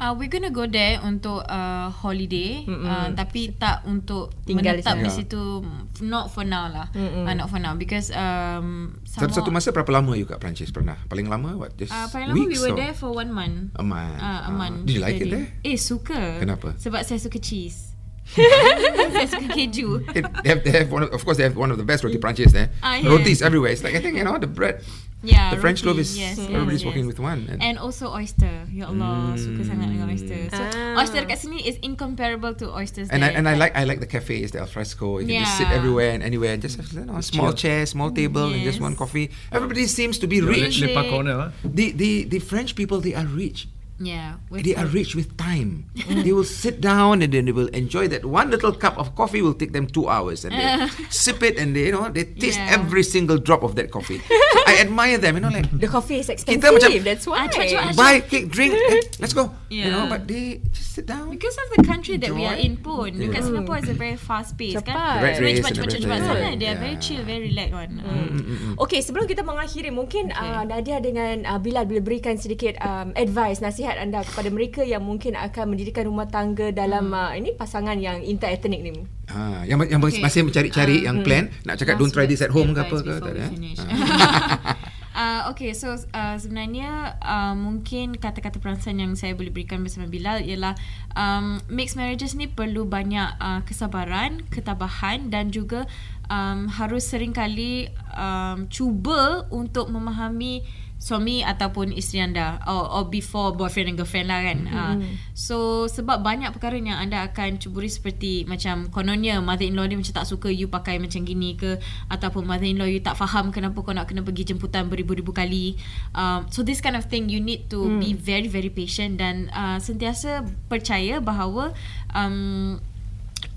Uh, 0.00 0.16
we're 0.16 0.32
gonna 0.32 0.48
go 0.48 0.64
there 0.64 0.96
untuk 1.04 1.44
uh, 1.44 1.92
holiday 1.92 2.64
uh, 2.64 3.12
tapi 3.12 3.52
tak 3.52 3.84
untuk 3.84 4.32
Tinggal 4.48 4.80
di 4.80 4.80
menetap 4.80 4.96
sana. 4.96 5.04
di 5.04 5.10
situ 5.12 5.60
not 6.00 6.32
for 6.32 6.40
now 6.40 6.72
lah 6.72 6.88
uh, 6.96 7.34
not 7.36 7.52
for 7.52 7.60
now 7.60 7.76
because 7.76 8.08
um, 8.16 8.96
Satu, 9.04 9.28
satu 9.44 9.52
masa 9.52 9.76
berapa 9.76 9.92
lama 9.92 10.16
you 10.16 10.24
kat 10.24 10.40
Perancis 10.40 10.72
pernah? 10.72 10.96
Paling 11.04 11.28
lama 11.28 11.52
what? 11.52 11.76
Just 11.76 11.92
uh, 11.92 12.08
paling 12.08 12.32
lama 12.32 12.40
we 12.40 12.48
weeks 12.48 12.64
were 12.64 12.72
or- 12.72 12.80
there 12.80 12.96
for 12.96 13.12
one 13.12 13.28
month 13.28 13.76
A 13.76 13.84
month. 13.84 14.16
Ah, 14.18 14.48
a 14.48 14.52
month. 14.52 14.88
Did 14.88 14.96
you 14.96 15.02
like 15.04 15.20
it 15.20 15.28
there? 15.28 15.46
Eh, 15.62 15.76
suka. 15.76 16.40
Kenapa? 16.40 16.72
Sebab 16.80 17.04
saya 17.04 17.20
suka 17.20 17.36
cheese. 17.36 17.92
saya 19.12 19.26
suka 19.28 19.52
keju. 19.52 20.00
It, 20.16 20.24
they 20.40 20.48
have, 20.48 20.60
they 20.64 20.72
have 20.72 20.88
one 20.88 21.02
of, 21.04 21.10
of 21.12 21.20
course 21.26 21.36
they 21.36 21.44
have 21.44 21.58
one 21.58 21.68
of 21.68 21.76
the 21.76 21.84
best 21.84 22.00
roti 22.00 22.16
Perancis 22.16 22.56
there. 22.56 22.72
Ah, 22.80 22.96
yeah. 22.96 23.10
Rotis 23.10 23.42
everywhere. 23.44 23.68
It's 23.68 23.84
like 23.84 23.92
I 23.92 24.00
think 24.00 24.16
you 24.16 24.24
know 24.24 24.38
the 24.38 24.46
bread, 24.48 24.80
Yeah, 25.22 25.52
the 25.52 25.60
French 25.60 25.84
loaf 25.84 26.00
roti, 26.00 26.00
is 26.00 26.16
yes, 26.16 26.38
yes, 26.38 26.48
everybody's 26.48 26.80
yes. 26.80 26.88
working 26.88 27.04
with 27.06 27.20
one. 27.20 27.44
And, 27.52 27.60
And 27.60 27.76
also 27.76 28.08
oyster. 28.08 28.64
Ya 28.72 28.88
Allah, 28.88 29.36
mm. 29.36 29.36
suka 29.36 29.68
sangat 29.68 29.92
dengan 29.92 30.08
oyster. 30.08 30.48
So 30.48 30.62
Ah. 30.64 30.96
oyster 30.96 31.28
kat 31.28 31.36
sini 31.36 31.60
is 31.60 31.76
incomparable 31.84 32.56
to 32.56 32.72
oysters 32.72 33.12
and 33.12 33.20
I, 33.20 33.28
there. 33.28 33.36
and 33.36 33.44
I 33.44 33.54
like 33.60 33.76
I 33.76 33.84
like 33.84 34.00
the 34.00 34.08
cafes, 34.08 34.56
the 34.56 34.64
alfresco. 34.64 35.20
You 35.20 35.28
can 35.28 35.44
just 35.44 35.60
sit 35.60 35.68
everywhere 35.68 36.16
and 36.16 36.24
anywhere 36.24 36.56
and 36.56 36.64
just 36.64 36.80
have 36.80 36.88
you 36.96 37.04
know, 37.04 37.20
a 37.20 37.24
small 37.24 37.52
chair, 37.52 37.84
small 37.84 38.08
table, 38.08 38.48
and 38.48 38.64
just 38.64 38.80
one 38.80 38.96
coffee. 38.96 39.28
Everybody 39.52 39.84
seems 39.84 40.16
to 40.24 40.26
be 40.26 40.40
Le, 40.40 40.56
rich. 40.56 40.80
le 40.80 40.88
corner. 41.12 41.36
Hein? 41.36 41.52
The, 41.68 41.92
the 41.92 42.10
the 42.24 42.40
French 42.40 42.72
people 42.72 43.04
they 43.04 43.12
are 43.12 43.28
rich. 43.28 43.68
Yeah. 44.00 44.40
with 44.48 44.64
They 44.64 44.72
are 44.72 44.88
rich 44.88 45.12
with 45.12 45.36
time. 45.36 45.92
they 46.08 46.32
will 46.32 46.48
sit 46.48 46.80
down 46.80 47.20
and 47.20 47.28
then 47.28 47.44
they 47.44 47.52
will 47.52 47.68
enjoy 47.76 48.08
that 48.08 48.24
one 48.24 48.48
little 48.48 48.72
cup 48.72 48.96
of 48.96 49.12
coffee 49.12 49.44
will 49.44 49.52
take 49.52 49.76
them 49.76 49.84
two 49.84 50.08
hours 50.08 50.40
and 50.42 50.56
they 50.56 50.88
sip 51.12 51.44
it 51.44 51.60
and 51.60 51.76
they 51.76 51.92
you 51.92 51.94
know 51.94 52.08
they 52.08 52.24
taste 52.24 52.56
Yeah. 52.56 52.80
every 52.80 53.04
single 53.04 53.36
drop 53.36 53.60
of 53.60 53.76
that 53.76 53.92
coffee. 53.92 54.24
So 54.24 54.58
I 54.64 54.80
admire 54.80 55.20
them. 55.20 55.36
You 55.36 55.44
know 55.44 55.52
like 55.52 55.68
The 55.68 55.84
coffee 55.86 56.16
is 56.18 56.32
expensive. 56.32 56.64
Kita 56.64 56.80
macam- 56.80 57.04
That's 57.04 57.28
why. 57.28 57.36
Ah, 57.36 57.46
cepat, 57.52 57.66
cepat. 57.68 57.92
buy 57.94 58.14
cake, 58.24 58.48
drink, 58.48 58.72
eh, 58.72 59.04
let's 59.20 59.36
go. 59.36 59.52
You 59.68 59.92
know, 59.92 60.08
but 60.08 60.24
they 60.26 60.64
just 60.72 60.96
sit 60.96 61.04
down. 61.06 61.28
Because 61.28 61.54
of 61.54 61.68
the 61.76 61.84
country 61.84 62.16
that 62.18 62.32
we 62.32 62.42
are 62.42 62.56
in 62.56 62.80
pun 62.80 63.12
Dekat 63.12 63.46
Singapore 63.46 63.78
is 63.78 63.86
a 63.86 63.94
very 63.94 64.16
fast 64.16 64.56
pace 64.56 64.74
Cepat. 64.74 64.90
kan 64.90 64.96
The 64.96 65.22
rat 65.22 65.34
Sebenarnya 65.36 65.44
race 65.44 65.58
cepat 65.60 65.72
cepat 65.76 65.88
cepat 66.00 66.18
cepat 66.24 66.52
They 66.56 66.68
are 66.72 66.80
very 66.80 66.96
chill 66.98 67.20
Very 67.22 67.52
relax 67.52 67.68
one 67.70 67.92
uh. 68.00 68.82
Okay, 68.82 69.04
sebelum 69.04 69.28
kita 69.28 69.44
mengakhiri, 69.44 69.92
mungkin 69.92 70.32
okay. 70.32 70.40
uh, 70.40 70.64
Nadia 70.64 70.98
dengan 70.98 71.44
uh, 71.44 71.60
Bilal 71.60 71.84
boleh 71.84 72.00
berikan 72.00 72.34
sedikit 72.34 72.80
um, 72.80 73.12
advice, 73.14 73.60
nasihat 73.60 73.89
anda 73.96 74.20
kepada 74.22 74.52
mereka 74.52 74.84
yang 74.84 75.02
mungkin 75.02 75.34
akan 75.34 75.74
mendirikan 75.74 76.06
rumah 76.06 76.28
tangga 76.28 76.70
dalam 76.70 77.10
uh, 77.10 77.32
ini 77.32 77.56
pasangan 77.56 77.96
yang 77.96 78.20
interetnik 78.20 78.80
ni. 78.84 78.92
Ah, 79.30 79.62
yang 79.64 79.78
yang 79.86 80.02
Okay. 80.02 80.18
masih 80.20 80.42
mencari-cari 80.42 81.06
yang 81.06 81.22
plan 81.22 81.48
nak 81.62 81.78
cakap 81.78 81.96
don't 81.96 82.10
try 82.10 82.26
this 82.26 82.42
at 82.42 82.50
home 82.50 82.74
ke 82.74 82.82
apa 82.82 82.96
ke 82.98 83.12
tak 83.22 83.32
ada. 83.32 83.46
eh? 83.46 83.50
Ah. 83.78 84.74
uh, 85.22 85.40
okay, 85.54 85.70
so 85.70 85.94
uh, 85.94 86.36
sebenarnya 86.36 87.14
uh, 87.22 87.54
mungkin 87.54 88.18
kata-kata 88.18 88.58
perasan 88.58 88.98
yang 88.98 89.14
saya 89.14 89.38
boleh 89.38 89.54
berikan 89.54 89.86
bersama 89.86 90.10
Bilal 90.10 90.42
ialah 90.42 90.74
um, 91.14 91.62
mixed 91.70 91.94
marriages 91.94 92.34
ni 92.34 92.50
perlu 92.50 92.86
banyak 92.86 93.38
uh, 93.38 93.62
kesabaran, 93.62 94.42
ketabahan 94.50 95.30
dan 95.30 95.54
juga 95.54 95.86
um, 96.26 96.66
harus 96.66 97.06
seringkali 97.06 97.90
um, 98.14 98.66
cuba 98.66 99.46
untuk 99.54 99.90
memahami 99.94 100.66
suami 101.00 101.40
ataupun 101.40 101.96
isteri 101.96 102.20
anda 102.20 102.60
or, 102.68 102.84
or 103.00 103.04
before 103.08 103.56
boyfriend 103.56 103.88
and 103.88 103.96
girlfriend 103.96 104.28
lah 104.28 104.44
kan. 104.44 104.68
Mm-hmm. 104.68 104.76
Uh, 104.76 104.96
so 105.32 105.88
sebab 105.88 106.20
banyak 106.20 106.52
perkara 106.52 106.76
yang 106.76 107.00
anda 107.00 107.24
akan 107.24 107.56
cuburi 107.56 107.88
seperti 107.88 108.44
macam 108.44 108.92
kononnya 108.92 109.40
mother-in-law 109.40 109.88
dia 109.88 109.96
macam 109.96 110.12
tak 110.12 110.28
suka 110.28 110.52
you 110.52 110.68
pakai 110.68 111.00
macam 111.00 111.24
gini 111.24 111.56
ke 111.56 111.80
ataupun 112.12 112.44
mother-in-law 112.44 112.84
you 112.84 113.00
tak 113.00 113.16
faham 113.16 113.48
kenapa 113.48 113.80
kau 113.80 113.96
nak 113.96 114.12
kena 114.12 114.20
pergi 114.20 114.52
jemputan 114.52 114.92
beribu-ribu 114.92 115.32
kali. 115.32 115.80
Um, 116.12 116.44
so 116.52 116.60
this 116.60 116.84
kind 116.84 117.00
of 117.00 117.08
thing 117.08 117.32
you 117.32 117.40
need 117.40 117.72
to 117.72 117.80
mm. 117.80 118.04
be 118.04 118.12
very 118.12 118.46
very 118.46 118.68
patient 118.68 119.16
dan 119.16 119.48
uh, 119.56 119.80
sentiasa 119.80 120.44
percaya 120.68 121.16
bahawa 121.24 121.72
um, 122.12 122.76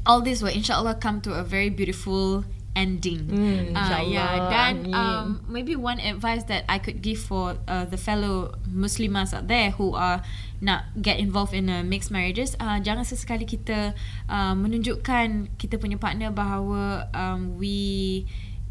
all 0.07 0.23
this 0.23 0.39
will 0.39 0.55
insyaAllah 0.55 0.95
come 0.95 1.19
to 1.19 1.35
a 1.35 1.43
very 1.43 1.67
beautiful 1.67 2.47
ending. 2.75 3.29
Hmm, 3.29 3.77
uh, 3.77 4.01
yeah, 4.05 4.49
dan 4.49 4.93
um, 4.93 5.45
maybe 5.47 5.77
one 5.77 6.01
advice 6.01 6.43
that 6.49 6.65
I 6.67 6.77
could 6.81 7.01
give 7.01 7.21
for 7.21 7.57
uh, 7.67 7.85
the 7.85 7.97
fellow 7.97 8.57
Muslimas 8.65 9.33
out 9.33 9.47
there 9.47 9.71
who 9.71 9.93
are 9.93 10.21
nak 10.63 10.89
get 10.97 11.19
involved 11.19 11.53
in 11.53 11.69
a 11.69 11.83
mixed 11.83 12.09
marriages, 12.09 12.55
uh, 12.57 12.79
jangan 12.79 13.03
sesekali 13.03 13.43
kita 13.43 13.93
uh, 14.31 14.53
menunjukkan 14.55 15.59
kita 15.59 15.75
punya 15.77 15.99
partner 15.99 16.31
bahawa 16.31 17.11
um, 17.13 17.59
we 17.59 18.23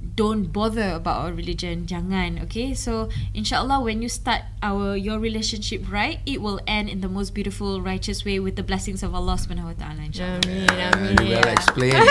don't 0.02 0.52
bother 0.52 0.92
about 0.94 1.24
our 1.24 1.32
religion. 1.32 1.86
Jangan, 1.86 2.42
okay? 2.44 2.74
So 2.74 3.08
inshallah 3.34 3.80
when 3.80 4.02
you 4.02 4.08
start 4.08 4.42
our 4.62 4.96
your 4.96 5.18
relationship 5.18 5.88
right, 5.90 6.20
it 6.26 6.42
will 6.42 6.60
end 6.66 6.88
in 6.88 7.00
the 7.00 7.08
most 7.08 7.34
beautiful, 7.34 7.80
righteous 7.80 8.24
way 8.24 8.38
with 8.38 8.56
the 8.56 8.62
blessings 8.62 9.02
of 9.02 9.14
Allah 9.14 9.34
Subhanahu 9.34 9.72
Wa 9.72 9.76
Taala. 9.76 10.02
Inshallah. 10.06 10.44
Amin, 10.46 10.70
amin. 10.70 11.16
Very 11.16 11.34
well 11.34 11.48
explained. 11.48 12.06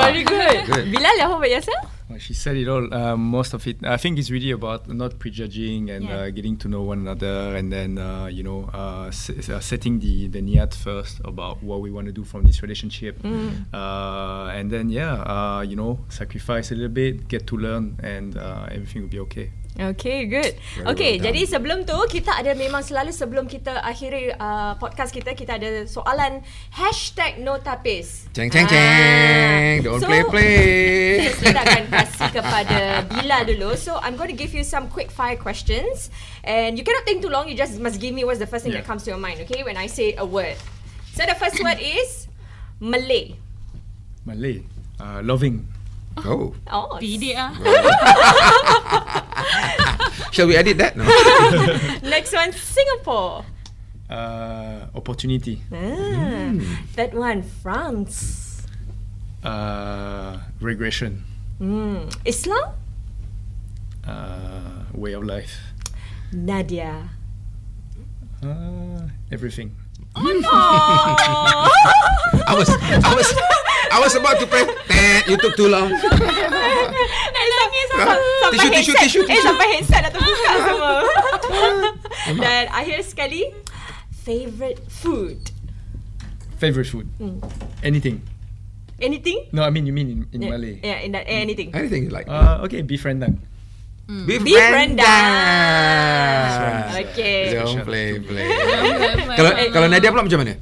Very 0.00 0.24
good. 0.24 0.56
Good. 0.66 0.84
Bilal, 0.92 1.16
how 1.20 1.36
about 1.36 1.50
yourself? 1.50 1.99
She 2.20 2.34
said 2.34 2.56
it 2.56 2.68
all. 2.68 2.84
Um, 2.92 3.20
most 3.20 3.54
of 3.54 3.66
it, 3.66 3.78
I 3.82 3.96
think, 3.96 4.18
is 4.18 4.30
really 4.30 4.50
about 4.52 4.86
not 4.88 5.18
prejudging 5.18 5.88
and 5.90 6.04
Yeah. 6.04 6.16
uh, 6.16 6.30
getting 6.30 6.56
to 6.62 6.68
know 6.68 6.82
one 6.82 7.00
another, 7.00 7.56
and 7.56 7.72
then 7.72 7.96
uh, 7.98 8.26
you 8.26 8.42
know, 8.44 8.68
uh, 8.74 9.06
s- 9.08 9.48
uh, 9.48 9.58
setting 9.60 9.98
the 10.04 10.28
the 10.28 10.40
niyat 10.42 10.74
first 10.74 11.20
about 11.24 11.62
what 11.62 11.80
we 11.80 11.90
want 11.90 12.06
to 12.06 12.12
do 12.12 12.24
from 12.24 12.44
this 12.44 12.60
relationship, 12.62 13.16
uh, 13.72 14.52
and 14.52 14.70
then 14.70 14.90
yeah, 14.90 15.14
uh, 15.24 15.60
you 15.62 15.76
know, 15.76 15.98
sacrifice 16.08 16.70
a 16.70 16.74
little 16.74 16.92
bit, 16.92 17.28
get 17.28 17.46
to 17.46 17.56
learn, 17.56 17.96
and 18.02 18.36
uh, 18.36 18.66
everything 18.70 19.02
will 19.02 19.08
be 19.16 19.20
okay. 19.20 19.50
Okay, 19.78 20.26
good. 20.26 20.58
Very 20.76 20.86
okay, 20.92 21.12
well 21.14 21.22
done. 21.22 21.26
jadi 21.30 21.40
sebelum 21.46 21.78
tu 21.86 21.94
kita 22.10 22.36
ada 22.36 22.52
memang 22.52 22.82
selalu 22.82 23.14
sebelum 23.14 23.46
kita 23.46 23.78
akhiri 23.80 24.34
uh, 24.34 24.74
podcast 24.76 25.14
kita 25.14 25.32
kita 25.32 25.56
ada 25.56 25.86
soalan 25.86 26.42
hashtag 26.74 27.38
no 27.38 27.56
tapis. 27.62 28.26
Ceng 28.34 28.50
ceng 28.50 28.66
Ah. 28.66 28.72
ceng. 28.74 29.74
Don't 29.86 30.02
So, 30.02 30.10
play 30.10 30.22
play. 30.26 31.30
Kita 31.40 31.60
akan 31.62 31.84
kasih 31.86 32.28
kepada 32.34 32.80
Bila 33.08 33.46
dulu. 33.46 33.72
So 33.78 33.96
I'm 34.02 34.18
going 34.18 34.28
to 34.28 34.36
give 34.36 34.52
you 34.52 34.66
some 34.66 34.90
quick 34.90 35.08
fire 35.08 35.38
questions 35.38 36.10
and 36.42 36.76
you 36.76 36.84
cannot 36.84 37.06
think 37.06 37.22
too 37.22 37.30
long. 37.32 37.46
You 37.48 37.54
just 37.56 37.78
must 37.80 38.02
give 38.02 38.12
me 38.12 38.26
what's 38.26 38.42
the 38.42 38.50
first 38.50 38.66
thing 38.66 38.74
Yeah. 38.74 38.82
that 38.82 38.90
comes 38.90 39.06
to 39.06 39.14
your 39.14 39.22
mind. 39.22 39.40
Okay, 39.48 39.62
when 39.62 39.78
I 39.78 39.86
say 39.86 40.18
a 40.18 40.26
word. 40.26 40.58
So 41.14 41.24
the 41.24 41.38
first 41.38 41.56
word 41.62 41.78
is 41.80 42.26
Malay. 42.82 43.38
Malay, 44.28 44.60
uh, 45.00 45.24
loving, 45.24 45.64
Oh. 46.24 46.54
Oh, 46.70 46.98
Bidik 47.00 47.34
ah. 47.36 47.52
Shall 50.32 50.46
we 50.46 50.56
edit 50.56 50.78
that? 50.78 50.96
No. 50.96 51.04
next 52.08 52.32
one 52.32 52.52
Singapore. 52.52 53.44
uh, 54.10 54.86
opportunity, 54.94 55.62
Ah, 55.72 56.52
That 56.96 57.14
one 57.14 57.42
France. 57.62 58.66
uh, 59.44 60.38
regression, 60.60 61.24
Hmm. 61.58 62.08
Islam. 62.26 62.74
uh, 64.06 64.84
way 64.94 65.12
of 65.14 65.22
life, 65.24 65.54
Nadia. 66.32 67.08
uh, 68.42 69.02
everything. 69.30 69.74
Oh. 70.16 70.26
I 72.46 72.54
was 72.58 72.68
I 72.82 73.14
was 73.14 73.30
I 73.90 73.98
was 73.98 74.14
about 74.14 74.38
to 74.38 74.46
press 74.46 74.64
that. 74.64 75.26
You 75.26 75.36
took 75.36 75.54
too 75.54 75.66
long. 75.66 75.90
Nangis 75.90 77.86
sampai, 77.90 78.16
sampai 78.16 78.52
Tisu, 78.52 78.68
tisu, 78.70 78.92
headset. 78.92 79.02
tisu, 79.02 79.20
Eh 79.20 79.26
tisu. 79.28 79.44
sampai 79.44 79.66
headset 79.68 80.00
dah 80.00 80.10
terbuka 80.10 80.50
semua. 80.62 80.92
Dan 82.38 82.64
akhir 82.70 82.98
sekali 83.02 83.40
favorite 84.22 84.80
food. 84.88 85.38
Favorite 86.56 86.86
food, 86.86 87.08
anything. 87.80 88.20
Anything? 89.00 89.48
No, 89.48 89.64
I 89.64 89.72
mean 89.72 89.88
you 89.88 89.96
mean 89.96 90.08
in, 90.12 90.20
in 90.30 90.38
yeah, 90.44 90.50
Malay. 90.52 90.74
Yeah, 90.84 90.98
in 91.00 91.10
that 91.12 91.24
eh, 91.24 91.40
anything. 91.40 91.72
Anything 91.72 92.04
you 92.04 92.12
like. 92.12 92.28
Uh, 92.28 92.60
okay, 92.68 92.84
beef 92.84 93.00
rendang. 93.00 93.40
Beef 94.04 94.44
Beef 94.44 94.60
rendang. 94.60 95.00
rendang. 95.00 97.00
Okay. 97.08 97.56
Don't 97.56 97.80
play 97.80 98.20
play. 98.20 98.44
kalau 99.40 99.50
Eh, 99.56 99.72
kalau 99.72 99.88
Nadia 99.88 100.12
pula 100.12 100.20
macam 100.20 100.44
mana? 100.44 100.60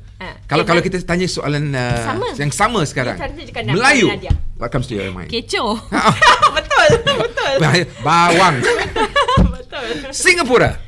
Kalau 0.48 0.64
eh, 0.64 0.68
kalau 0.68 0.80
kita 0.80 0.96
tanya 1.04 1.28
soalan 1.28 1.76
uh, 1.76 2.08
Sama. 2.08 2.26
yang 2.40 2.52
sama 2.52 2.80
sekarang. 2.88 3.20
Melayu. 3.68 4.08
What 4.56 4.72
comes 4.72 4.88
to 4.88 4.96
your 4.96 5.12
mind? 5.12 5.28
Kecoh. 5.28 5.76
betul, 6.56 6.88
betul. 7.04 7.52
Bawang. 8.00 8.56
betul. 9.60 9.86
Singapura. 10.10 10.80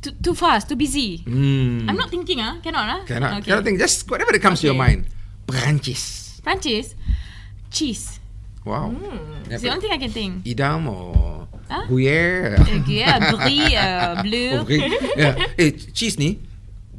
Too, 0.00 0.12
too 0.20 0.34
fast, 0.36 0.68
too 0.68 0.76
busy. 0.76 1.20
Hmm. 1.28 1.84
I'm 1.88 1.96
not 1.96 2.08
thinking 2.08 2.40
ah. 2.40 2.56
Cannot 2.64 2.86
ah. 2.88 3.00
Cannot, 3.04 3.40
Okay. 3.40 3.52
cannot 3.52 3.64
think. 3.68 3.76
Just 3.76 4.08
whatever 4.08 4.32
that 4.32 4.40
comes 4.40 4.64
to 4.64 4.72
your 4.72 4.76
Okay. 4.76 4.84
mind. 5.00 5.00
Perancis. 5.44 6.40
Perancis. 6.40 6.96
Cheese. 7.68 8.20
Wow. 8.64 8.96
It's 9.48 9.60
the 9.60 9.68
only 9.68 9.84
thing 9.84 9.92
I 9.92 10.00
can 10.00 10.12
think. 10.12 10.32
Idam 10.48 10.88
or 10.88 11.44
Huh? 11.64 11.88
Gruyere. 11.88 12.60
Okay, 12.60 13.00
yeah, 13.00 13.16
brie, 13.32 13.72
uh, 13.72 14.20
bleu. 14.24 14.60
Oh, 14.60 14.64
brie. 14.68 14.84
yeah. 15.16 15.32
Eh, 15.56 15.72
cheese 15.96 16.20
ni, 16.20 16.36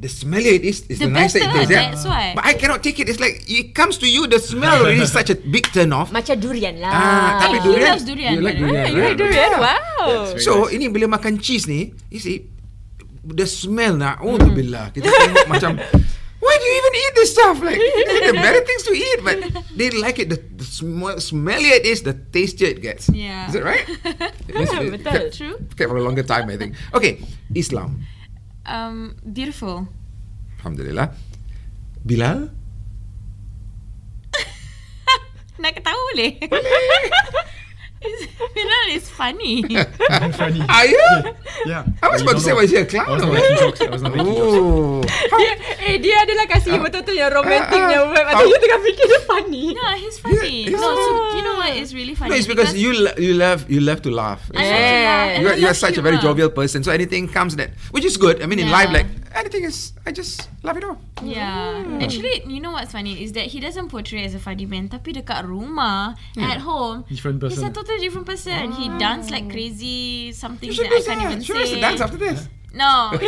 the 0.06 0.12
smellier 0.14 0.54
it 0.54 0.62
is, 0.62 0.86
is 0.86 1.02
the, 1.02 1.10
The 1.10 1.10
nicer 1.10 1.42
it 1.42 1.50
is. 1.58 1.66
Yeah? 1.66 1.90
that's 1.90 2.06
why. 2.06 2.30
But 2.38 2.46
I 2.46 2.54
cannot 2.54 2.86
take 2.86 3.02
it. 3.02 3.10
It's 3.10 3.18
like 3.18 3.42
it 3.50 3.74
comes 3.74 3.98
to 3.98 4.06
you, 4.06 4.30
the 4.30 4.38
smell 4.38 4.86
already 4.86 5.02
is 5.02 5.10
such 5.10 5.30
a 5.30 5.34
big 5.34 5.66
turn 5.74 5.90
off. 5.90 6.14
Macam 6.14 6.38
durian 6.38 6.78
lah. 6.78 6.94
Ah, 6.94 7.30
tapi 7.42 7.58
He 7.58 7.66
durian. 7.66 7.90
loves 7.90 8.04
durian. 8.06 8.32
You 8.38 8.40
like 8.46 8.58
durian? 8.62 8.86
Ah, 8.86 8.90
you 8.94 9.02
like 9.02 9.18
durian? 9.18 9.50
Wow. 9.58 10.30
Very 10.30 10.38
So 10.38 10.52
nice. 10.70 10.78
ini 10.78 10.86
bila 10.94 11.10
makan 11.10 11.42
cheese 11.42 11.66
ni, 11.66 11.90
you 12.06 12.22
see, 12.22 12.46
the 13.26 13.50
smell 13.50 13.98
nak, 13.98 14.22
oh 14.22 14.38
billah. 14.38 14.94
Kita 14.94 15.10
tengok 15.10 15.50
macam, 15.58 15.74
why 16.38 16.54
do 16.54 16.64
you 16.64 16.74
even 16.78 16.94
eat 16.94 17.12
this 17.18 17.30
stuff? 17.34 17.58
Like, 17.58 17.82
there 17.82 18.30
are 18.30 18.38
better 18.38 18.62
things 18.62 18.86
to 18.86 18.92
eat, 18.94 19.18
but 19.26 19.36
they 19.74 19.90
like 19.90 20.22
it. 20.22 20.30
The, 20.30 20.38
the 20.38 20.62
sm- 20.62 21.18
smellier 21.18 21.82
it 21.82 21.86
is, 21.90 22.06
the 22.06 22.14
tastier 22.14 22.70
it 22.70 22.78
gets. 22.78 23.10
Yeah. 23.10 23.50
Is 23.50 23.58
it 23.58 23.66
right? 23.66 23.82
It 24.46 24.54
means 24.54 24.70
it 24.70 25.02
Betul. 25.02 25.34
True. 25.34 25.56
Kept 25.74 25.90
for 25.90 25.98
a 25.98 26.04
longer 26.06 26.22
time, 26.22 26.46
I 26.46 26.54
think. 26.54 26.78
Okay, 26.94 27.18
Islam. 27.58 28.06
Um, 28.66 29.14
beautiful. 29.22 29.86
Alhamdulillah. 30.58 31.14
Bilal? 32.02 32.50
Nak 35.62 35.72
ketawa 35.72 36.00
boleh? 36.12 36.30
It's- 36.42 36.50
Bilal 38.56 38.86
is 38.92 39.06
funny. 39.10 39.62
Funny. 40.32 40.60
Are 40.68 40.86
you? 40.86 41.06
yeah. 41.66 41.84
I 42.02 42.08
was 42.08 42.22
about 42.22 42.36
to 42.36 42.44
say, 42.44 42.52
was 42.52 42.70
he 42.70 42.76
a 42.76 42.86
clown? 42.86 43.06
I 43.08 43.12
was 43.12 43.22
or 43.22 43.26
not 43.26 43.34
making 43.36 43.56
jokes. 43.58 43.80
I 43.80 43.90
was 43.90 44.02
not 44.02 44.12
making 44.14 44.34
jokes. 44.34 44.56
Oh. 44.56 45.00
Dia, 45.36 45.52
eh 45.86 45.96
dia 46.00 46.16
adalah 46.24 46.44
kasih 46.48 46.76
betul-betul 46.80 47.14
yang 47.16 47.30
romantiknya 47.32 47.98
ah, 48.00 48.10
vibe. 48.10 48.26
ah. 48.26 48.32
Atau 48.36 48.44
you 48.48 48.58
tengah 48.58 48.80
fikir 48.82 49.04
dia 49.06 49.20
funny. 49.24 49.64
no, 49.76 49.84
he's 49.96 50.16
funny. 50.18 50.58
Yeah, 50.68 50.76
no, 50.76 50.88
he's- 50.88 51.04
so 51.04 51.36
you 51.36 51.42
know 51.44 51.56
what 51.56 51.72
is 51.76 51.90
really 51.92 52.14
funny? 52.16 52.30
No, 52.32 52.36
it's 52.36 52.48
because 52.48 52.72
you 52.72 52.90
lo- 52.94 53.16
you 53.18 53.32
love 53.36 53.68
you 53.68 53.80
love 53.80 54.00
to 54.02 54.10
laugh. 54.10 54.40
I 54.52 54.60
love. 54.60 54.66
Yeah. 54.66 55.22
You 55.40 55.46
are, 55.48 55.56
you 55.56 55.66
are 55.68 55.74
love 55.76 55.80
such 55.80 55.96
a 55.96 56.02
very 56.02 56.18
jovial 56.18 56.50
person, 56.50 56.80
so 56.82 56.90
anything 56.90 57.28
comes 57.28 57.56
that, 57.56 57.70
which 57.92 58.04
is 58.04 58.16
good. 58.16 58.40
I 58.40 58.46
mean, 58.46 58.58
in 58.58 58.68
Yeah. 58.68 58.78
life, 58.78 58.90
like 58.90 59.08
anything 59.36 59.64
is, 59.64 59.92
I 60.06 60.12
just 60.12 60.48
love 60.64 60.76
it 60.76 60.84
all. 60.84 60.96
Yeah. 61.20 61.82
Hmm. 61.84 62.00
Actually, 62.00 62.42
you 62.48 62.60
know 62.60 62.72
what's 62.72 62.92
funny 62.92 63.20
is 63.22 63.32
that 63.36 63.52
he 63.52 63.60
doesn't 63.60 63.88
portray 63.88 64.24
as 64.24 64.32
a 64.34 64.40
funny 64.40 64.64
man, 64.64 64.88
tapi 64.88 65.12
dekat 65.12 65.44
rumah, 65.44 66.16
at 66.36 66.60
home, 66.64 67.04
Different 67.08 67.42
he's 67.42 67.60
a 67.60 67.68
person. 67.68 67.72
Totally 67.96 68.04
different 68.04 68.26
person. 68.28 68.72
He 68.72 68.92
dance 69.00 69.32
like 69.32 69.48
crazy, 69.48 70.30
something 70.32 70.68
that 70.68 70.92
I 70.92 71.00
can't 71.00 71.22
even 71.24 71.40
say. 71.40 71.74
the 71.74 71.80
dance 71.80 72.00
after 72.00 72.20
this. 72.20 72.44
No. 72.76 73.16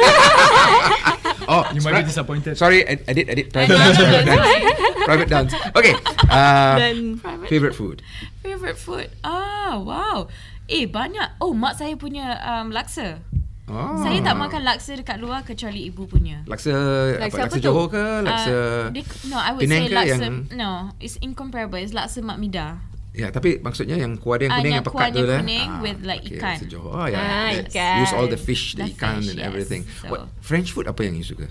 Oh, 1.48 1.64
You 1.72 1.80
might 1.80 1.96
be 1.96 2.12
disappointed. 2.12 2.60
Sorry, 2.60 2.84
ed- 2.84 3.08
edit, 3.08 3.24
edit. 3.32 3.48
Private 3.48 3.72
dance. 3.72 3.96
Private 3.96 4.26
dance. 4.28 5.00
Private 5.08 5.28
dance. 5.28 5.52
Okay. 5.72 5.94
Uh, 6.28 6.76
Dan 6.76 7.16
favorite 7.48 7.72
food. 7.72 8.04
Favorite 8.44 8.76
food. 8.76 9.08
Ah, 9.24 9.80
wow. 9.80 10.28
Eh, 10.68 10.84
banyak. 10.84 11.40
Oh, 11.40 11.56
mak 11.56 11.80
saya 11.80 11.96
punya 11.96 12.36
um, 12.44 12.68
laksa. 12.68 13.24
Oh. 13.64 14.04
Saya 14.04 14.20
tak 14.20 14.36
makan 14.36 14.60
laksa 14.60 14.92
dekat 14.92 15.16
luar 15.16 15.40
kecuali 15.40 15.88
ibu 15.88 16.04
punya. 16.04 16.44
Laksa, 16.44 16.68
Laksa 17.16 17.16
apa, 17.16 17.48
apa 17.48 17.48
laksa 17.48 17.56
tu? 17.56 17.64
Johor 17.64 17.88
ke? 17.88 18.04
Laksa... 18.28 18.52
Uh, 18.52 18.84
dia, 18.92 19.04
no, 19.24 19.40
I 19.40 19.56
would 19.56 19.64
Penang 19.64 19.88
say 19.88 19.96
laksa. 19.96 20.20
yang- 20.20 20.52
No, 20.52 20.70
it's 21.00 21.16
incomparable. 21.24 21.80
It's 21.80 21.96
laksa 21.96 22.20
mak 22.20 22.36
mida. 22.36 22.76
Ya, 23.18 23.28
tapi 23.28 23.58
maksudnya 23.58 23.98
yang 23.98 24.14
kuah 24.14 24.38
dia 24.38 24.46
yang 24.46 24.54
Ah, 24.54 24.58
kuning 24.62 24.70
yang 24.70 24.78
yang 24.78 24.86
pekat 24.86 24.94
kuah 24.94 25.08
tu 25.10 25.18
dia 25.18 25.26
lah. 25.26 25.38
kuning 25.42 25.70
with 25.82 25.98
like 26.06 26.22
okay, 26.22 26.38
ikan. 26.38 26.56
Johor. 26.70 26.94
Oh, 26.94 27.06
ya. 27.06 27.18
Ah, 27.18 27.26
That's- 27.50 27.66
ikan. 27.66 27.96
Use 27.98 28.12
all 28.14 28.28
the 28.30 28.38
fish, 28.38 28.64
the, 28.72 28.86
The 28.86 28.94
ikan 28.94 29.18
fish, 29.18 29.28
and 29.28 29.38
yes. 29.42 29.48
everything. 29.50 29.82
So- 29.98 30.08
What 30.08 30.30
French 30.38 30.70
food 30.70 30.86
apa 30.86 31.02
yang 31.02 31.18
you 31.18 31.26
suka? 31.26 31.50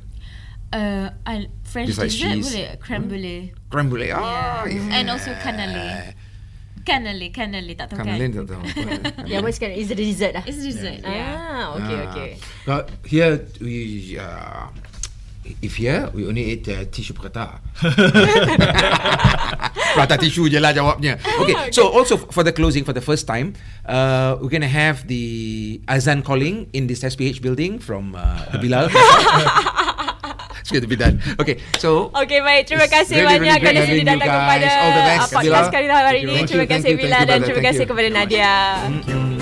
Uh, 0.67 1.11
I, 1.23 1.47
French 1.63 1.91
Besides 1.91 2.11
dessert 2.11 2.39
cheese. 2.39 2.47
boleh. 2.51 2.69
Creme 2.79 3.05
brulee. 3.07 3.41
Creme 3.67 3.87
brulee. 3.87 4.11
Oh, 4.11 4.19
Yeah. 4.19 4.63
yeah. 4.67 4.95
And 4.95 5.05
also 5.07 5.31
cannelé. 5.39 6.15
Cannelé, 6.83 7.35
cannelé. 7.35 7.75
Tak 7.75 7.91
tahu 7.91 7.99
Cannelé 7.99 8.31
kan? 8.31 8.31
tak 8.31 8.45
tahu. 8.47 8.63
Yeah, 9.27 9.43
what's 9.43 9.59
kind 9.59 9.75
is 9.75 9.91
it 9.91 9.99
a 9.99 10.03
dessert 10.03 10.39
lah? 10.39 10.43
It's 10.47 10.63
dessert, 10.63 11.03
yeah. 11.03 11.35
Ah, 11.35 11.65
okay, 11.75 11.97
Ah. 11.99 12.07
okay. 12.07 12.29
Now, 12.63 12.79
here 13.03 13.43
we 13.59 13.75
uh, 14.15 14.71
if 15.61 15.79
here 15.79 16.09
we 16.11 16.27
only 16.27 16.57
eat 16.57 16.67
uh, 16.67 16.83
tissue 16.91 17.13
prata. 17.13 17.61
prata 19.97 20.17
tissue 20.17 20.49
je 20.51 20.59
lah 20.59 20.73
jawabnya. 20.73 21.17
Okay, 21.43 21.55
so 21.71 21.87
also 21.87 22.17
for 22.17 22.43
the 22.43 22.51
closing 22.51 22.83
for 22.83 22.93
the 22.93 23.03
first 23.03 23.27
time, 23.29 23.53
uh, 23.87 24.35
we're 24.41 24.51
gonna 24.51 24.69
have 24.69 25.07
the 25.07 25.79
azan 25.87 26.25
calling 26.25 26.67
in 26.73 26.87
this 26.87 27.05
SPH 27.05 27.41
building 27.41 27.79
from 27.79 28.15
uh, 28.17 28.57
Bilal. 28.59 28.89
it's 30.67 30.75
going 30.75 30.83
to 30.83 30.91
be 30.91 30.99
done. 30.99 31.23
Okay, 31.39 31.63
so 31.79 32.11
Okay 32.11 32.43
baik 32.43 32.67
Terima 32.67 32.91
kasih 32.91 33.23
really, 33.23 33.39
banyak 33.39 33.63
really 33.63 33.63
Kerana 33.63 33.87
you 33.87 34.03
datang 34.03 34.19
guys. 34.19 34.43
kepada 34.43 34.67
Podcast 35.31 35.69
kali 35.71 35.87
hari 35.87 36.19
ini. 36.27 36.43
Terima 36.43 36.67
kasih 36.67 36.91
you, 36.91 36.99
thank 36.99 37.07
Bila 37.07 37.17
you, 37.23 37.29
Dan 37.31 37.39
terima 37.47 37.61
kasih 37.63 37.83
kepada 37.87 38.09
Nadia 38.11 38.51
Thank 38.83 39.07
you. 39.07 39.36